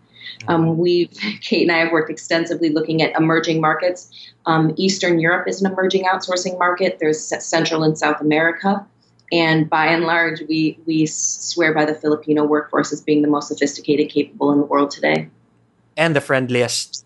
Um, 0.47 0.77
we've 0.77 1.11
Kate 1.41 1.63
and 1.63 1.71
I 1.71 1.79
have 1.79 1.91
worked 1.91 2.09
extensively 2.09 2.69
looking 2.69 3.01
at 3.01 3.15
emerging 3.17 3.61
markets. 3.61 4.09
Um, 4.45 4.73
Eastern 4.77 5.19
Europe 5.19 5.47
is 5.47 5.61
an 5.61 5.71
emerging 5.71 6.05
outsourcing 6.05 6.57
market. 6.59 6.97
There's 6.99 7.21
Central 7.43 7.83
and 7.83 7.97
South 7.97 8.21
America. 8.21 8.85
And 9.31 9.69
by 9.69 9.87
and 9.87 10.03
large, 10.03 10.41
we, 10.47 10.79
we 10.85 11.05
swear 11.05 11.73
by 11.73 11.85
the 11.85 11.95
Filipino 11.95 12.43
workforce 12.45 12.93
as 12.93 13.01
being 13.01 13.21
the 13.21 13.27
most 13.27 13.47
sophisticated, 13.47 14.09
capable 14.09 14.51
in 14.51 14.59
the 14.59 14.65
world 14.65 14.91
today. 14.91 15.29
And 15.97 16.15
the 16.15 16.21
friendliest. 16.21 17.05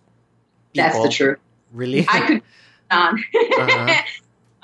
People. 0.73 0.89
That's 0.89 1.03
the 1.03 1.09
truth. 1.09 1.39
Really? 1.71 2.05
I 2.09 2.19
could 2.21 2.41
on. 2.91 3.19
uh-huh. 3.19 4.01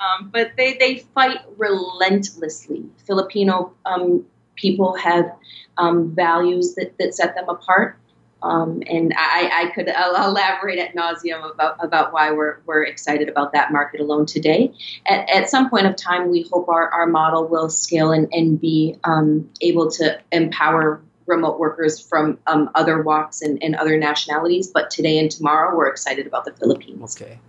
um, 0.00 0.30
but 0.32 0.52
they, 0.56 0.74
they 0.74 0.98
fight 1.14 1.38
relentlessly. 1.56 2.84
Filipino 3.06 3.72
um, 3.86 4.24
people 4.56 4.96
have 4.96 5.30
um, 5.78 6.14
values 6.14 6.74
that, 6.74 6.96
that 6.98 7.14
set 7.14 7.34
them 7.34 7.48
apart. 7.48 7.98
Um, 8.46 8.82
and 8.86 9.12
I, 9.16 9.50
I 9.64 9.70
could 9.74 9.88
elaborate 9.88 10.78
at 10.78 10.94
nauseum 10.94 11.50
about, 11.50 11.84
about 11.84 12.12
why 12.12 12.30
we're, 12.30 12.58
we're 12.64 12.84
excited 12.84 13.28
about 13.28 13.52
that 13.52 13.72
market 13.72 14.00
alone 14.00 14.26
today. 14.26 14.72
At, 15.06 15.28
at 15.28 15.50
some 15.50 15.68
point 15.68 15.86
of 15.86 15.96
time, 15.96 16.30
we 16.30 16.46
hope 16.50 16.68
our, 16.68 16.88
our 16.90 17.06
model 17.06 17.48
will 17.48 17.68
scale 17.68 18.12
and, 18.12 18.28
and 18.32 18.60
be 18.60 18.96
um, 19.04 19.50
able 19.60 19.90
to 19.92 20.20
empower 20.30 21.02
remote 21.26 21.58
workers 21.58 22.00
from 22.00 22.38
um, 22.46 22.70
other 22.74 23.02
walks 23.02 23.42
and, 23.42 23.60
and, 23.62 23.74
other 23.74 23.98
nationalities. 23.98 24.68
But 24.68 24.90
today 24.90 25.18
and 25.18 25.30
tomorrow, 25.30 25.76
we're 25.76 25.88
excited 25.88 26.26
about 26.26 26.44
the 26.44 26.52
Philippines. 26.52 27.16
Okay, 27.16 27.40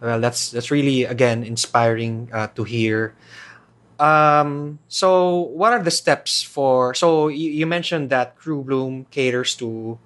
well, 0.00 0.18
that's 0.18 0.50
that's 0.50 0.70
really 0.70 1.04
again 1.04 1.44
inspiring 1.44 2.30
uh, 2.32 2.48
to 2.56 2.64
hear. 2.64 3.14
Um, 3.98 4.78
so, 4.86 5.40
what 5.40 5.72
are 5.72 5.82
the 5.82 5.90
steps 5.90 6.42
for? 6.42 6.94
So, 6.94 7.28
you, 7.28 7.50
you 7.50 7.66
mentioned 7.66 8.10
that 8.10 8.36
Crew 8.36 8.62
Bloom 8.62 9.06
caters 9.10 9.56
to 9.56 9.98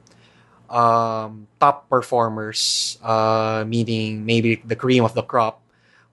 um, 0.73 1.47
top 1.61 1.89
performers, 1.89 2.99
uh, 3.05 3.63
meaning 3.69 4.25
maybe 4.25 4.57
the 4.65 4.75
cream 4.75 5.05
of 5.05 5.13
the 5.13 5.23
crop, 5.23 5.61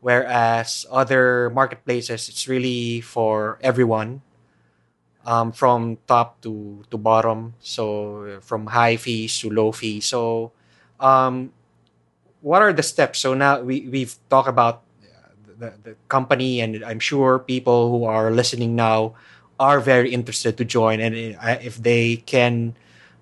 whereas 0.01 0.85
other 0.91 1.49
marketplaces, 1.49 2.27
it's 2.27 2.47
really 2.47 2.99
for 2.99 3.57
everyone, 3.61 4.21
um, 5.25 5.51
from 5.51 5.97
top 6.07 6.41
to, 6.41 6.83
to 6.91 6.97
bottom. 6.97 7.55
So 7.61 8.39
from 8.41 8.67
high 8.67 8.97
fees 8.97 9.39
to 9.39 9.49
low 9.49 9.71
fees. 9.71 10.05
So, 10.05 10.51
um, 10.99 11.53
what 12.41 12.61
are 12.61 12.73
the 12.73 12.83
steps? 12.83 13.19
So 13.19 13.33
now 13.33 13.61
we, 13.61 13.87
we've 13.87 14.15
talked 14.29 14.49
about 14.49 14.83
the, 15.57 15.73
the 15.83 15.95
company, 16.07 16.61
and 16.61 16.83
I'm 16.83 16.99
sure 16.99 17.39
people 17.39 17.91
who 17.91 18.05
are 18.05 18.31
listening 18.31 18.75
now 18.75 19.15
are 19.59 19.79
very 19.79 20.11
interested 20.13 20.57
to 20.57 20.65
join. 20.65 20.99
And 20.99 21.15
if 21.15 21.77
they 21.77 22.17
can, 22.17 22.75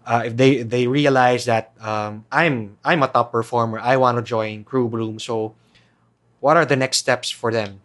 uh, 0.07 0.23
if 0.25 0.37
they 0.37 0.63
they 0.63 0.87
realize 0.87 1.45
that 1.45 1.73
um, 1.81 2.25
I'm 2.31 2.77
I'm 2.83 3.03
a 3.03 3.07
top 3.07 3.31
performer, 3.31 3.77
I 3.77 3.97
want 3.97 4.17
to 4.17 4.23
join 4.23 4.63
Crew 4.63 4.87
Bloom. 4.87 5.19
So, 5.19 5.53
what 6.39 6.55
are 6.55 6.65
the 6.65 6.77
next 6.77 6.97
steps 6.97 7.29
for 7.29 7.51
them? 7.51 7.81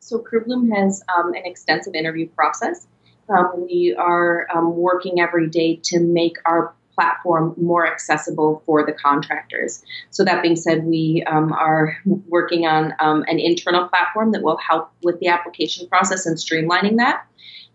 So, 0.00 0.18
Crew 0.18 0.42
Bloom 0.42 0.70
has 0.70 1.04
um, 1.14 1.34
an 1.34 1.44
extensive 1.44 1.94
interview 1.94 2.28
process. 2.28 2.86
Um, 3.28 3.66
we 3.68 3.94
are 3.96 4.48
um, 4.52 4.74
working 4.74 5.20
every 5.20 5.48
day 5.48 5.78
to 5.84 6.00
make 6.00 6.38
our 6.46 6.72
platform 6.94 7.54
more 7.56 7.86
accessible 7.86 8.62
for 8.66 8.84
the 8.84 8.92
contractors. 8.92 9.84
So, 10.08 10.24
that 10.24 10.42
being 10.42 10.56
said, 10.56 10.84
we 10.84 11.22
um, 11.26 11.52
are 11.52 11.98
working 12.26 12.66
on 12.66 12.94
um, 13.00 13.22
an 13.28 13.38
internal 13.38 13.86
platform 13.86 14.32
that 14.32 14.42
will 14.42 14.56
help 14.56 14.90
with 15.02 15.20
the 15.20 15.28
application 15.28 15.86
process 15.88 16.24
and 16.24 16.38
streamlining 16.38 16.96
that. 16.96 17.26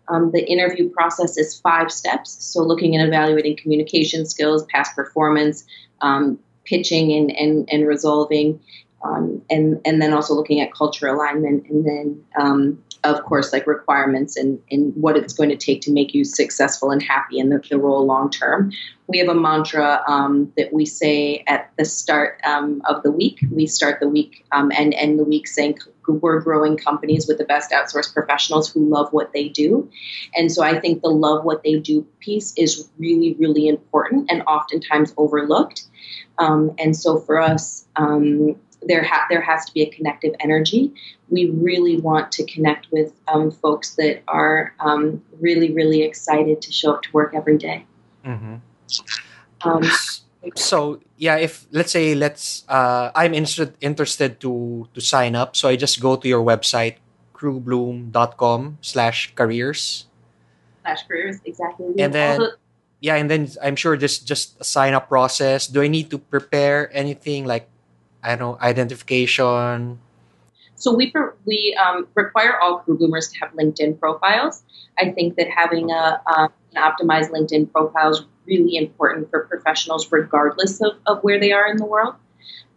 Um, 0.08 0.30
the 0.32 0.48
interview 0.48 0.88
process 0.90 1.36
is 1.36 1.58
five 1.58 1.90
steps. 1.90 2.36
So, 2.40 2.62
looking 2.62 2.96
and 2.96 3.06
evaluating 3.06 3.56
communication 3.56 4.26
skills, 4.26 4.64
past 4.66 4.94
performance, 4.94 5.64
um, 6.00 6.38
pitching, 6.64 7.12
and, 7.12 7.30
and, 7.36 7.68
and 7.70 7.86
resolving, 7.86 8.60
um, 9.04 9.42
and, 9.50 9.80
and 9.84 10.00
then 10.00 10.12
also 10.12 10.34
looking 10.34 10.60
at 10.60 10.72
culture 10.72 11.06
alignment, 11.06 11.66
and 11.68 11.86
then, 11.86 12.24
um, 12.40 12.82
of 13.04 13.22
course, 13.24 13.52
like 13.52 13.66
requirements 13.66 14.36
and, 14.36 14.60
and 14.70 14.92
what 14.96 15.16
it's 15.16 15.32
going 15.32 15.50
to 15.50 15.56
take 15.56 15.80
to 15.82 15.92
make 15.92 16.12
you 16.12 16.24
successful 16.24 16.90
and 16.90 17.02
happy 17.02 17.38
in 17.38 17.50
the, 17.50 17.62
the 17.70 17.78
role 17.78 18.04
long 18.04 18.30
term. 18.30 18.72
We 19.06 19.18
have 19.18 19.28
a 19.28 19.34
mantra 19.34 20.02
um, 20.08 20.52
that 20.56 20.72
we 20.72 20.86
say 20.86 21.44
at 21.46 21.70
the 21.78 21.84
start 21.84 22.40
um, 22.44 22.82
of 22.86 23.04
the 23.04 23.12
week. 23.12 23.38
We 23.52 23.68
start 23.68 24.00
the 24.00 24.08
week 24.08 24.44
and 24.50 24.72
end 24.94 25.20
the 25.20 25.24
week 25.24 25.46
saying, 25.46 25.78
we're 26.14 26.40
growing 26.40 26.76
companies 26.76 27.26
with 27.26 27.38
the 27.38 27.44
best 27.44 27.70
outsourced 27.70 28.12
professionals 28.12 28.70
who 28.70 28.88
love 28.88 29.12
what 29.12 29.32
they 29.32 29.48
do. 29.48 29.90
And 30.34 30.50
so 30.50 30.62
I 30.62 30.80
think 30.80 31.02
the 31.02 31.08
love 31.08 31.44
what 31.44 31.62
they 31.62 31.78
do 31.78 32.06
piece 32.20 32.52
is 32.56 32.88
really, 32.98 33.34
really 33.34 33.68
important 33.68 34.30
and 34.30 34.42
oftentimes 34.42 35.14
overlooked. 35.16 35.84
Um, 36.38 36.74
and 36.78 36.96
so 36.96 37.18
for 37.18 37.40
us, 37.40 37.86
um, 37.96 38.56
there, 38.82 39.02
ha- 39.02 39.26
there 39.28 39.40
has 39.40 39.64
to 39.64 39.72
be 39.72 39.82
a 39.82 39.90
connective 39.90 40.34
energy. 40.40 40.92
We 41.28 41.50
really 41.50 42.00
want 42.00 42.30
to 42.32 42.44
connect 42.44 42.88
with 42.92 43.12
um, 43.26 43.50
folks 43.50 43.94
that 43.96 44.22
are 44.28 44.74
um, 44.80 45.22
really, 45.40 45.72
really 45.72 46.02
excited 46.02 46.62
to 46.62 46.72
show 46.72 46.92
up 46.92 47.02
to 47.02 47.12
work 47.12 47.34
every 47.34 47.58
day. 47.58 47.84
Mm-hmm. 48.24 48.56
So 50.54 51.00
yeah 51.16 51.36
if 51.36 51.66
let's 51.72 51.90
say 51.90 52.14
let's 52.14 52.64
uh, 52.68 53.10
i'm 53.14 53.34
interested 53.34 53.74
interested 53.80 54.38
to 54.40 54.86
to 54.94 55.00
sign 55.00 55.34
up 55.34 55.56
so 55.56 55.68
i 55.68 55.76
just 55.76 56.00
go 56.00 56.14
to 56.16 56.28
your 56.28 56.44
website 56.44 56.96
crewbloom.com 57.34 58.78
slash 58.80 59.34
careers. 59.34 60.06
Slash 60.82 61.02
careers 61.06 61.36
exactly. 61.44 61.92
And 61.98 62.12
then 62.14 62.40
the- 62.40 62.56
yeah 63.00 63.16
and 63.16 63.28
then 63.28 63.48
i'm 63.62 63.76
sure 63.76 63.96
this 63.96 64.18
just 64.18 64.56
a 64.60 64.64
sign 64.64 64.94
up 64.94 65.08
process. 65.08 65.66
Do 65.66 65.82
i 65.82 65.88
need 65.88 66.10
to 66.10 66.18
prepare 66.18 66.88
anything 66.96 67.44
like 67.44 67.68
i 68.22 68.30
don't 68.36 68.38
know 68.40 68.58
identification 68.60 69.98
so 70.76 70.94
we 70.94 71.12
we 71.44 71.76
um, 71.84 72.06
require 72.14 72.58
all 72.60 72.78
crew 72.78 72.96
bloomers 72.96 73.28
to 73.28 73.38
have 73.40 73.52
linkedin 73.52 73.98
profiles 73.98 74.62
i 74.98 75.10
think 75.10 75.36
that 75.36 75.48
having 75.48 75.90
a 75.90 76.20
um, 76.26 76.52
an 76.74 76.82
optimized 76.82 77.30
linkedin 77.30 77.70
profile 77.70 78.10
is 78.10 78.22
really 78.46 78.76
important 78.76 79.30
for 79.30 79.46
professionals, 79.46 80.10
regardless 80.10 80.80
of, 80.80 80.92
of 81.06 81.22
where 81.22 81.40
they 81.40 81.52
are 81.52 81.68
in 81.68 81.76
the 81.76 81.84
world. 81.84 82.14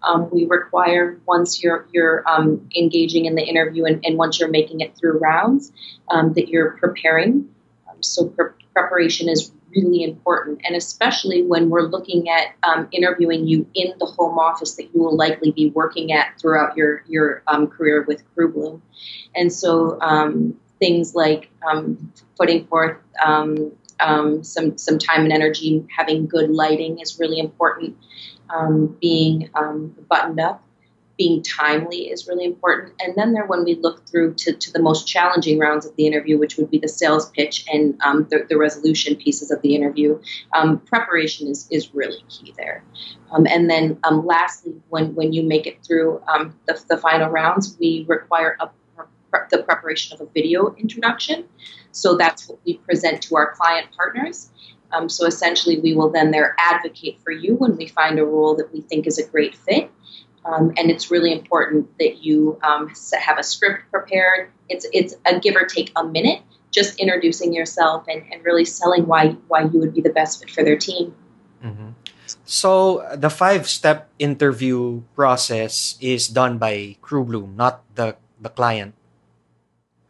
Um, 0.01 0.29
we 0.31 0.45
require 0.45 1.19
once 1.25 1.61
you're 1.61 1.85
you're 1.91 2.23
um, 2.27 2.69
engaging 2.75 3.25
in 3.25 3.35
the 3.35 3.43
interview 3.43 3.83
and, 3.83 4.03
and, 4.05 4.17
once 4.17 4.39
you're 4.39 4.49
making 4.49 4.79
it 4.79 4.95
through 4.97 5.19
rounds 5.19 5.73
um, 6.09 6.33
that 6.33 6.47
you're 6.47 6.77
preparing. 6.79 7.49
Um, 7.89 8.01
so 8.01 8.27
pre- 8.27 8.51
preparation 8.73 9.27
is 9.27 9.51
really 9.75 10.03
important, 10.03 10.61
and 10.65 10.75
especially 10.75 11.43
when 11.43 11.69
we're 11.69 11.87
looking 11.87 12.29
at 12.29 12.55
um, 12.63 12.87
interviewing 12.91 13.47
you 13.47 13.67
in 13.73 13.93
the 13.99 14.05
home 14.05 14.37
office 14.37 14.75
that 14.75 14.93
you 14.93 15.01
will 15.01 15.15
likely 15.15 15.51
be 15.51 15.69
working 15.71 16.11
at 16.11 16.39
throughout 16.39 16.75
your 16.75 17.03
your 17.07 17.43
um, 17.47 17.67
career 17.67 18.03
with 18.07 18.23
Crew 18.33 18.51
Bloom, 18.51 18.81
and 19.35 19.51
so 19.51 19.97
things 20.79 21.13
like 21.13 21.49
putting 22.37 22.65
forth 22.67 22.97
um, 23.23 23.71
some 24.43 24.77
some 24.77 24.97
time 24.97 25.23
and 25.23 25.33
energy. 25.33 25.85
Having 25.95 26.27
good 26.27 26.49
lighting 26.49 26.99
is 26.99 27.19
really 27.19 27.39
important. 27.39 27.97
Um, 28.49 28.97
being 28.99 29.49
um, 29.53 29.95
buttoned 30.09 30.39
up, 30.39 30.63
being 31.19 31.43
timely 31.43 32.09
is 32.09 32.27
really 32.29 32.45
important. 32.45 32.93
And 33.01 33.13
then 33.15 33.33
there, 33.33 33.45
when 33.45 33.65
we 33.65 33.75
look 33.75 34.07
through 34.07 34.35
to, 34.35 34.53
to 34.53 34.71
the 34.71 34.81
most 34.81 35.05
challenging 35.05 35.59
rounds 35.59 35.85
of 35.85 35.93
the 35.97 36.07
interview, 36.07 36.39
which 36.39 36.55
would 36.55 36.71
be 36.71 36.79
the 36.79 36.87
sales 36.87 37.29
pitch 37.31 37.65
and 37.71 38.01
um, 38.01 38.25
the, 38.31 38.45
the, 38.47 38.57
resolution 38.57 39.17
pieces 39.17 39.51
of 39.51 39.61
the 39.61 39.75
interview, 39.75 40.17
um, 40.53 40.79
preparation 40.79 41.49
is, 41.49 41.67
is 41.69 41.93
really 41.93 42.23
key 42.29 42.53
there. 42.55 42.85
Um, 43.31 43.45
and 43.47 43.69
then 43.69 43.99
lastly, 44.23 44.73
when, 44.87 45.13
when 45.13 45.33
you 45.33 45.43
make 45.43 45.67
it 45.67 45.83
through 45.85 46.21
the, 46.67 46.81
the 46.87 46.97
final 46.97 47.29
rounds, 47.29 47.75
we 47.79 48.05
require 48.07 48.55
a 48.61 48.69
the 49.51 49.61
preparation 49.61 50.15
of 50.15 50.21
a 50.21 50.31
video 50.33 50.73
introduction. 50.75 51.45
So 51.91 52.17
that's 52.17 52.49
what 52.49 52.57
we 52.65 52.77
present 52.77 53.21
to 53.23 53.35
our 53.35 53.53
client 53.53 53.89
partners. 53.95 54.49
Um, 54.91 55.07
so 55.07 55.27
essentially, 55.27 55.79
we 55.79 55.93
will 55.93 56.09
then 56.09 56.31
there 56.31 56.55
advocate 56.57 57.19
for 57.23 57.31
you 57.31 57.55
when 57.55 57.77
we 57.77 57.87
find 57.87 58.17
a 58.17 58.25
role 58.25 58.55
that 58.55 58.73
we 58.73 58.81
think 58.81 59.05
is 59.05 59.19
a 59.19 59.27
great 59.27 59.55
fit. 59.55 59.91
Um, 60.45 60.73
and 60.77 60.89
it's 60.89 61.11
really 61.11 61.31
important 61.33 61.97
that 61.99 62.23
you 62.23 62.59
um, 62.63 62.91
have 63.19 63.37
a 63.37 63.43
script 63.43 63.91
prepared. 63.91 64.49
It's 64.69 64.87
it's 64.93 65.15
a 65.25 65.39
give 65.39 65.55
or 65.55 65.65
take 65.65 65.91
a 65.95 66.03
minute, 66.03 66.41
just 66.71 66.99
introducing 66.99 67.53
yourself 67.53 68.05
and, 68.07 68.23
and 68.31 68.43
really 68.43 68.65
selling 68.65 69.05
why 69.05 69.35
why 69.47 69.63
you 69.63 69.79
would 69.79 69.93
be 69.93 70.01
the 70.01 70.11
best 70.11 70.39
fit 70.39 70.49
for 70.49 70.63
their 70.63 70.77
team. 70.77 71.13
Mm-hmm. 71.63 71.89
So 72.45 73.05
the 73.15 73.29
five 73.29 73.67
step 73.67 74.09
interview 74.17 75.01
process 75.15 75.97
is 75.99 76.27
done 76.27 76.57
by 76.57 76.95
Crew 77.01 77.25
Bloom, 77.25 77.55
not 77.57 77.83
the 77.95 78.15
the 78.39 78.49
client. 78.49 78.95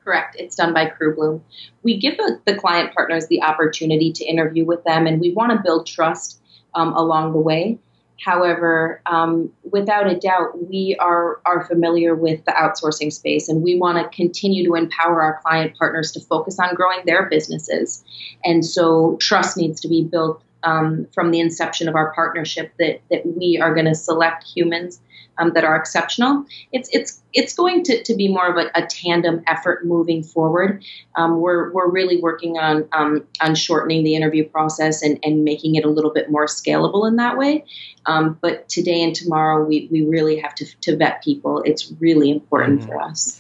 Correct. 0.04 0.36
It's 0.40 0.56
done 0.56 0.74
by 0.74 0.88
Crew 0.88 1.16
Bloom. 1.16 1.44
We 1.84 1.98
give 1.98 2.18
the, 2.18 2.42
the 2.46 2.56
client 2.56 2.94
partners 2.96 3.28
the 3.28 3.44
opportunity 3.44 4.12
to 4.14 4.26
interview 4.26 4.66
with 4.66 4.84
them, 4.84 5.06
and 5.06 5.22
we 5.22 5.34
want 5.34 5.52
to 5.52 5.60
build 5.62 5.86
trust 5.86 6.42
um, 6.74 6.94
along 6.94 7.34
the 7.34 7.40
way. 7.40 7.80
However, 8.24 9.02
um, 9.06 9.52
without 9.64 10.10
a 10.10 10.16
doubt, 10.16 10.68
we 10.68 10.98
are, 11.00 11.40
are 11.46 11.66
familiar 11.66 12.16
with 12.16 12.44
the 12.46 12.52
outsourcing 12.52 13.14
space 13.14 13.48
and 13.48 13.64
we 13.64 13.80
want 13.80 13.98
to 13.98 14.16
continue 14.16 14.66
to 14.66 14.76
empower 14.76 15.22
our 15.22 15.40
client 15.42 15.78
partners 15.78 16.12
to 16.14 16.20
focus 16.20 16.60
on 16.60 16.76
growing 16.76 17.00
their 17.06 17.30
businesses. 17.30 18.04
And 18.44 18.66
so 18.66 19.18
trust 19.22 19.58
needs 19.58 19.80
to 19.82 19.88
be 19.88 20.04
built 20.04 20.44
um, 20.64 21.08
from 21.14 21.32
the 21.32 21.40
inception 21.40 21.88
of 21.88 21.96
our 21.96 22.14
partnership 22.14 22.74
that 22.80 23.02
that 23.10 23.26
we 23.26 23.60
are 23.62 23.74
going 23.74 23.86
to 23.86 23.96
select 23.96 24.44
humans 24.44 25.02
um, 25.40 25.54
that 25.54 25.64
are 25.64 25.76
exceptional. 25.76 26.46
It's 26.72 26.90
it's 26.92 27.22
it's 27.34 27.54
going 27.54 27.84
to, 27.84 28.04
to 28.04 28.16
be 28.16 28.28
more 28.28 28.48
of 28.48 28.58
a, 28.58 28.70
a 28.76 28.86
tandem 28.86 29.44
effort 29.48 29.86
moving 29.86 30.24
forward. 30.24 30.84
Um, 31.16 31.40
we're 31.40 31.72
we're 31.72 31.90
really 31.90 32.22
working 32.22 32.58
on 32.58 32.88
um, 32.92 33.26
on 33.42 33.56
shortening 33.56 34.04
the 34.04 34.16
interview 34.16 34.48
process 34.48 35.02
and, 35.02 35.20
and 35.24 35.44
making 35.44 35.76
it 35.76 35.86
a 35.86 35.90
little 35.90 36.12
bit 36.12 36.30
more 36.30 36.46
scalable 36.46 37.08
in 37.08 37.16
that 37.18 37.38
way. 37.38 37.66
Um, 38.06 38.38
but 38.42 38.68
today 38.70 39.02
and 39.04 39.16
tomorrow, 39.16 39.64
we, 39.64 39.88
we 39.92 40.04
really 40.04 40.40
have 40.40 40.56
to, 40.56 40.66
to 40.82 40.98
vet 40.98 41.24
people. 41.24 41.62
It's 41.64 41.92
really 42.00 42.32
important 42.32 42.80
mm-hmm. 42.80 42.90
for 42.90 43.02
us. 43.02 43.40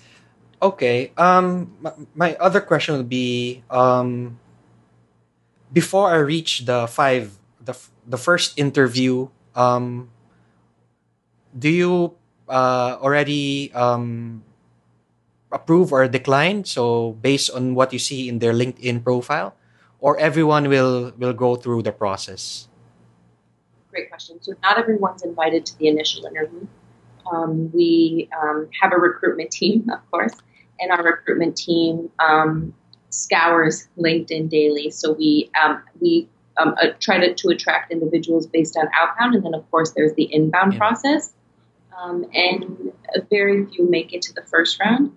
Okay. 0.62 1.12
Um, 1.18 1.76
my, 1.80 1.94
my 2.14 2.36
other 2.36 2.62
question 2.62 2.98
would 2.98 3.10
be 3.10 3.64
um, 3.70 4.38
before 5.72 6.12
I 6.12 6.18
reach 6.18 6.66
the 6.66 6.88
five, 6.88 7.38
the 7.64 7.78
the 8.08 8.18
first 8.18 8.58
interview, 8.58 9.30
um, 9.56 10.10
do 11.58 11.70
you 11.70 12.16
uh, 12.48 12.98
already 13.02 13.72
um, 13.74 14.44
approve 15.52 15.94
or 15.94 16.08
decline? 16.08 16.66
So 16.66 17.14
based 17.22 17.50
on 17.52 17.76
what 17.76 17.94
you 17.94 18.00
see 18.00 18.30
in 18.30 18.40
their 18.40 18.54
LinkedIn 18.54 19.04
profile, 19.04 19.56
or 20.00 20.18
everyone 20.18 20.70
will 20.70 21.14
will 21.18 21.34
go 21.34 21.56
through 21.56 21.84
the 21.84 21.92
process? 21.92 22.68
Great 23.90 24.10
question. 24.10 24.42
So 24.42 24.54
not 24.62 24.78
everyone's 24.78 25.24
invited 25.24 25.66
to 25.68 25.78
the 25.78 25.88
initial 25.88 26.26
interview. 26.26 26.68
Um, 27.32 27.72
we 27.74 28.30
um, 28.34 28.70
have 28.82 28.94
a 28.94 28.98
recruitment 28.98 29.52
team, 29.52 29.90
of 29.94 30.02
course, 30.12 30.34
and 30.80 30.92
our 30.92 31.04
recruitment 31.04 31.58
team 31.58 32.10
um, 32.20 32.74
scours 33.10 33.88
LinkedIn 33.98 34.50
daily. 34.50 34.92
So 34.92 35.14
we 35.14 35.50
um, 35.62 35.84
we 36.00 36.28
um, 36.58 36.76
uh, 36.82 36.88
try 37.00 37.20
to, 37.20 37.34
to 37.34 37.50
attract 37.50 37.92
individuals 37.92 38.48
based 38.48 38.78
on 38.78 38.88
outbound, 38.94 39.36
and 39.36 39.46
then 39.46 39.54
of 39.54 39.70
course 39.72 39.92
there's 39.92 40.14
the 40.14 40.34
inbound 40.34 40.74
yeah. 40.74 40.80
process. 40.80 41.34
Um, 41.98 42.26
and 42.34 42.94
very 43.30 43.66
few 43.66 43.90
make 43.90 44.14
it 44.14 44.22
to 44.24 44.34
the 44.34 44.44
first 44.44 44.80
round. 44.80 45.12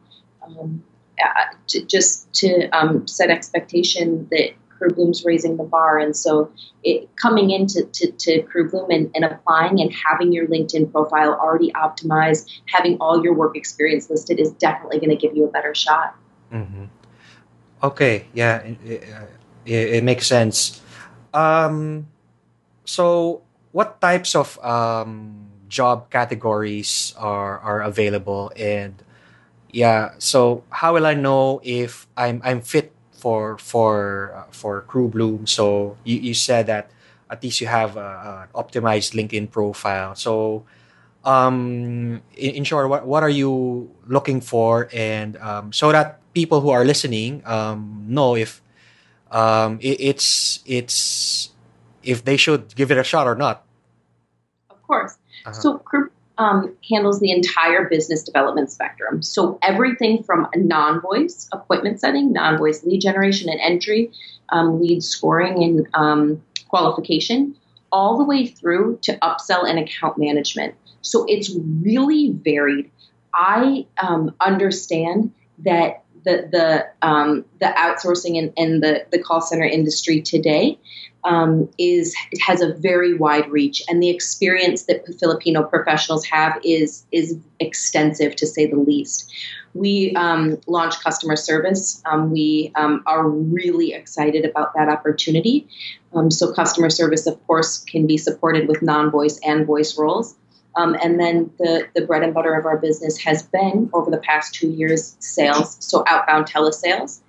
Um, 0.45 0.83
uh, 1.23 1.55
to, 1.69 1.85
just 1.85 2.33
to 2.35 2.69
um, 2.71 3.07
set 3.07 3.31
expectation 3.31 4.27
that 4.33 4.51
Crew 4.71 4.91
Bloom's 4.91 5.25
raising 5.25 5.57
the 5.57 5.63
bar, 5.63 5.99
and 5.99 6.17
so 6.17 6.51
it, 6.83 7.09
coming 7.17 7.51
into 7.51 7.85
to, 7.85 8.11
to 8.11 8.43
Crew 8.43 8.69
Bloom 8.69 8.91
and, 8.91 9.11
and, 9.15 9.25
applying 9.25 9.81
and 9.81 9.93
having 9.93 10.33
your 10.33 10.49
LinkedIn 10.49 10.91
profile 10.91 11.35
already 11.35 11.71
optimized, 11.73 12.51
having 12.67 12.97
all 12.99 13.23
your 13.23 13.35
work 13.35 13.57
experience 13.57 14.11
listed 14.11 14.41
is 14.41 14.51
definitely 14.53 14.99
going 14.99 15.11
to 15.11 15.17
give 15.17 15.37
you 15.37 15.45
a 15.45 15.49
better 15.49 15.75
shot. 15.75 16.17
Mm-hmm. 16.53 16.87
Okay, 17.83 18.27
yeah, 18.33 18.59
it, 18.62 18.79
it, 19.66 19.88
it 19.99 20.05
makes 20.05 20.27
sense. 20.27 20.81
Um, 21.35 22.07
so, 22.85 23.42
what 23.73 24.01
types 24.01 24.35
of 24.37 24.59
um, 24.64 25.49
job 25.68 26.11
categories 26.11 27.14
are 27.18 27.59
are 27.61 27.83
available, 27.83 28.53
and 28.57 29.03
yeah, 29.73 30.14
so 30.18 30.64
how 30.71 30.95
will 30.95 31.07
I 31.07 31.14
know 31.14 31.61
if 31.64 32.07
I'm 32.16 32.42
I'm 32.45 32.62
fit 32.62 32.92
for 33.12 33.59
for 33.59 34.35
uh, 34.37 34.53
for 34.53 34.83
Crew 34.83 35.09
Bloom? 35.09 35.47
So 35.47 35.99
you, 36.05 36.18
you 36.18 36.35
said 36.35 36.66
that 36.68 36.90
at 37.31 37.42
least 37.42 37.61
you 37.61 37.68
have 37.68 37.97
an 37.97 38.49
optimized 38.55 39.14
LinkedIn 39.18 39.51
profile. 39.51 40.14
So 40.14 40.64
um, 41.25 42.23
in, 42.37 42.51
in 42.62 42.64
short, 42.64 42.88
what, 42.90 43.07
what 43.07 43.23
are 43.23 43.31
you 43.31 43.90
looking 44.07 44.40
for, 44.40 44.88
and 44.92 45.37
um, 45.38 45.73
so 45.73 45.92
that 45.92 46.22
people 46.35 46.61
who 46.61 46.71
are 46.71 46.85
listening 46.85 47.42
um, 47.47 48.05
know 48.09 48.37
if 48.37 48.62
um, 49.31 49.79
it, 49.81 50.01
it's 50.01 50.61
it's 50.66 51.51
if 52.03 52.25
they 52.25 52.37
should 52.37 52.75
give 52.75 52.90
it 52.90 52.99
a 52.99 53.05
shot 53.05 53.27
or 53.27 53.35
not. 53.35 53.64
Of 54.71 54.83
course. 54.83 55.16
Uh-huh. 55.47 55.53
So 55.53 55.79
Crew 55.79 56.11
um, 56.38 56.75
handles 56.88 57.21
the 57.21 57.31
entire 57.31 57.88
business 57.88 58.23
development 58.23 58.71
spectrum. 58.71 59.23
So 59.23 59.59
everything 59.62 60.23
from 60.23 60.49
non-voice 60.57 61.49
appointment 61.53 62.01
setting, 62.01 62.33
non-voice 62.33 62.85
lead 62.85 63.01
generation 63.01 63.49
and 63.49 63.61
entry, 63.61 64.11
um, 64.49 64.81
lead 64.81 65.03
scoring 65.03 65.62
and 65.62 65.88
um, 65.95 66.42
qualification, 66.68 67.55
all 67.90 68.18
the 68.18 68.25
way 68.25 68.47
through 68.47 68.99
to 69.03 69.16
upsell 69.18 69.68
and 69.68 69.79
account 69.79 70.18
management. 70.18 70.75
So 71.03 71.25
it's 71.29 71.55
really 71.83 72.33
varied. 72.33 72.90
I 73.35 73.87
um, 74.03 74.35
understand 74.40 75.33
that 75.59 76.02
the 76.25 76.49
the 76.51 77.07
um, 77.07 77.45
the 77.61 77.67
outsourcing 77.67 78.39
and, 78.39 78.53
and 78.57 78.83
the 78.83 79.07
the 79.11 79.19
call 79.19 79.41
center 79.41 79.65
industry 79.65 80.21
today 80.21 80.79
um, 81.25 81.69
is 81.79 82.15
it 82.33 82.41
has 82.43 82.61
a 82.61 82.75
very 82.75 83.15
wide 83.15 83.51
reach, 83.51 83.83
and 83.89 84.03
the 84.03 84.11
experience 84.11 84.85
that 84.85 85.05
Filipino 85.19 85.63
professionals 85.63 86.25
have 86.27 86.59
is 86.65 87.05
is 87.13 87.37
extensive 87.61 88.37
to 88.37 88.47
say 88.47 88.67
the 88.67 88.77
least. 88.77 89.33
We 89.75 90.15
um, 90.17 90.61
launched 90.67 91.03
customer 91.03 91.37
service. 91.37 92.03
Um, 92.05 92.31
we 92.31 92.73
um, 92.75 93.03
are 93.07 93.27
really 93.27 93.95
excited 93.95 94.45
about 94.45 94.75
that 94.75 94.89
opportunity. 94.89 95.67
Um, 96.15 96.31
so, 96.31 96.53
customer 96.53 96.91
service, 96.91 97.27
of 97.27 97.45
course, 97.47 97.79
can 97.79 98.07
be 98.07 98.19
supported 98.19 98.69
with 98.69 98.83
non-voice 98.83 99.41
and 99.45 99.67
voice 99.67 99.97
roles. 99.97 100.37
Um, 100.75 100.97
and 101.03 101.21
then 101.21 101.51
the, 101.59 101.89
the 101.95 102.07
bread 102.07 102.23
and 102.23 102.33
butter 102.33 102.55
of 102.55 102.65
our 102.65 102.79
business 102.79 103.19
has 103.19 103.43
been 103.43 103.91
over 103.93 104.11
the 104.11 104.19
past 104.19 104.55
two 104.55 104.69
years 104.69 105.17
sales, 105.19 105.77
so 105.81 106.03
outbound 106.07 106.47
telesales. 106.47 107.21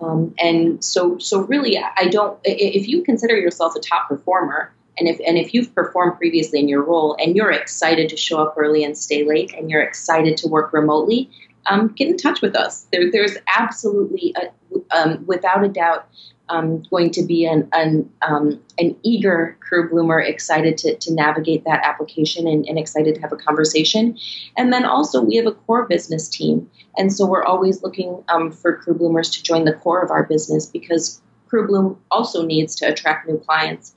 Um, 0.00 0.34
and 0.38 0.82
so, 0.82 1.18
so 1.18 1.40
really, 1.40 1.78
I 1.78 2.06
don't. 2.06 2.38
If 2.44 2.88
you 2.88 3.02
consider 3.02 3.36
yourself 3.36 3.74
a 3.76 3.80
top 3.80 4.08
performer, 4.08 4.72
and 4.96 5.08
if 5.08 5.20
and 5.26 5.36
if 5.36 5.52
you've 5.52 5.74
performed 5.74 6.16
previously 6.18 6.60
in 6.60 6.68
your 6.68 6.84
role, 6.84 7.16
and 7.20 7.36
you're 7.36 7.50
excited 7.50 8.08
to 8.10 8.16
show 8.16 8.38
up 8.38 8.54
early 8.56 8.84
and 8.84 8.96
stay 8.96 9.24
late, 9.24 9.52
and 9.54 9.70
you're 9.70 9.82
excited 9.82 10.36
to 10.38 10.48
work 10.48 10.72
remotely, 10.72 11.30
um, 11.66 11.88
get 11.88 12.08
in 12.08 12.16
touch 12.16 12.40
with 12.40 12.54
us. 12.54 12.86
There, 12.92 13.10
there's 13.10 13.36
absolutely, 13.56 14.34
a, 14.36 14.96
um, 14.96 15.26
without 15.26 15.64
a 15.64 15.68
doubt, 15.68 16.08
um, 16.48 16.82
going 16.90 17.10
to 17.10 17.22
be 17.22 17.44
an 17.44 17.68
an, 17.72 18.10
um, 18.22 18.60
an 18.78 18.96
eager 19.02 19.56
crew 19.60 19.88
bloomer, 19.88 20.20
excited 20.20 20.78
to, 20.78 20.96
to 20.96 21.12
navigate 21.12 21.64
that 21.64 21.84
application 21.84 22.46
and, 22.46 22.66
and, 22.66 22.78
excited 22.78 23.14
to 23.14 23.20
have 23.20 23.32
a 23.32 23.36
conversation. 23.36 24.16
And 24.56 24.72
then 24.72 24.84
also 24.84 25.22
we 25.22 25.36
have 25.36 25.46
a 25.46 25.52
core 25.52 25.86
business 25.86 26.28
team, 26.28 26.70
and 26.96 27.12
so 27.12 27.26
we're 27.26 27.44
always 27.44 27.82
looking 27.82 28.22
um, 28.28 28.50
for 28.50 28.76
crew 28.76 28.94
bloomers 28.94 29.30
to 29.30 29.42
join 29.42 29.64
the 29.64 29.72
core 29.72 30.02
of 30.02 30.10
our 30.10 30.24
business 30.24 30.66
because 30.66 31.20
crew 31.48 31.66
bloom 31.66 31.98
also 32.10 32.44
needs 32.44 32.74
to 32.76 32.86
attract 32.86 33.28
new 33.28 33.38
clients. 33.38 33.94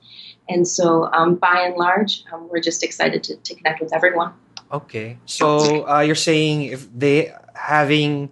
And 0.48 0.66
so, 0.66 1.04
um, 1.12 1.36
by 1.36 1.60
and 1.60 1.76
large, 1.76 2.24
um, 2.32 2.48
we're 2.48 2.60
just 2.60 2.82
excited 2.82 3.22
to, 3.24 3.36
to 3.36 3.54
connect 3.54 3.80
with 3.80 3.94
everyone. 3.94 4.32
Okay, 4.72 5.18
so 5.26 5.86
uh, 5.88 6.00
you're 6.00 6.14
saying 6.14 6.64
if 6.64 6.88
they 6.92 7.32
having 7.54 8.30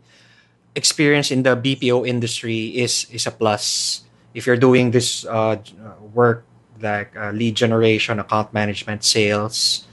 experience 0.75 1.31
in 1.31 1.43
the 1.43 1.57
BPO 1.57 2.07
industry 2.07 2.73
is 2.81 3.07
is 3.11 3.27
a 3.27 3.31
plus 3.31 4.03
if 4.35 4.47
you're 4.47 4.57
doing 4.57 4.91
this 4.91 5.25
uh, 5.27 5.57
work 6.15 6.45
like 6.81 7.17
uh, 7.17 7.31
lead 7.31 7.57
generation, 7.57 8.19
account 8.19 8.53
management, 8.53 9.05
sales, 9.05 9.87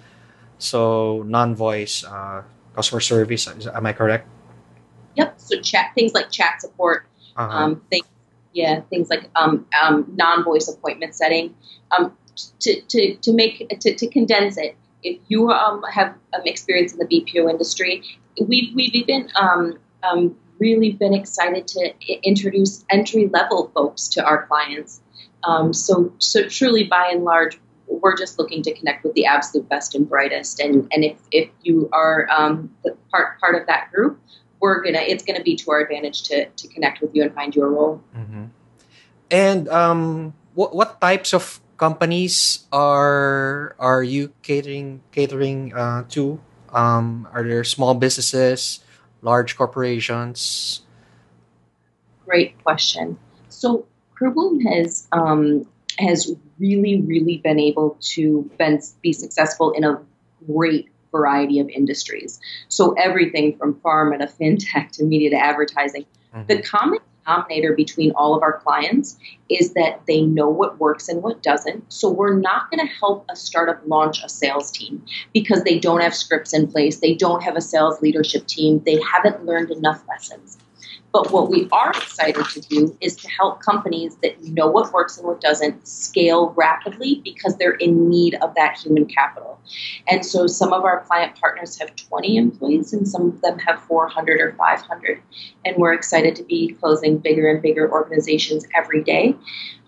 so 0.57 1.23
non-voice 1.25 2.03
uh, 2.03 2.43
customer 2.75 3.01
service. 3.01 3.47
Am 3.47 3.85
I 3.85 3.93
correct? 3.93 4.27
Yep. 5.15 5.33
So 5.37 5.61
chat 5.61 5.91
things 5.95 6.13
like 6.13 6.31
chat 6.31 6.61
support, 6.61 7.07
uh-huh. 7.35 7.57
um, 7.57 7.81
things, 7.89 8.05
yeah, 8.53 8.81
things 8.89 9.09
like 9.09 9.29
um, 9.35 9.65
um, 9.81 10.11
non-voice 10.15 10.67
appointment 10.67 11.15
setting. 11.15 11.55
Um, 11.97 12.15
to, 12.59 12.81
to, 12.81 13.15
to 13.15 13.33
make 13.33 13.67
to, 13.79 13.95
to 13.95 14.07
condense 14.07 14.57
it, 14.57 14.75
if 15.03 15.19
you 15.27 15.49
um, 15.49 15.81
have 15.91 16.13
um, 16.33 16.41
experience 16.45 16.93
in 16.93 16.99
the 16.99 17.05
BPO 17.05 17.49
industry, 17.49 18.03
we've 18.39 18.73
we've 18.75 18.93
even 18.93 19.29
um, 19.35 19.79
um, 20.03 20.35
really 20.59 20.91
been 20.91 21.13
excited 21.13 21.67
to 21.69 21.93
introduce 22.23 22.85
entry 22.89 23.27
level 23.27 23.71
folks 23.73 24.07
to 24.09 24.25
our 24.25 24.45
clients. 24.47 25.01
Um, 25.43 25.73
so, 25.73 26.11
so 26.19 26.47
truly, 26.47 26.83
by 26.83 27.09
and 27.11 27.23
large, 27.23 27.59
we're 27.87 28.17
just 28.17 28.37
looking 28.37 28.61
to 28.63 28.73
connect 28.73 29.03
with 29.03 29.13
the 29.13 29.25
absolute 29.25 29.69
best 29.69 29.95
and 29.95 30.09
brightest. 30.09 30.59
And, 30.59 30.87
and 30.91 31.03
if, 31.03 31.17
if 31.31 31.49
you 31.63 31.89
are 31.93 32.27
um, 32.29 32.75
part 33.11 33.39
part 33.39 33.55
of 33.55 33.67
that 33.67 33.91
group, 33.91 34.19
we're 34.59 34.83
gonna 34.83 34.99
it's 34.99 35.23
gonna 35.23 35.43
be 35.43 35.55
to 35.55 35.71
our 35.71 35.79
advantage 35.81 36.23
to, 36.23 36.45
to 36.49 36.67
connect 36.67 37.01
with 37.01 37.11
you 37.13 37.23
and 37.23 37.33
find 37.33 37.55
your 37.55 37.69
role. 37.69 38.01
Mm-hmm. 38.15 38.45
And 39.29 39.69
um, 39.69 40.33
what 40.55 40.75
what 40.75 40.99
types 40.99 41.33
of 41.33 41.59
companies 41.77 42.65
are 42.71 43.75
are 43.79 44.03
you 44.03 44.33
catering 44.41 45.01
catering 45.11 45.73
uh, 45.73 46.03
to? 46.09 46.39
Um, 46.73 47.27
are 47.31 47.43
there 47.43 47.63
small 47.63 47.93
businesses? 47.93 48.83
Large 49.21 49.57
corporations? 49.57 50.81
Great 52.25 52.61
question. 52.63 53.17
So 53.49 53.85
Crew 54.15 54.31
Bloom 54.31 54.59
has 54.61 55.07
um, 55.11 55.67
has 55.99 56.33
really, 56.59 57.01
really 57.01 57.37
been 57.37 57.59
able 57.59 57.97
to 58.01 58.49
been, 58.57 58.79
be 59.01 59.13
successful 59.13 59.71
in 59.71 59.83
a 59.83 59.99
great 60.51 60.89
variety 61.11 61.59
of 61.59 61.69
industries. 61.69 62.39
So 62.67 62.93
everything 62.93 63.57
from 63.57 63.75
pharma 63.75 64.19
to 64.19 64.27
fintech 64.27 64.91
to 64.93 65.03
media 65.03 65.31
to 65.31 65.37
advertising. 65.37 66.05
Mm-hmm. 66.35 66.47
The 66.47 66.61
common 66.61 66.99
denominator 67.27 67.73
between 67.73 68.11
all 68.11 68.35
of 68.35 68.41
our 68.41 68.59
clients 68.59 69.17
is 69.49 69.73
that 69.73 70.01
they 70.07 70.21
know 70.21 70.49
what 70.49 70.79
works 70.79 71.09
and 71.09 71.21
what 71.21 71.43
doesn't. 71.43 71.83
So 71.91 72.09
we're 72.09 72.37
not 72.37 72.69
going 72.71 72.85
to 72.85 72.93
help 72.93 73.25
a 73.29 73.35
startup 73.35 73.81
launch 73.85 74.23
a 74.23 74.29
sales 74.29 74.71
team 74.71 75.03
because 75.33 75.63
they 75.63 75.79
don't 75.79 76.01
have 76.01 76.15
scripts 76.15 76.53
in 76.53 76.67
place, 76.67 76.99
they 76.99 77.15
don't 77.15 77.43
have 77.43 77.55
a 77.55 77.61
sales 77.61 78.01
leadership 78.01 78.47
team, 78.47 78.81
they 78.85 78.99
haven't 79.01 79.45
learned 79.45 79.71
enough 79.71 80.03
lessons. 80.07 80.57
But 81.17 81.31
what 81.31 81.49
we 81.49 81.67
are 81.71 81.89
excited 81.89 82.45
to 82.45 82.61
do 82.61 82.95
is 83.01 83.15
to 83.15 83.27
help 83.27 83.59
companies 83.63 84.17
that 84.17 84.39
know 84.43 84.67
what 84.67 84.93
works 84.93 85.17
and 85.17 85.25
what 85.25 85.41
doesn't 85.41 85.87
scale 85.87 86.53
rapidly 86.55 87.21
because 87.23 87.57
they're 87.57 87.71
in 87.71 88.07
need 88.07 88.35
of 88.35 88.53
that 88.53 88.77
human 88.77 89.07
capital. 89.07 89.59
And 90.07 90.23
so 90.23 90.45
some 90.45 90.73
of 90.73 90.83
our 90.83 91.03
client 91.05 91.35
partners 91.41 91.79
have 91.79 91.95
20 91.95 92.37
employees 92.37 92.93
and 92.93 93.07
some 93.07 93.29
of 93.29 93.41
them 93.41 93.57
have 93.57 93.81
400 93.85 94.39
or 94.39 94.53
500. 94.53 95.19
And 95.65 95.77
we're 95.77 95.93
excited 95.93 96.35
to 96.35 96.43
be 96.43 96.73
closing 96.79 97.17
bigger 97.17 97.49
and 97.49 97.63
bigger 97.63 97.91
organizations 97.91 98.67
every 98.75 99.03
day. 99.03 99.35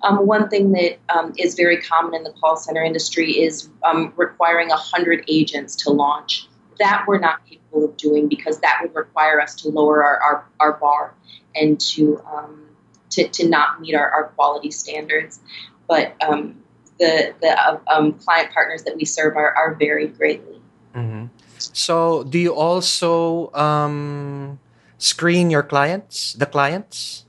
Um, 0.02 0.26
one 0.26 0.50
thing 0.50 0.72
that 0.72 0.98
um, 1.10 1.36
is 1.38 1.54
very 1.54 1.80
common 1.80 2.16
in 2.16 2.24
the 2.24 2.34
call 2.42 2.58
center 2.58 2.84
industry 2.84 3.34
is 3.34 3.70
um, 3.84 4.14
requiring 4.18 4.70
100 4.70 5.26
agents 5.28 5.76
to 5.84 5.92
launch 5.92 6.49
that 6.80 7.06
we're 7.08 7.20
not 7.20 7.46
capable 7.46 7.86
of 7.86 7.98
doing 7.98 8.28
because 8.28 8.60
that 8.62 8.80
would 8.82 8.96
require 8.96 9.40
us 9.40 9.56
to 9.56 9.70
lower 9.70 10.04
our, 10.04 10.20
our, 10.20 10.46
our 10.60 10.74
bar 10.74 11.16
and 11.56 11.80
to, 11.80 12.22
um, 12.26 12.70
to, 13.12 13.28
to 13.28 13.48
not 13.48 13.82
meet 13.82 13.96
our, 13.96 14.10
our 14.10 14.28
quality 14.30 14.72
standards. 14.72 15.40
But 15.88 16.16
um, 16.22 16.64
the, 17.00 17.34
the 17.42 17.60
uh, 17.60 17.80
um, 17.88 18.14
client 18.14 18.52
partners 18.52 18.84
that 18.84 18.96
we 18.96 19.06
serve 19.06 19.36
are, 19.36 19.54
are 19.56 19.76
very 19.76 20.08
greatly. 20.08 20.62
Mm-hmm. 20.96 21.28
So, 21.58 22.24
do 22.24 22.40
you 22.40 22.54
also 22.54 23.52
um, 23.54 24.60
screen 24.98 25.50
your 25.50 25.64
clients, 25.64 26.34
the 26.34 26.46
clients? 26.46 27.26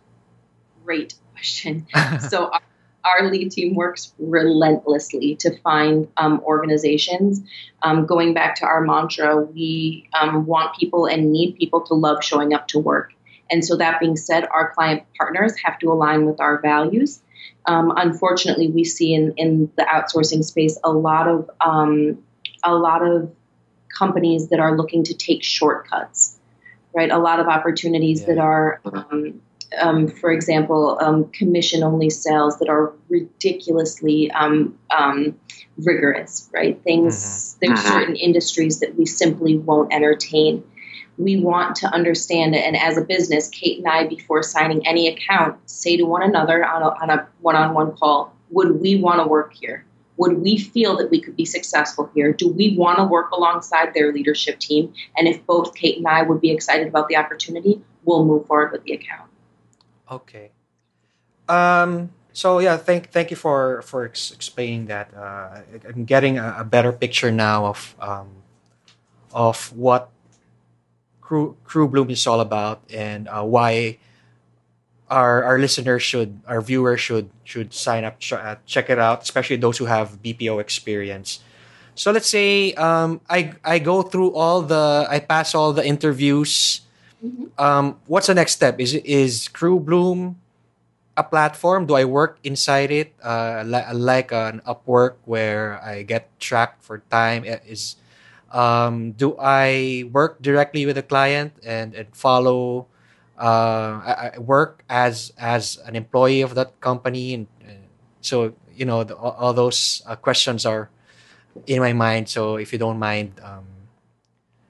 Great 0.85 1.15
question. 1.33 1.87
so, 2.29 2.47
our, 2.47 2.61
our 3.05 3.31
lead 3.31 3.51
team 3.51 3.75
works 3.75 4.13
relentlessly 4.19 5.37
to 5.37 5.57
find 5.59 6.09
um, 6.17 6.41
organizations. 6.45 7.43
Um, 7.83 8.07
going 8.07 8.35
back 8.35 8.57
to 8.57 8.67
our 8.67 8.81
mantra, 8.81 9.41
we 9.43 10.09
um, 10.19 10.47
want 10.47 10.77
people 10.77 11.07
and 11.07 11.33
need 11.33 11.57
people 11.57 11.83
to 11.83 11.95
love 11.95 12.23
showing 12.23 12.53
up 12.53 12.69
to 12.69 12.79
work. 12.79 13.13
And 13.51 13.65
so, 13.65 13.77
that 13.77 14.01
being 14.01 14.17
said, 14.17 14.47
our 14.53 14.73
client 14.73 15.05
partners 15.19 15.55
have 15.65 15.79
to 15.81 15.91
align 15.91 16.27
with 16.27 16.41
our 16.41 16.61
values. 16.61 17.21
Um, 17.67 17.93
unfortunately, 17.97 18.69
we 18.69 18.85
see 18.85 19.15
in, 19.15 19.35
in 19.37 19.73
the 19.77 19.83
outsourcing 19.83 20.45
space 20.45 20.79
a 20.85 20.91
lot 20.91 21.27
of 21.27 21.51
um, 21.61 22.23
a 22.63 22.75
lot 22.75 23.07
of 23.07 23.35
companies 23.97 24.49
that 24.49 24.61
are 24.61 24.77
looking 24.77 25.05
to 25.05 25.15
take 25.15 25.43
shortcuts, 25.43 26.39
right? 26.95 27.11
A 27.11 27.19
lot 27.19 27.41
of 27.41 27.49
opportunities 27.49 28.21
yeah. 28.21 28.27
that 28.29 28.39
are 28.39 28.81
um, 29.79 30.09
for 30.09 30.31
example, 30.31 30.99
um, 31.01 31.31
commission 31.31 31.83
only 31.83 32.11
sales 32.11 32.59
that 32.59 32.69
are 32.69 32.93
ridiculously 33.09 34.31
um, 34.31 34.79
um 34.91 35.39
rigorous, 35.79 36.49
right? 36.53 36.83
Things, 36.83 37.17
mm-hmm. 37.17 37.67
there's 37.67 37.81
uh-huh. 37.81 38.01
certain 38.01 38.17
industries 38.17 38.81
that 38.81 38.97
we 38.97 39.07
simply 39.07 39.59
won't 39.59 39.93
entertain. 39.93 40.65
We 41.19 41.39
want 41.39 41.77
to 41.77 41.87
understand 41.87 42.55
it. 42.55 42.65
And 42.65 42.77
as 42.77 42.97
a 42.97 43.03
business, 43.03 43.49
Kate 43.49 43.79
and 43.79 43.87
I, 43.87 44.07
before 44.07 44.43
signing 44.43 44.87
any 44.87 45.09
account, 45.09 45.59
say 45.69 45.97
to 45.97 46.05
one 46.05 46.23
another 46.23 46.65
on 46.65 47.11
a 47.11 47.29
one-on-one 47.41 47.97
call, 47.97 48.35
would 48.51 48.81
we 48.81 48.97
want 48.97 49.21
to 49.21 49.27
work 49.27 49.53
here? 49.55 49.85
Would 50.17 50.39
we 50.39 50.59
feel 50.59 50.99
that 50.99 51.11
we 51.11 51.21
could 51.21 51.37
be 51.37 51.47
successful 51.47 52.11
here? 52.15 52.33
Do 52.33 52.49
we 52.49 52.77
want 52.77 52.99
to 52.99 53.05
work 53.05 53.31
alongside 53.31 53.95
their 53.95 54.13
leadership 54.13 54.59
team? 54.59 54.93
And 55.17 55.27
if 55.27 55.45
both 55.47 55.75
Kate 55.75 55.99
and 55.99 56.07
I 56.07 56.23
would 56.23 56.41
be 56.41 56.51
excited 56.51 56.89
about 56.89 57.09
the 57.09 57.17
opportunity, 57.17 57.83
we'll 58.05 58.25
move 58.25 58.47
forward 58.47 58.73
with 58.73 58.83
the 58.85 58.93
account. 58.93 59.30
Okay. 60.11 60.51
Um, 61.49 62.11
so 62.33 62.59
yeah, 62.59 62.77
thank 62.77 63.11
thank 63.11 63.31
you 63.31 63.37
for 63.37 63.83
for 63.83 64.05
ex- 64.05 64.31
explaining 64.31 64.87
that. 64.87 65.15
Uh, 65.15 65.63
I'm 65.87 66.05
getting 66.05 66.39
a, 66.39 66.57
a, 66.59 66.65
better 66.65 66.93
picture 66.93 67.31
now 67.31 67.67
of 67.67 67.95
um, 68.01 68.29
of 69.33 69.73
what 69.77 70.11
Crew 71.21 71.57
Crew 71.65 71.89
Bloom 71.89 72.11
is 72.11 72.27
all 72.27 72.41
about 72.41 72.83
and 72.93 73.29
uh, 73.29 73.43
why 73.43 73.99
our 75.11 75.43
our 75.45 75.59
listeners 75.59 76.03
should 76.03 76.41
our 76.47 76.61
viewers 76.61 77.01
should 77.01 77.31
should 77.45 77.75
sign 77.75 78.05
up 78.05 78.19
ch- 78.19 78.35
uh, 78.35 78.57
check 78.67 78.91
it 78.91 78.99
out, 78.99 79.23
especially 79.23 79.57
those 79.57 79.79
who 79.79 79.87
have 79.87 80.23
BPO 80.23 80.61
experience. 80.61 81.41
So 81.95 82.11
let's 82.11 82.29
say 82.29 82.75
um, 82.75 83.21
I 83.29 83.55
I 83.65 83.79
go 83.79 84.03
through 84.03 84.35
all 84.35 84.63
the 84.63 85.07
I 85.11 85.19
pass 85.19 85.55
all 85.55 85.73
the 85.73 85.87
interviews 85.87 86.83
Mm-hmm. 87.25 87.61
Um, 87.61 88.01
what's 88.07 88.27
the 88.27 88.35
next 88.35 88.53
step? 88.53 88.81
Is 88.81 88.95
is 89.05 89.49
Crew 89.49 89.79
Bloom 89.79 90.41
a 91.17 91.25
platform? 91.25 91.87
Do 91.87 91.95
I 91.95 92.05
work 92.05 92.39
inside 92.45 92.91
it, 92.91 93.13
uh, 93.23 93.63
li- 93.67 93.93
like 93.93 94.33
an 94.33 94.63
Upwork 94.67 95.21
where 95.25 95.81
I 95.83 96.03
get 96.03 96.33
tracked 96.41 96.83
for 96.83 97.05
time? 97.11 97.45
Uh, 97.45 97.61
is 97.69 97.97
um, 98.53 99.13
do 99.13 99.37
I 99.39 100.05
work 100.13 100.41
directly 100.41 100.87
with 100.87 100.97
the 100.97 101.05
client 101.05 101.53
and, 101.65 101.95
and 101.95 102.09
follow? 102.17 102.87
Uh, 103.39 104.01
I, 104.05 104.33
I 104.37 104.39
work 104.39 104.85
as 104.89 105.33
as 105.37 105.79
an 105.85 105.97
employee 105.97 106.41
of 106.41 106.55
that 106.57 106.81
company, 106.81 107.35
and 107.35 107.47
uh, 107.65 107.85
so 108.21 108.55
you 108.73 108.85
know 108.85 109.05
the, 109.05 109.17
all, 109.17 109.33
all, 109.33 109.53
those 109.53 110.03
uh, 110.07 110.17
questions 110.17 110.65
are 110.65 110.91
in 111.67 111.81
my 111.81 111.93
mind. 111.93 112.29
So 112.29 112.57
if 112.57 112.73
you 112.73 112.79
don't 112.79 112.99
mind 112.99 113.41
um, 113.45 113.67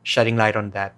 shedding 0.03 0.36
light 0.36 0.57
on 0.57 0.70
that. 0.70 0.94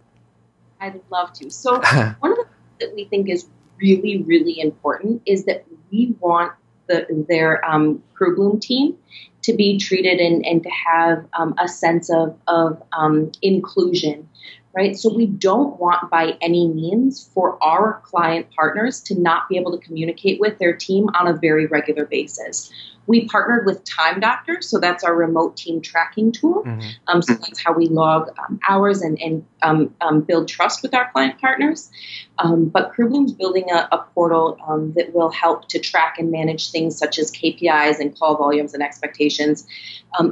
I'd 0.83 1.01
love 1.11 1.33
to. 1.35 1.51
So 1.51 1.77
one 2.19 2.33
of 2.33 2.39
the 2.39 2.45
things 2.45 2.79
that 2.81 2.95
we 2.95 3.05
think 3.05 3.31
is 3.31 3.47
really, 3.81 4.23
really 4.23 4.61
important 4.61 5.23
is 5.25 5.45
that 5.45 5.65
we 5.91 6.15
want 6.21 6.53
the, 6.89 7.25
their 7.29 7.65
um, 7.65 8.03
Crew 8.15 8.35
Bloom 8.35 8.59
team 8.59 8.97
to 9.43 9.53
be 9.53 9.79
treated 9.79 10.19
and, 10.19 10.45
and 10.45 10.63
to 10.63 10.71
have 10.71 11.25
um, 11.39 11.55
a 11.59 11.69
sense 11.69 12.11
of, 12.11 12.37
of 12.49 12.83
um, 12.93 13.31
inclusion, 13.43 14.29
right? 14.75 14.97
So 14.97 15.15
we 15.15 15.27
don't 15.27 15.79
want 15.79 16.11
by 16.11 16.37
any 16.41 16.67
means 16.67 17.31
for 17.33 17.63
our 17.63 18.03
client 18.05 18.49
partners 18.55 19.01
to 19.03 19.19
not 19.19 19.49
be 19.49 19.57
able 19.57 19.79
to 19.79 19.85
communicate 19.85 20.41
with 20.41 20.59
their 20.59 20.75
team 20.75 21.09
on 21.15 21.29
a 21.29 21.33
very 21.33 21.67
regular 21.67 22.05
basis. 22.05 22.73
We 23.07 23.27
partnered 23.27 23.67
with 23.67 23.85
Time 23.85 24.21
Doctor, 24.21 24.63
so 24.63 24.79
that's 24.79 25.03
our 25.03 25.15
remote 25.15 25.57
team 25.57 25.81
tracking 25.81 26.33
tool. 26.33 26.63
Mm-hmm. 26.65 26.89
Um, 27.09 27.23
so 27.23 27.35
that's 27.35 27.63
how 27.63 27.73
we 27.73 27.87
log 27.87 28.31
um, 28.39 28.61
hours 28.69 29.03
and, 29.03 29.21
and 29.21 29.45
um, 29.63 29.95
um 30.01 30.21
build 30.23 30.49
trust 30.49 30.83
with 30.83 30.95
our 30.95 31.11
client 31.11 31.41
partners. 31.41 31.91
Um, 32.39 32.67
but 32.67 32.93
CrewBloom's 32.93 33.33
building 33.33 33.71
a, 33.71 33.89
a 33.93 34.07
portal 34.15 34.59
um, 34.67 34.93
that 34.95 35.13
will 35.15 35.31
help 35.31 35.69
to 35.69 35.79
track 35.79 36.19
and 36.19 36.31
manage 36.31 36.71
things 36.71 36.97
such 36.97 37.19
as 37.19 37.31
KPIs 37.31 37.99
and 37.99 38.17
call 38.19 38.37
volumes 38.37 38.75
and 38.75 38.83
expectations. 38.83 39.67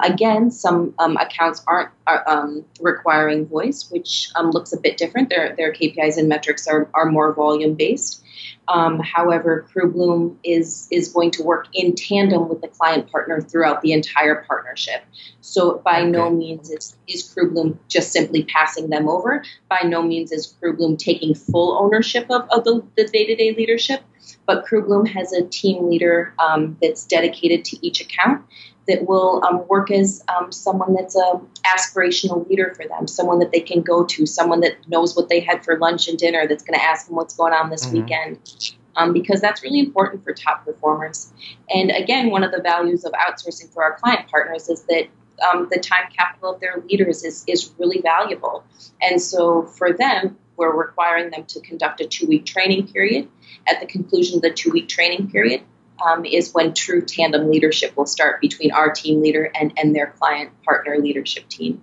again, 0.02 0.50
some 0.50 0.94
accounts 0.98 1.62
aren't 1.66 1.90
are, 2.06 2.64
requiring 2.80 3.46
voice, 3.46 3.90
which 3.90 4.30
looks 4.42 4.72
a 4.72 4.80
bit 4.80 4.96
different. 4.96 5.28
Their, 5.28 5.54
their 5.56 5.72
KPIs 5.72 6.16
and 6.16 6.28
metrics 6.28 6.66
are, 6.66 6.88
are 6.94 7.06
more 7.06 7.32
volume 7.32 7.74
based. 7.74 8.24
Um, 8.70 9.00
however, 9.00 9.66
CrewBloom 9.74 10.36
is 10.44 10.86
is 10.92 11.12
going 11.12 11.32
to 11.32 11.42
work 11.42 11.66
in 11.72 11.96
tandem 11.96 12.48
with 12.48 12.60
the 12.60 12.68
client 12.68 13.10
partner 13.10 13.40
throughout 13.40 13.82
the 13.82 13.92
entire 13.92 14.44
partnership. 14.46 15.02
So 15.40 15.82
by 15.84 16.02
okay. 16.02 16.10
no 16.10 16.30
means 16.30 16.70
is, 16.70 16.96
is 17.08 17.34
CrewBloom 17.34 17.78
just 17.88 18.12
simply 18.12 18.44
passing 18.44 18.88
them 18.88 19.08
over. 19.08 19.42
By 19.68 19.80
no 19.84 20.02
means 20.02 20.30
is 20.30 20.54
CrewBloom 20.62 20.98
taking 20.98 21.34
full 21.34 21.76
ownership 21.82 22.30
of, 22.30 22.48
of 22.50 22.62
the, 22.62 22.86
the 22.96 23.06
day-to-day 23.08 23.56
leadership. 23.56 24.02
But 24.46 24.64
CrewBloom 24.66 25.08
has 25.08 25.32
a 25.32 25.42
team 25.42 25.90
leader 25.90 26.32
um, 26.38 26.76
that's 26.80 27.04
dedicated 27.04 27.64
to 27.66 27.84
each 27.84 28.00
account 28.00 28.44
that 28.90 29.06
will 29.06 29.42
um, 29.44 29.66
work 29.68 29.90
as 29.90 30.22
um, 30.28 30.50
someone 30.50 30.94
that's 30.94 31.16
a 31.16 31.40
aspirational 31.64 32.48
leader 32.48 32.74
for 32.74 32.86
them, 32.88 33.06
someone 33.06 33.38
that 33.38 33.52
they 33.52 33.60
can 33.60 33.82
go 33.82 34.04
to, 34.04 34.26
someone 34.26 34.60
that 34.60 34.76
knows 34.88 35.16
what 35.16 35.28
they 35.28 35.40
had 35.40 35.64
for 35.64 35.78
lunch 35.78 36.08
and 36.08 36.18
dinner, 36.18 36.46
that's 36.46 36.64
going 36.64 36.78
to 36.78 36.84
ask 36.84 37.06
them 37.06 37.16
what's 37.16 37.34
going 37.34 37.52
on 37.52 37.70
this 37.70 37.86
mm-hmm. 37.86 38.02
weekend. 38.02 38.74
Um, 38.96 39.12
because 39.12 39.40
that's 39.40 39.62
really 39.62 39.78
important 39.78 40.24
for 40.24 40.34
top 40.34 40.64
performers. 40.64 41.32
And 41.72 41.92
again, 41.92 42.30
one 42.30 42.42
of 42.42 42.50
the 42.50 42.60
values 42.60 43.04
of 43.04 43.12
outsourcing 43.12 43.72
for 43.72 43.84
our 43.84 43.96
client 43.96 44.28
partners 44.28 44.68
is 44.68 44.82
that 44.88 45.06
um, 45.48 45.68
the 45.70 45.78
time 45.78 46.10
capital 46.14 46.54
of 46.54 46.60
their 46.60 46.82
leaders 46.90 47.22
is, 47.24 47.44
is 47.46 47.72
really 47.78 48.00
valuable. 48.00 48.64
And 49.00 49.22
so 49.22 49.62
for 49.62 49.92
them, 49.92 50.36
we're 50.56 50.76
requiring 50.76 51.30
them 51.30 51.44
to 51.46 51.60
conduct 51.60 52.00
a 52.00 52.06
two 52.06 52.26
week 52.26 52.44
training 52.44 52.88
period. 52.88 53.28
At 53.68 53.80
the 53.80 53.86
conclusion 53.86 54.36
of 54.36 54.42
the 54.42 54.50
two 54.50 54.70
week 54.70 54.88
training 54.88 55.30
period, 55.30 55.62
um, 56.04 56.24
is 56.24 56.52
when 56.52 56.74
true 56.74 57.02
tandem 57.02 57.50
leadership 57.50 57.96
will 57.96 58.06
start 58.06 58.40
between 58.40 58.72
our 58.72 58.90
team 58.90 59.22
leader 59.22 59.50
and, 59.54 59.72
and 59.76 59.94
their 59.94 60.14
client 60.18 60.50
partner 60.64 60.98
leadership 60.98 61.48
team. 61.48 61.82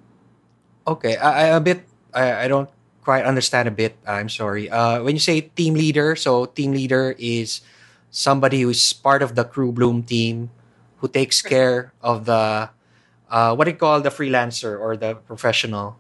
Okay, 0.88 1.18
I, 1.18 1.32
I 1.32 1.58
a 1.58 1.60
bit 1.60 1.84
I, 2.14 2.46
I 2.46 2.48
don't 2.48 2.70
quite 3.04 3.26
understand 3.26 3.68
a 3.68 3.72
bit. 3.72 3.98
I'm 4.08 4.30
sorry. 4.30 4.70
Uh, 4.70 5.04
when 5.04 5.16
you 5.16 5.20
say 5.20 5.42
team 5.42 5.76
leader, 5.76 6.16
so 6.16 6.46
team 6.46 6.72
leader 6.72 7.16
is 7.18 7.62
somebody 8.12 8.62
who's 8.62 8.94
part 8.94 9.22
of 9.22 9.36
the 9.36 9.44
Crew 9.44 9.72
Bloom 9.72 10.04
team 10.04 10.50
who 10.98 11.08
takes 11.08 11.42
care 11.42 11.94
of 12.02 12.26
the 12.26 12.70
uh, 13.30 13.56
what 13.56 13.66
do 13.66 13.72
you 13.72 13.78
call 13.78 14.02
the 14.02 14.10
freelancer 14.10 14.80
or 14.80 14.96
the 14.96 15.16
professional? 15.16 16.00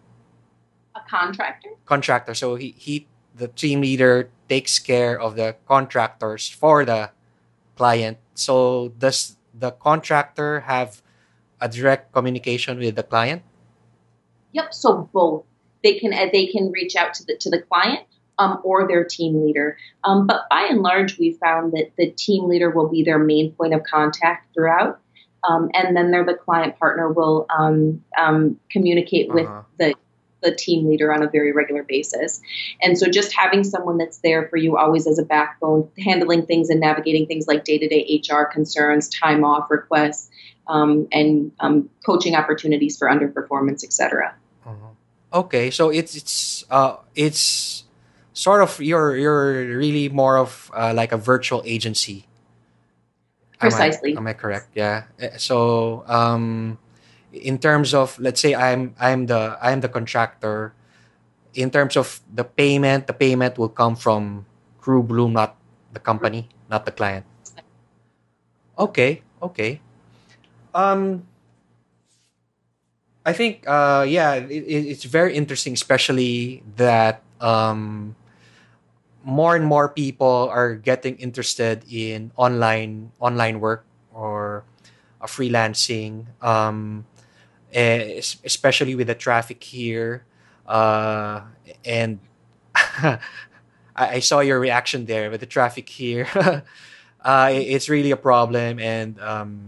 A 0.95 1.01
contractor. 1.07 1.70
Contractor. 1.86 2.34
So 2.34 2.55
he 2.55 2.74
he 2.78 3.07
the 3.36 3.47
team 3.47 3.82
leader 3.82 4.30
takes 4.49 4.80
care 4.80 5.20
of 5.20 5.36
the 5.36 5.55
contractors 5.68 6.49
for 6.49 6.86
the 6.86 7.11
client. 7.78 8.18
So 8.34 8.90
does 8.98 9.38
the 9.54 9.72
contractor 9.72 10.62
have 10.62 11.02
a 11.62 11.70
direct 11.70 12.12
communication 12.12 12.80
with 12.80 12.96
the 12.96 13.04
client? 13.04 13.44
Yep. 14.54 14.74
So 14.74 15.10
both 15.14 15.46
they 15.84 16.00
can 16.00 16.14
uh, 16.14 16.28
they 16.32 16.48
can 16.48 16.72
reach 16.72 16.96
out 16.96 17.14
to 17.16 17.26
the 17.26 17.38
to 17.38 17.50
the 17.50 17.62
client 17.62 18.02
um, 18.38 18.60
or 18.64 18.88
their 18.88 19.04
team 19.04 19.46
leader. 19.46 19.78
Um, 20.04 20.28
but 20.28 20.50
by 20.50 20.68
and 20.70 20.82
large, 20.82 21.18
we 21.18 21.34
found 21.34 21.74
that 21.74 21.92
the 21.98 22.12
team 22.12 22.48
leader 22.48 22.70
will 22.70 22.90
be 22.90 23.04
their 23.04 23.20
main 23.20 23.52
point 23.52 23.74
of 23.74 23.84
contact 23.84 24.54
throughout. 24.54 25.00
Um, 25.48 25.70
and 25.74 25.96
then 25.96 26.12
their 26.12 26.26
the 26.26 26.34
client 26.34 26.78
partner 26.78 27.12
will 27.12 27.46
um, 27.56 28.04
um, 28.18 28.60
communicate 28.70 29.32
with 29.32 29.46
uh-huh. 29.46 29.62
the 29.78 29.94
the 30.42 30.54
team 30.54 30.88
leader 30.88 31.14
on 31.14 31.24
a 31.24 31.30
very 31.30 31.52
regular 31.52 31.84
basis. 31.84 32.42
And 32.82 32.98
so 32.98 33.10
just 33.10 33.34
having 33.34 33.64
someone 33.64 33.98
that's 33.98 34.20
there 34.20 34.48
for 34.50 34.58
you 34.58 34.78
always 34.78 35.08
as 35.08 35.20
a 35.20 35.24
backbone, 35.24 35.90
handling 35.98 36.46
things 36.46 36.70
and 36.70 36.80
navigating 36.80 37.26
things 37.26 37.48
like 37.48 37.64
day 37.64 37.78
to 37.78 37.88
day 37.88 38.22
HR 38.22 38.44
concerns, 38.44 39.10
time 39.10 39.44
off 39.44 39.70
requests, 39.72 40.30
um, 40.68 41.08
and 41.12 41.52
um, 41.60 41.90
coaching 42.06 42.36
opportunities 42.36 42.98
for 42.98 43.08
underperformance, 43.08 43.84
etc. 43.84 44.36
Uh-huh. 44.66 44.76
Okay, 45.34 45.72
so 45.72 45.90
it's 45.90 46.16
it's 46.16 46.66
uh, 46.70 46.98
it's 47.16 47.84
sort 48.34 48.62
of 48.62 48.80
you're 48.82 49.16
you're 49.16 49.78
really 49.78 50.10
more 50.10 50.38
of 50.38 50.72
uh, 50.74 50.94
like 50.94 51.12
a 51.12 51.18
virtual 51.18 51.62
agency. 51.66 52.26
Precisely. 53.60 54.12
Am 54.12 54.18
I, 54.18 54.22
am 54.22 54.28
I 54.28 54.34
correct? 54.34 54.70
Yeah. 54.76 55.04
Eh, 55.20 55.38
so 55.38 56.04
um, 56.08 56.78
in 57.34 57.58
terms 57.60 57.94
of 57.94 58.18
let's 58.20 58.42
say 58.42 58.56
I'm 58.56 58.96
I'm 59.00 59.26
the 59.28 59.58
I'm 59.62 59.82
the 59.82 59.90
contractor. 59.90 60.74
In 61.54 61.72
terms 61.72 61.98
of 61.98 62.22
the 62.30 62.44
payment, 62.44 63.08
the 63.08 63.14
payment 63.14 63.58
will 63.58 63.74
come 63.74 63.96
from 63.96 64.46
Crew 64.78 65.02
Bloom, 65.02 65.34
not 65.34 65.58
the 65.92 66.00
company, 66.00 66.50
not 66.70 66.86
the 66.86 66.92
client. 66.92 67.26
Okay, 68.78 69.24
okay. 69.42 69.82
Um, 70.76 71.26
I 73.26 73.34
think 73.34 73.66
uh, 73.68 74.06
yeah, 74.08 74.36
it, 74.36 74.64
it's 74.70 75.04
very 75.04 75.36
interesting, 75.36 75.74
especially 75.74 76.62
that 76.76 77.24
um, 77.42 78.16
more 79.28 79.56
and 79.56 79.66
more 79.66 79.90
people 79.90 80.48
are 80.54 80.76
getting 80.76 81.18
interested 81.18 81.84
in 81.92 82.32
online 82.38 83.12
online 83.20 83.60
work 83.60 83.84
or 84.14 84.64
uh, 85.20 85.28
freelancing. 85.28 86.28
Um, 86.40 87.06
especially 87.74 88.95
with 88.95 89.07
the 89.07 89.15
traffic 89.15 89.63
here. 89.63 90.26
Uh, 90.65 91.41
and 91.86 92.20
I, 92.76 93.20
I, 93.95 94.20
saw 94.20 94.41
your 94.41 94.59
reaction 94.59 95.05
there 95.05 95.32
with 95.32 95.39
the 95.39 95.45
traffic 95.45 95.88
here. 95.88 96.28
uh, 97.22 97.49
it's 97.51 97.88
really 97.88 98.11
a 98.11 98.18
problem, 98.18 98.80
and 98.80 99.20
um, 99.22 99.61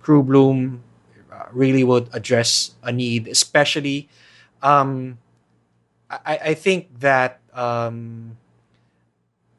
Crew 0.00 0.22
Bloom 0.22 0.82
uh, 1.30 1.44
really 1.52 1.84
would 1.84 2.08
address 2.12 2.74
a 2.82 2.90
need, 2.90 3.28
especially. 3.28 4.08
Um, 4.62 5.18
I, 6.10 6.38
I 6.38 6.54
think 6.54 7.00
that 7.00 7.40
um, 7.52 8.38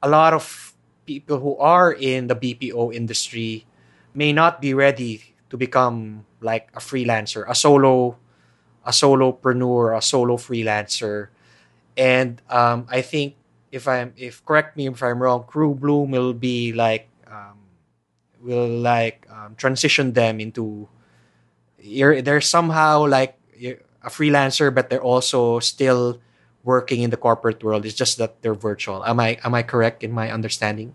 a 0.02 0.10
lot 0.10 0.34
of 0.34 0.74
people 1.06 1.40
who 1.40 1.58
are 1.58 1.92
in 1.92 2.28
the 2.28 2.36
BPO 2.36 2.94
industry 2.94 3.66
may 4.14 4.34
not 4.34 4.62
be 4.62 4.74
ready 4.74 5.37
to 5.50 5.58
become 5.58 6.26
like 6.42 6.70
a 6.76 6.80
freelancer, 6.80 7.46
a 7.48 7.56
solo, 7.56 8.18
a 8.86 8.92
solopreneur, 8.92 9.98
a 9.98 10.02
solo 10.02 10.38
freelancer, 10.38 11.30
and 11.98 12.42
um, 12.50 12.88
I 12.90 13.02
think 13.02 13.36
if 13.72 13.88
I'm 13.88 14.14
if 14.18 14.46
correct 14.46 14.78
me 14.78 14.88
if 14.88 15.02
I'm 15.02 15.22
wrong, 15.22 15.44
Crew 15.44 15.74
Bloom 15.74 16.12
will 16.12 16.34
be 16.34 16.72
like 16.74 17.10
um, 17.28 17.58
will 18.42 18.70
like 18.70 19.28
um, 19.32 19.56
transition 19.56 20.14
them 20.14 20.40
into 20.40 20.88
you're 21.80 22.22
they're 22.22 22.42
somehow 22.42 23.08
like 23.08 23.38
a 24.04 24.10
freelancer, 24.10 24.74
but 24.74 24.90
they're 24.90 25.04
also 25.04 25.60
still 25.60 26.20
working 26.64 27.02
in 27.02 27.10
the 27.10 27.18
corporate 27.18 27.64
world. 27.64 27.86
It's 27.86 27.96
just 27.96 28.18
that 28.18 28.42
they're 28.42 28.56
virtual. 28.56 29.04
Am 29.06 29.20
I 29.20 29.38
am 29.44 29.54
I 29.54 29.64
correct 29.64 30.04
in 30.04 30.12
my 30.12 30.32
understanding? 30.32 30.94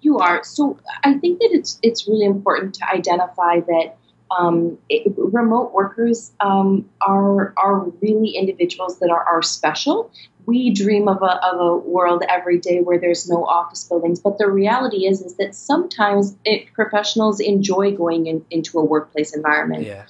You 0.00 0.18
are. 0.18 0.42
So 0.44 0.78
I 1.02 1.14
think 1.14 1.40
that 1.40 1.50
it's 1.52 1.78
it's 1.82 2.08
really 2.08 2.24
important 2.24 2.74
to 2.76 2.88
identify 2.90 3.60
that 3.60 3.96
um, 4.30 4.78
it, 4.88 5.12
remote 5.16 5.72
workers 5.72 6.32
um, 6.40 6.88
are 7.06 7.54
are 7.56 7.80
really 8.00 8.30
individuals 8.30 8.98
that 9.00 9.10
are, 9.10 9.24
are 9.24 9.42
special. 9.42 10.10
We 10.46 10.74
dream 10.74 11.08
of 11.08 11.22
a, 11.22 11.42
of 11.46 11.58
a 11.58 11.76
world 11.78 12.22
every 12.28 12.58
day 12.58 12.80
where 12.80 12.98
there's 12.98 13.28
no 13.28 13.46
office 13.46 13.84
buildings, 13.84 14.20
but 14.20 14.36
the 14.36 14.50
reality 14.50 15.06
is 15.06 15.22
is 15.22 15.36
that 15.36 15.54
sometimes 15.54 16.36
it, 16.44 16.72
professionals 16.74 17.40
enjoy 17.40 17.92
going 17.92 18.26
in, 18.26 18.44
into 18.50 18.78
a 18.78 18.84
workplace 18.84 19.34
environment. 19.34 19.86
Yeah. 19.86 20.04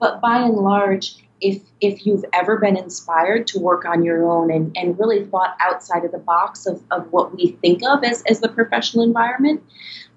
But 0.00 0.20
by 0.20 0.38
and 0.38 0.54
large, 0.54 1.16
if 1.40 1.62
if 1.80 2.04
you've 2.04 2.24
ever 2.32 2.58
been 2.58 2.76
inspired 2.76 3.46
to 3.48 3.58
work 3.58 3.84
on 3.84 4.02
your 4.02 4.30
own 4.30 4.50
and, 4.50 4.76
and 4.76 4.98
really 4.98 5.24
thought 5.24 5.56
outside 5.60 6.04
of 6.04 6.12
the 6.12 6.18
box 6.18 6.66
of, 6.66 6.82
of 6.90 7.10
what 7.12 7.34
we 7.34 7.52
think 7.62 7.82
of 7.84 8.04
as, 8.04 8.22
as 8.24 8.40
the 8.40 8.48
professional 8.48 9.04
environment, 9.04 9.62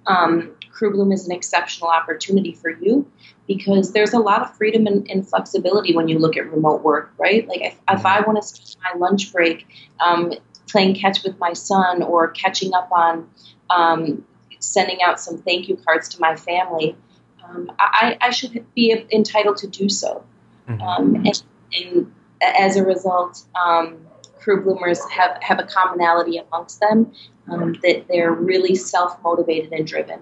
um, 0.08 0.52
Crew 0.72 0.92
Bloom 0.92 1.12
is 1.12 1.26
an 1.26 1.32
exceptional 1.32 1.90
opportunity 1.90 2.54
for 2.54 2.70
you 2.70 3.10
because 3.48 3.94
there's 3.94 4.14
a 4.14 4.20
lot 4.20 4.42
of 4.42 4.56
freedom 4.56 4.88
and, 4.88 5.10
and 5.10 5.28
flexibility 5.28 5.96
when 5.96 6.08
you 6.08 6.20
look 6.20 6.36
at 6.36 6.52
remote 6.52 6.82
work, 6.82 7.14
right? 7.18 7.48
Like 7.48 7.62
if, 7.62 7.78
if 7.90 8.06
I 8.06 8.22
want 8.22 8.42
to 8.42 8.48
spend 8.48 8.76
my 8.84 9.00
lunch 9.00 9.32
break 9.32 9.66
um, 10.00 10.34
playing 10.68 10.96
catch 10.96 11.24
with 11.24 11.38
my 11.40 11.54
son 11.54 12.02
or 12.04 12.30
catching 12.30 12.74
up 12.74 12.92
on 12.92 13.30
um, 13.70 14.26
sending 14.60 15.02
out 15.02 15.20
some 15.20 15.38
thank 15.38 15.68
you 15.68 15.78
cards 15.78 16.10
to 16.10 16.22
my 16.22 16.36
family, 16.36 16.96
um, 17.44 17.72
I, 17.80 18.18
I 18.22 18.30
should 18.32 18.66
be 18.76 19.06
entitled 19.12 19.58
to 19.58 19.68
do 19.68 19.90
so. 19.90 20.24
Mm-hmm. 20.68 20.82
Um, 20.82 21.16
and, 21.16 21.44
and, 21.80 22.14
as 22.42 22.76
a 22.76 22.84
result, 22.84 23.46
um, 23.56 23.98
crew 24.38 24.62
bloomers 24.62 25.00
have, 25.10 25.38
have 25.42 25.60
a 25.60 25.64
commonality 25.64 26.38
amongst 26.38 26.82
them 26.82 27.14
um, 27.50 27.74
that 27.84 28.06
they're 28.10 28.34
really 28.34 28.76
self 28.76 29.18
motivated 29.24 29.72
and 29.72 29.88
driven. 29.88 30.20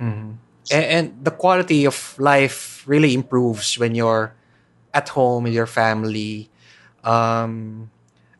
Mm-hmm. 0.00 0.32
And, 0.70 0.84
and, 0.84 1.24
the 1.24 1.32
quality 1.32 1.84
of 1.84 2.14
life 2.18 2.84
really 2.86 3.14
improves 3.14 3.78
when 3.78 3.94
you're 3.94 4.34
at 4.94 5.08
home 5.08 5.44
with 5.44 5.52
your 5.52 5.66
family. 5.66 6.48
Um, 7.02 7.90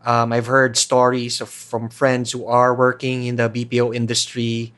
um, 0.04 0.32
I've 0.32 0.46
heard 0.46 0.76
stories 0.76 1.40
of, 1.40 1.48
from 1.48 1.88
friends 1.88 2.32
who 2.32 2.46
are 2.46 2.74
working 2.74 3.24
in 3.24 3.36
the 3.36 3.50
BPO 3.50 3.94
industry 3.94 4.72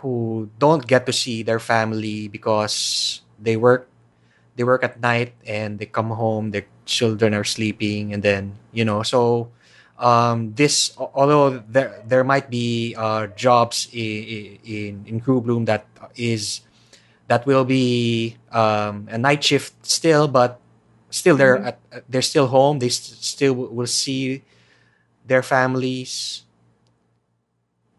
who 0.00 0.48
don't 0.58 0.86
get 0.86 1.06
to 1.06 1.12
see 1.12 1.42
their 1.42 1.60
family 1.60 2.28
because 2.28 3.20
they 3.38 3.56
work 3.56 3.88
they 4.56 4.64
work 4.64 4.84
at 4.84 5.00
night 5.00 5.32
and 5.46 5.78
they 5.78 5.86
come 5.86 6.10
home 6.10 6.50
their 6.50 6.66
children 6.84 7.34
are 7.34 7.44
sleeping 7.44 8.12
and 8.12 8.22
then 8.22 8.56
you 8.72 8.84
know 8.84 9.02
so 9.02 9.48
um, 10.00 10.54
this 10.54 10.96
although 10.98 11.60
there 11.68 12.02
there 12.06 12.24
might 12.24 12.50
be 12.50 12.94
uh, 12.96 13.28
jobs 13.36 13.88
in, 13.92 14.58
in 14.64 14.92
in 15.06 15.20
crew 15.20 15.40
bloom 15.40 15.66
that 15.66 15.86
is 16.16 16.62
that 17.28 17.46
will 17.46 17.64
be 17.64 18.36
um, 18.50 19.06
a 19.10 19.18
night 19.18 19.44
shift 19.44 19.74
still 19.86 20.26
but 20.26 20.58
still 21.10 21.36
they're 21.36 21.58
mm-hmm. 21.58 21.94
at, 21.94 22.04
they're 22.08 22.24
still 22.24 22.48
home 22.48 22.78
they 22.78 22.88
st- 22.88 23.22
still 23.22 23.54
will 23.54 23.86
see 23.86 24.42
their 25.26 25.42
families 25.42 26.44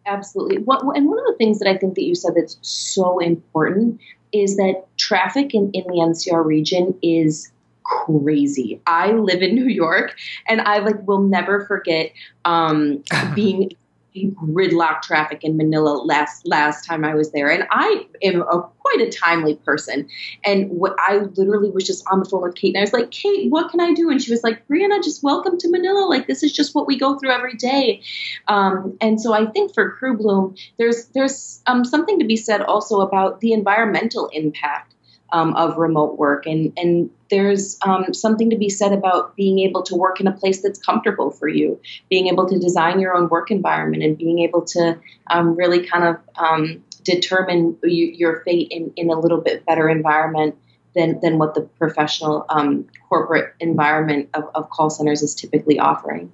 absolutely 0.06 0.58
what, 0.58 0.82
and 0.96 1.08
one 1.08 1.20
of 1.20 1.26
the 1.26 1.36
things 1.38 1.60
that 1.60 1.70
i 1.70 1.78
think 1.78 1.96
that 1.96 2.04
you 2.04 2.16
said 2.16 2.34
that's 2.36 2.58
so 2.62 3.20
important 3.20 4.00
is 4.34 4.56
that 4.58 4.86
traffic 4.98 5.54
in, 5.54 5.72
in 5.74 5.84
the 5.88 6.00
NCR 6.00 6.46
region 6.46 6.98
is 7.02 7.52
crazy. 7.84 8.82
I 8.88 9.12
live 9.12 9.42
in 9.42 9.56
New 9.56 9.68
York 9.68 10.16
and 10.48 10.62
I 10.62 10.80
like 10.80 11.06
will 11.08 11.22
never 11.22 11.66
forget 11.66 12.12
um, 12.46 13.04
being 13.36 13.72
gridlock 14.16 15.02
traffic 15.02 15.44
in 15.44 15.58
Manila 15.58 16.04
last 16.04 16.46
last 16.46 16.86
time 16.86 17.06
I 17.06 17.16
was 17.16 17.32
there, 17.32 17.50
and 17.50 17.66
I 17.72 18.06
am 18.22 18.42
a, 18.42 18.70
quite 18.80 19.02
a 19.02 19.10
timely 19.10 19.56
person. 19.56 20.08
And 20.46 20.70
what 20.70 20.96
I 21.00 21.18
literally 21.36 21.70
was 21.70 21.86
just 21.86 22.04
on 22.12 22.20
the 22.20 22.26
phone 22.26 22.42
with 22.42 22.56
Kate, 22.56 22.76
and 22.76 22.78
I 22.78 22.82
was 22.82 22.94
like, 22.94 23.12
Kate, 23.12 23.50
what 23.50 23.72
can 23.72 23.80
I 23.80 23.94
do? 23.94 24.10
And 24.10 24.22
she 24.22 24.32
was 24.32 24.44
like, 24.44 24.68
Brianna, 24.68 25.04
just 25.04 25.24
welcome 25.24 25.58
to 25.60 25.70
Manila. 25.70 26.06
Like 26.06 26.28
this 26.28 26.44
is 26.44 26.52
just 26.52 26.76
what 26.76 26.88
we 26.88 26.98
go 26.98 27.18
through 27.18 27.32
every 27.32 27.56
day. 27.56 28.02
Um, 28.48 28.98
and 29.00 29.20
so 29.20 29.34
I 29.34 29.46
think 29.46 29.74
for 29.74 29.92
Crew 29.92 30.18
Bloom, 30.18 30.56
there's 30.78 31.06
there's 31.08 31.62
um, 31.68 31.86
something 31.86 32.20
to 32.20 32.26
be 32.26 32.38
said 32.38 32.62
also 32.62 33.02
about 33.02 33.40
the 33.40 33.54
environmental 33.54 34.28
impact 34.34 34.91
um, 35.32 35.56
of 35.56 35.78
remote 35.78 36.18
work. 36.18 36.46
And, 36.46 36.74
and 36.78 37.10
there's 37.30 37.78
um, 37.86 38.14
something 38.14 38.50
to 38.50 38.58
be 38.58 38.70
said 38.70 38.92
about 38.92 39.36
being 39.36 39.60
able 39.60 39.84
to 39.84 39.96
work 39.96 40.20
in 40.20 40.28
a 40.28 40.32
place 40.32 40.62
that's 40.62 40.80
comfortable 40.80 41.32
for 41.32 41.48
you, 41.48 41.80
being 42.10 42.28
able 42.28 42.48
to 42.48 42.60
design 42.60 43.00
your 43.00 43.16
own 43.16 43.30
work 43.30 43.52
environment, 43.52 44.04
and 44.04 44.18
being 44.18 44.40
able 44.40 44.64
to 44.64 44.98
um, 45.30 45.56
really 45.56 45.86
kind 45.86 46.04
of 46.04 46.18
um, 46.36 46.84
determine 47.04 47.78
you, 47.84 48.08
your 48.08 48.42
fate 48.42 48.68
in, 48.72 48.92
in 48.96 49.10
a 49.10 49.20
little 49.20 49.42
bit 49.42 49.66
better 49.66 49.90
environment 49.90 50.56
than, 50.94 51.20
than 51.22 51.38
what 51.38 51.56
the 51.56 51.62
professional 51.62 52.46
um, 52.50 52.86
corporate 53.08 53.54
environment 53.60 54.30
of, 54.34 54.50
of 54.56 54.70
call 54.70 54.90
centers 54.90 55.22
is 55.22 55.34
typically 55.34 55.80
offering. 55.80 56.32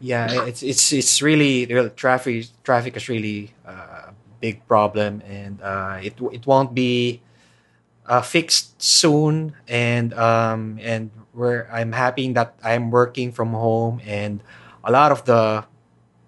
Yeah, 0.00 0.46
it's 0.46 0.62
it's 0.62 0.94
it's 0.94 1.20
really 1.20 1.66
traffic 1.94 2.46
traffic 2.64 2.96
is 2.96 3.10
really 3.10 3.52
uh, 3.68 4.08
a 4.08 4.14
big 4.40 4.66
problem, 4.66 5.22
and 5.28 5.60
uh, 5.60 5.98
it 6.02 6.14
it 6.32 6.46
won't 6.46 6.74
be 6.74 7.20
uh, 8.10 8.20
fixed 8.20 8.82
soon. 8.82 9.54
And 9.68 10.12
um, 10.14 10.78
and 10.82 11.10
where 11.32 11.70
I'm 11.72 11.92
happy 11.92 12.26
that 12.34 12.58
I'm 12.62 12.90
working 12.90 13.30
from 13.30 13.54
home, 13.54 14.02
and 14.04 14.42
a 14.82 14.90
lot 14.90 15.12
of 15.14 15.24
the 15.24 15.64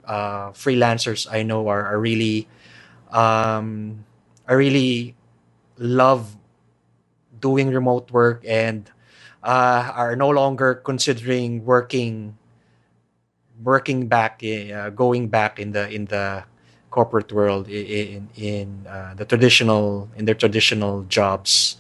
uh, 0.07 0.51
freelancers 0.55 1.27
I 1.31 1.43
know 1.43 1.67
are, 1.67 1.85
are 1.85 1.99
really 1.99 2.47
um, 3.11 4.05
I 4.47 4.55
really 4.55 5.17
love 5.77 6.37
doing 7.41 7.75
remote 7.75 8.11
work 8.13 8.45
and 8.47 8.89
uh, 9.43 9.91
are 9.95 10.15
no 10.15 10.31
longer 10.31 10.75
considering 10.75 11.65
working 11.65 12.39
working 13.63 14.07
back 14.07 14.43
uh, 14.43 14.91
going 14.91 15.29
back 15.29 15.59
in 15.59 15.73
the 15.73 15.91
in 15.91 16.07
the 16.07 16.45
corporate 16.93 17.33
world 17.33 17.69
in 17.69 18.29
in 18.37 18.87
uh, 18.89 19.15
the 19.17 19.25
traditional 19.27 20.11
in 20.17 20.27
their 20.27 20.37
traditional 20.37 21.05
jobs. 21.09 21.79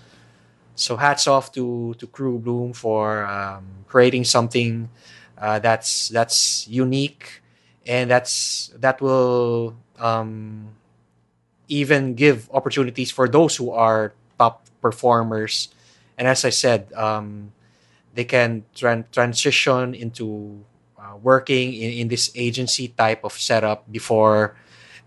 So 0.76 0.96
hats 0.96 1.28
off 1.28 1.52
to 1.54 1.94
to 2.00 2.06
crew 2.08 2.38
bloom 2.38 2.72
for 2.72 3.26
um, 3.26 3.84
creating 3.88 4.24
something 4.24 4.88
uh, 5.38 5.60
that's 5.60 6.08
that's 6.08 6.66
unique 6.68 7.42
and 7.86 8.10
that's 8.10 8.72
that 8.80 9.00
will 9.00 9.76
um, 10.00 10.72
even 11.68 12.14
give 12.14 12.50
opportunities 12.52 13.10
for 13.10 13.28
those 13.28 13.56
who 13.56 13.70
are 13.70 14.12
top 14.38 14.66
performers. 14.80 15.68
And 16.18 16.28
as 16.28 16.44
i 16.44 16.50
said 16.50 16.92
um, 16.94 17.52
they 18.14 18.24
can 18.24 18.64
tran- 18.76 19.10
transition 19.12 19.94
into 19.94 20.60
uh, 20.98 21.16
working 21.22 21.74
in, 21.74 21.92
in 22.04 22.08
this 22.08 22.30
agency 22.36 22.88
type 22.88 23.24
of 23.24 23.32
setup 23.34 23.90
before 23.92 24.56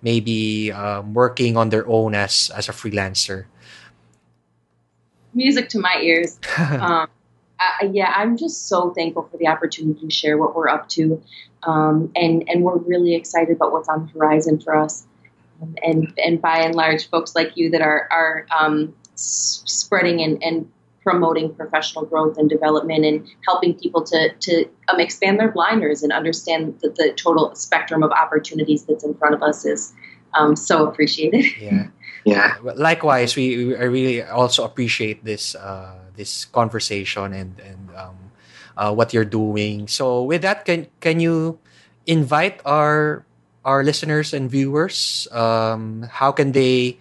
maybe 0.06 0.72
um, 0.72 1.14
working 1.16 1.58
on 1.58 1.70
their 1.70 1.86
own 1.89 2.14
as 2.14 2.51
as 2.56 2.70
a 2.70 2.72
freelancer. 2.72 3.45
Music 5.34 5.68
to 5.70 5.80
my 5.80 5.99
ears. 6.01 6.39
Um, 6.58 7.10
I, 7.58 7.89
yeah 7.93 8.12
i'm 8.18 8.36
just 8.36 8.68
so 8.68 8.91
thankful 8.91 9.30
for 9.32 9.38
the 9.38 9.47
opportunity 9.47 10.01
to 10.01 10.12
share 10.12 10.38
what 10.38 10.56
we're 10.56 10.68
up 10.68 10.89
to. 10.89 11.24
Um, 11.64 12.12
and 12.14 12.43
and 12.49 12.64
we're 12.64 12.78
really 12.78 13.16
excited 13.16 13.56
about 13.56 13.72
what's 13.72 13.88
on 13.88 14.06
the 14.06 14.12
horizon 14.12 14.60
for 14.60 14.76
us. 14.76 15.08
Um, 15.62 15.76
and 15.82 16.14
and 16.18 16.41
by 16.41 16.60
and 16.60 16.76
large 16.76 17.10
folks 17.10 17.34
like 17.34 17.56
you 17.56 17.70
that 17.72 17.82
are 17.82 18.08
are 18.12 18.45
um, 18.51 18.93
spreading 19.16 20.22
and, 20.22 20.43
and 20.43 20.70
promoting 21.06 21.53
professional 21.53 22.03
growth 22.03 22.36
and 22.38 22.49
development 22.49 23.06
and 23.06 23.30
helping 23.45 23.78
people 23.78 24.03
to, 24.03 24.34
to 24.41 24.66
um, 24.89 24.99
expand 24.99 25.39
their 25.39 25.51
blinders 25.51 26.01
and 26.01 26.12
understand 26.12 26.74
that 26.82 26.95
the 26.97 27.14
total 27.14 27.53
spectrum 27.53 28.01
of 28.01 28.10
opportunities 28.10 28.84
that's 28.89 29.06
in 29.06 29.14
front 29.14 29.36
of 29.36 29.43
us 29.43 29.64
is 29.64 29.93
um, 30.34 30.58
so 30.58 30.86
appreciated. 30.89 31.45
Yeah. 31.62 31.88
Yeah. 32.26 32.58
Likewise, 32.74 33.38
we, 33.38 33.70
we 33.70 33.78
I 33.78 33.86
really 33.86 34.24
also 34.24 34.66
appreciate 34.66 35.24
this 35.24 35.53
uh, 35.53 35.93
this 36.18 36.49
conversation 36.49 37.38
and 37.38 37.53
and 37.62 37.93
um, 37.93 38.18
uh, 38.74 38.89
what 38.89 39.14
you're 39.14 39.30
doing. 39.30 39.86
So 39.86 40.26
with 40.26 40.41
that, 40.41 40.66
can 40.66 40.89
can 41.06 41.22
you 41.22 41.62
invite 42.10 42.66
our 42.66 43.22
our 43.62 43.86
listeners 43.86 44.34
and 44.34 44.49
viewers? 44.49 45.30
Um, 45.30 46.10
how 46.10 46.34
can 46.34 46.58
they 46.58 46.97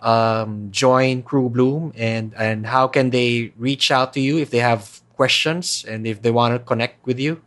um, 0.00 0.70
join 0.70 1.22
Crew 1.22 1.48
Bloom 1.48 1.92
and 1.96 2.34
and 2.36 2.66
how 2.66 2.88
can 2.88 3.10
they 3.10 3.52
reach 3.56 3.90
out 3.90 4.12
to 4.14 4.20
you 4.20 4.38
if 4.38 4.50
they 4.50 4.58
have 4.58 5.00
questions 5.14 5.84
and 5.88 6.06
if 6.06 6.22
they 6.22 6.30
want 6.30 6.54
to 6.54 6.58
connect 6.58 7.04
with 7.06 7.18
you? 7.18 7.42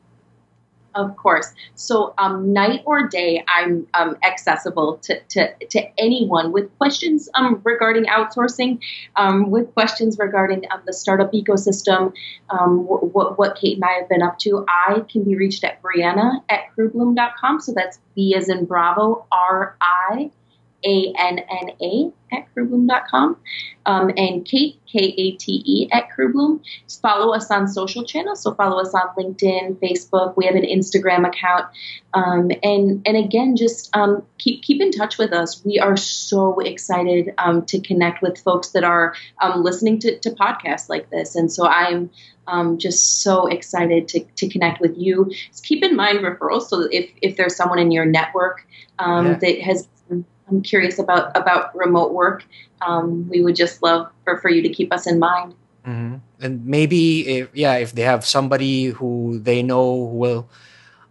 Of 0.94 1.16
course. 1.16 1.54
So, 1.76 2.14
um, 2.18 2.52
night 2.52 2.82
or 2.86 3.08
day, 3.08 3.44
I'm 3.48 3.88
um, 3.94 4.18
accessible 4.24 4.98
to, 5.04 5.22
to, 5.30 5.54
to 5.70 5.82
anyone 5.98 6.52
with 6.52 6.78
questions 6.78 7.30
um, 7.34 7.62
regarding 7.64 8.06
outsourcing, 8.06 8.80
um, 9.16 9.50
with 9.50 9.74
questions 9.74 10.18
regarding 10.20 10.66
um, 10.70 10.82
the 10.86 10.92
startup 10.92 11.32
ecosystem, 11.32 12.14
um, 12.50 12.86
what, 12.86 13.38
what 13.38 13.56
Kate 13.56 13.76
and 13.78 13.86
I 13.86 14.00
have 14.00 14.10
been 14.10 14.22
up 14.22 14.38
to. 14.40 14.66
I 14.68 15.02
can 15.10 15.24
be 15.24 15.38
reached 15.38 15.64
at 15.64 15.82
Brianna 15.82 16.44
at 16.50 16.62
crewbloom.com. 16.76 17.62
So 17.62 17.74
that's 17.74 18.00
B 18.14 18.36
as 18.36 18.50
in 18.50 18.66
Bravo, 18.66 19.26
R 19.32 19.78
I 19.80 20.32
a 20.86 21.14
N 21.18 21.40
N 21.40 21.72
A 21.82 22.12
at 22.32 22.48
crewbloom.com. 22.56 23.38
Um, 23.86 24.12
and 24.16 24.46
Kate, 24.46 24.80
K 24.86 25.00
A 25.00 25.32
T 25.32 25.64
E 25.66 25.90
at 25.92 26.10
crewbloom. 26.16 26.62
Follow 27.02 27.34
us 27.34 27.50
on 27.50 27.68
social 27.68 28.04
channels. 28.04 28.44
So 28.44 28.54
follow 28.54 28.80
us 28.80 28.94
on 28.94 29.08
LinkedIn, 29.18 29.78
Facebook. 29.78 30.38
We 30.38 30.46
have 30.46 30.56
an 30.56 30.64
Instagram 30.64 31.28
account. 31.28 31.66
Um, 32.14 32.52
and, 32.64 33.02
and 33.06 33.18
again, 33.18 33.56
just 33.56 33.96
um, 33.96 34.24
keep, 34.38 34.62
keep 34.62 34.82
in 34.82 34.92
touch 34.92 35.18
with 35.18 35.34
us. 35.34 35.64
We 35.66 35.80
are 35.80 35.98
so 35.98 36.60
excited 36.60 37.34
um, 37.38 37.66
to 37.66 37.80
connect 37.80 38.22
with 38.22 38.40
folks 38.40 38.70
that 38.70 38.84
are 38.84 39.16
um, 39.42 39.64
listening 39.64 40.00
to, 40.00 40.20
to 40.20 40.32
podcasts 40.32 40.90
like 40.90 41.10
this. 41.10 41.36
And 41.36 41.52
so 41.52 41.68
I'm 41.68 42.12
um, 42.48 42.78
just 42.78 43.22
so 43.22 43.48
excited 43.48 44.08
to, 44.10 44.24
to 44.36 44.50
connect 44.50 44.80
with 44.80 44.98
you. 44.98 45.32
Just 45.50 45.66
keep 45.66 45.84
in 45.84 45.96
mind 45.96 46.20
referrals. 46.20 46.68
So 46.68 46.88
if, 46.92 47.10
if 47.22 47.38
there's 47.38 47.56
someone 47.56 47.80
in 47.80 47.92
your 47.92 48.06
network 48.06 48.68
um, 49.00 49.26
yeah. 49.26 49.34
that 49.36 49.62
has 49.62 49.88
I'm 50.52 50.62
curious 50.62 51.00
about 51.00 51.36
about 51.36 51.76
remote 51.76 52.14
work, 52.14 52.44
um, 52.82 53.28
we 53.30 53.42
would 53.42 53.56
just 53.56 53.82
love 53.82 54.12
for, 54.24 54.38
for 54.38 54.50
you 54.50 54.62
to 54.62 54.70
keep 54.70 54.94
us 54.94 55.08
in 55.08 55.20
mind. 55.20 55.56
Mm-hmm. 55.86 56.16
And 56.42 56.66
maybe 56.66 57.28
if 57.28 57.50
yeah, 57.54 57.76
if 57.76 57.94
they 57.94 58.04
have 58.04 58.26
somebody 58.26 58.86
who 58.86 59.40
they 59.40 59.64
know 59.64 59.96
will 59.96 60.50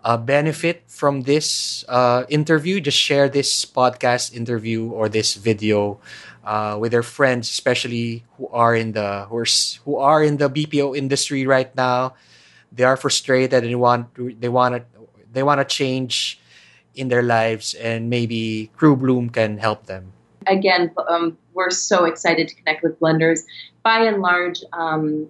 uh, 0.04 0.16
benefit 0.16 0.84
from 0.86 1.22
this 1.22 1.84
uh, 1.88 2.24
interview, 2.28 2.80
just 2.80 2.98
share 2.98 3.28
this 3.28 3.64
podcast 3.64 4.34
interview 4.34 4.90
or 4.90 5.08
this 5.08 5.34
video 5.34 6.00
uh, 6.44 6.76
with 6.78 6.92
their 6.92 7.02
friends, 7.02 7.50
especially 7.50 8.24
who 8.36 8.48
are 8.48 8.74
in 8.74 8.92
the 8.92 9.26
who 9.28 9.36
are, 9.38 9.46
who 9.84 9.96
are 9.96 10.22
in 10.22 10.36
the 10.36 10.48
BPO 10.48 10.96
industry 10.96 11.46
right 11.46 11.74
now. 11.76 12.14
They 12.72 12.84
are 12.84 12.96
frustrated 12.96 13.64
and 13.64 13.80
want 13.80 14.14
they 14.40 14.48
want 14.48 14.76
to 14.76 14.84
they 15.32 15.42
want 15.42 15.60
to 15.60 15.64
change 15.64 16.39
in 16.94 17.08
their 17.08 17.22
lives, 17.22 17.74
and 17.74 18.10
maybe 18.10 18.70
Crew 18.76 18.96
Bloom 18.96 19.30
can 19.30 19.58
help 19.58 19.86
them. 19.86 20.12
Again, 20.46 20.90
um, 21.08 21.36
we're 21.54 21.70
so 21.70 22.04
excited 22.04 22.48
to 22.48 22.54
connect 22.54 22.82
with 22.82 22.98
blenders. 22.98 23.40
By 23.82 24.00
and 24.04 24.20
large, 24.20 24.62
um, 24.72 25.28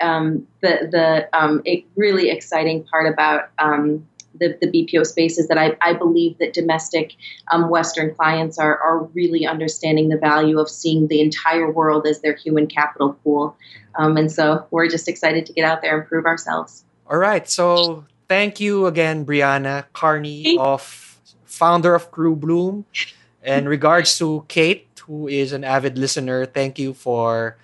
um, 0.00 0.46
the 0.60 0.88
the 0.90 1.28
um, 1.32 1.62
really 1.96 2.30
exciting 2.30 2.84
part 2.84 3.12
about 3.12 3.50
um, 3.58 4.06
the, 4.34 4.56
the 4.60 4.66
BPO 4.66 5.06
space 5.06 5.38
is 5.38 5.48
that 5.48 5.58
I, 5.58 5.76
I 5.80 5.92
believe 5.92 6.38
that 6.38 6.52
domestic 6.52 7.14
um, 7.50 7.68
Western 7.68 8.14
clients 8.14 8.58
are, 8.58 8.78
are 8.78 9.04
really 9.14 9.46
understanding 9.46 10.08
the 10.08 10.16
value 10.16 10.58
of 10.58 10.68
seeing 10.68 11.08
the 11.08 11.20
entire 11.20 11.70
world 11.70 12.06
as 12.06 12.20
their 12.20 12.34
human 12.34 12.66
capital 12.66 13.14
pool. 13.22 13.56
Um, 13.96 14.16
and 14.16 14.30
so 14.32 14.66
we're 14.70 14.88
just 14.88 15.08
excited 15.08 15.46
to 15.46 15.52
get 15.52 15.64
out 15.64 15.82
there 15.82 15.98
and 15.98 16.08
prove 16.08 16.24
ourselves. 16.24 16.84
All 17.10 17.18
right. 17.18 17.48
So 17.48 18.04
thank 18.28 18.60
you 18.60 18.86
again, 18.86 19.24
Brianna 19.24 19.86
Carney 19.92 20.56
of 20.56 20.82
founder 21.44 21.94
of 21.94 22.10
Crew 22.10 22.36
Bloom. 22.36 22.84
And 23.42 23.68
regards 23.68 24.18
to 24.18 24.44
Kate, 24.48 24.88
who 25.06 25.28
is 25.28 25.52
an 25.52 25.64
avid 25.64 25.98
listener, 25.98 26.46
thank 26.46 26.78
you 26.78 26.94
for 26.94 27.56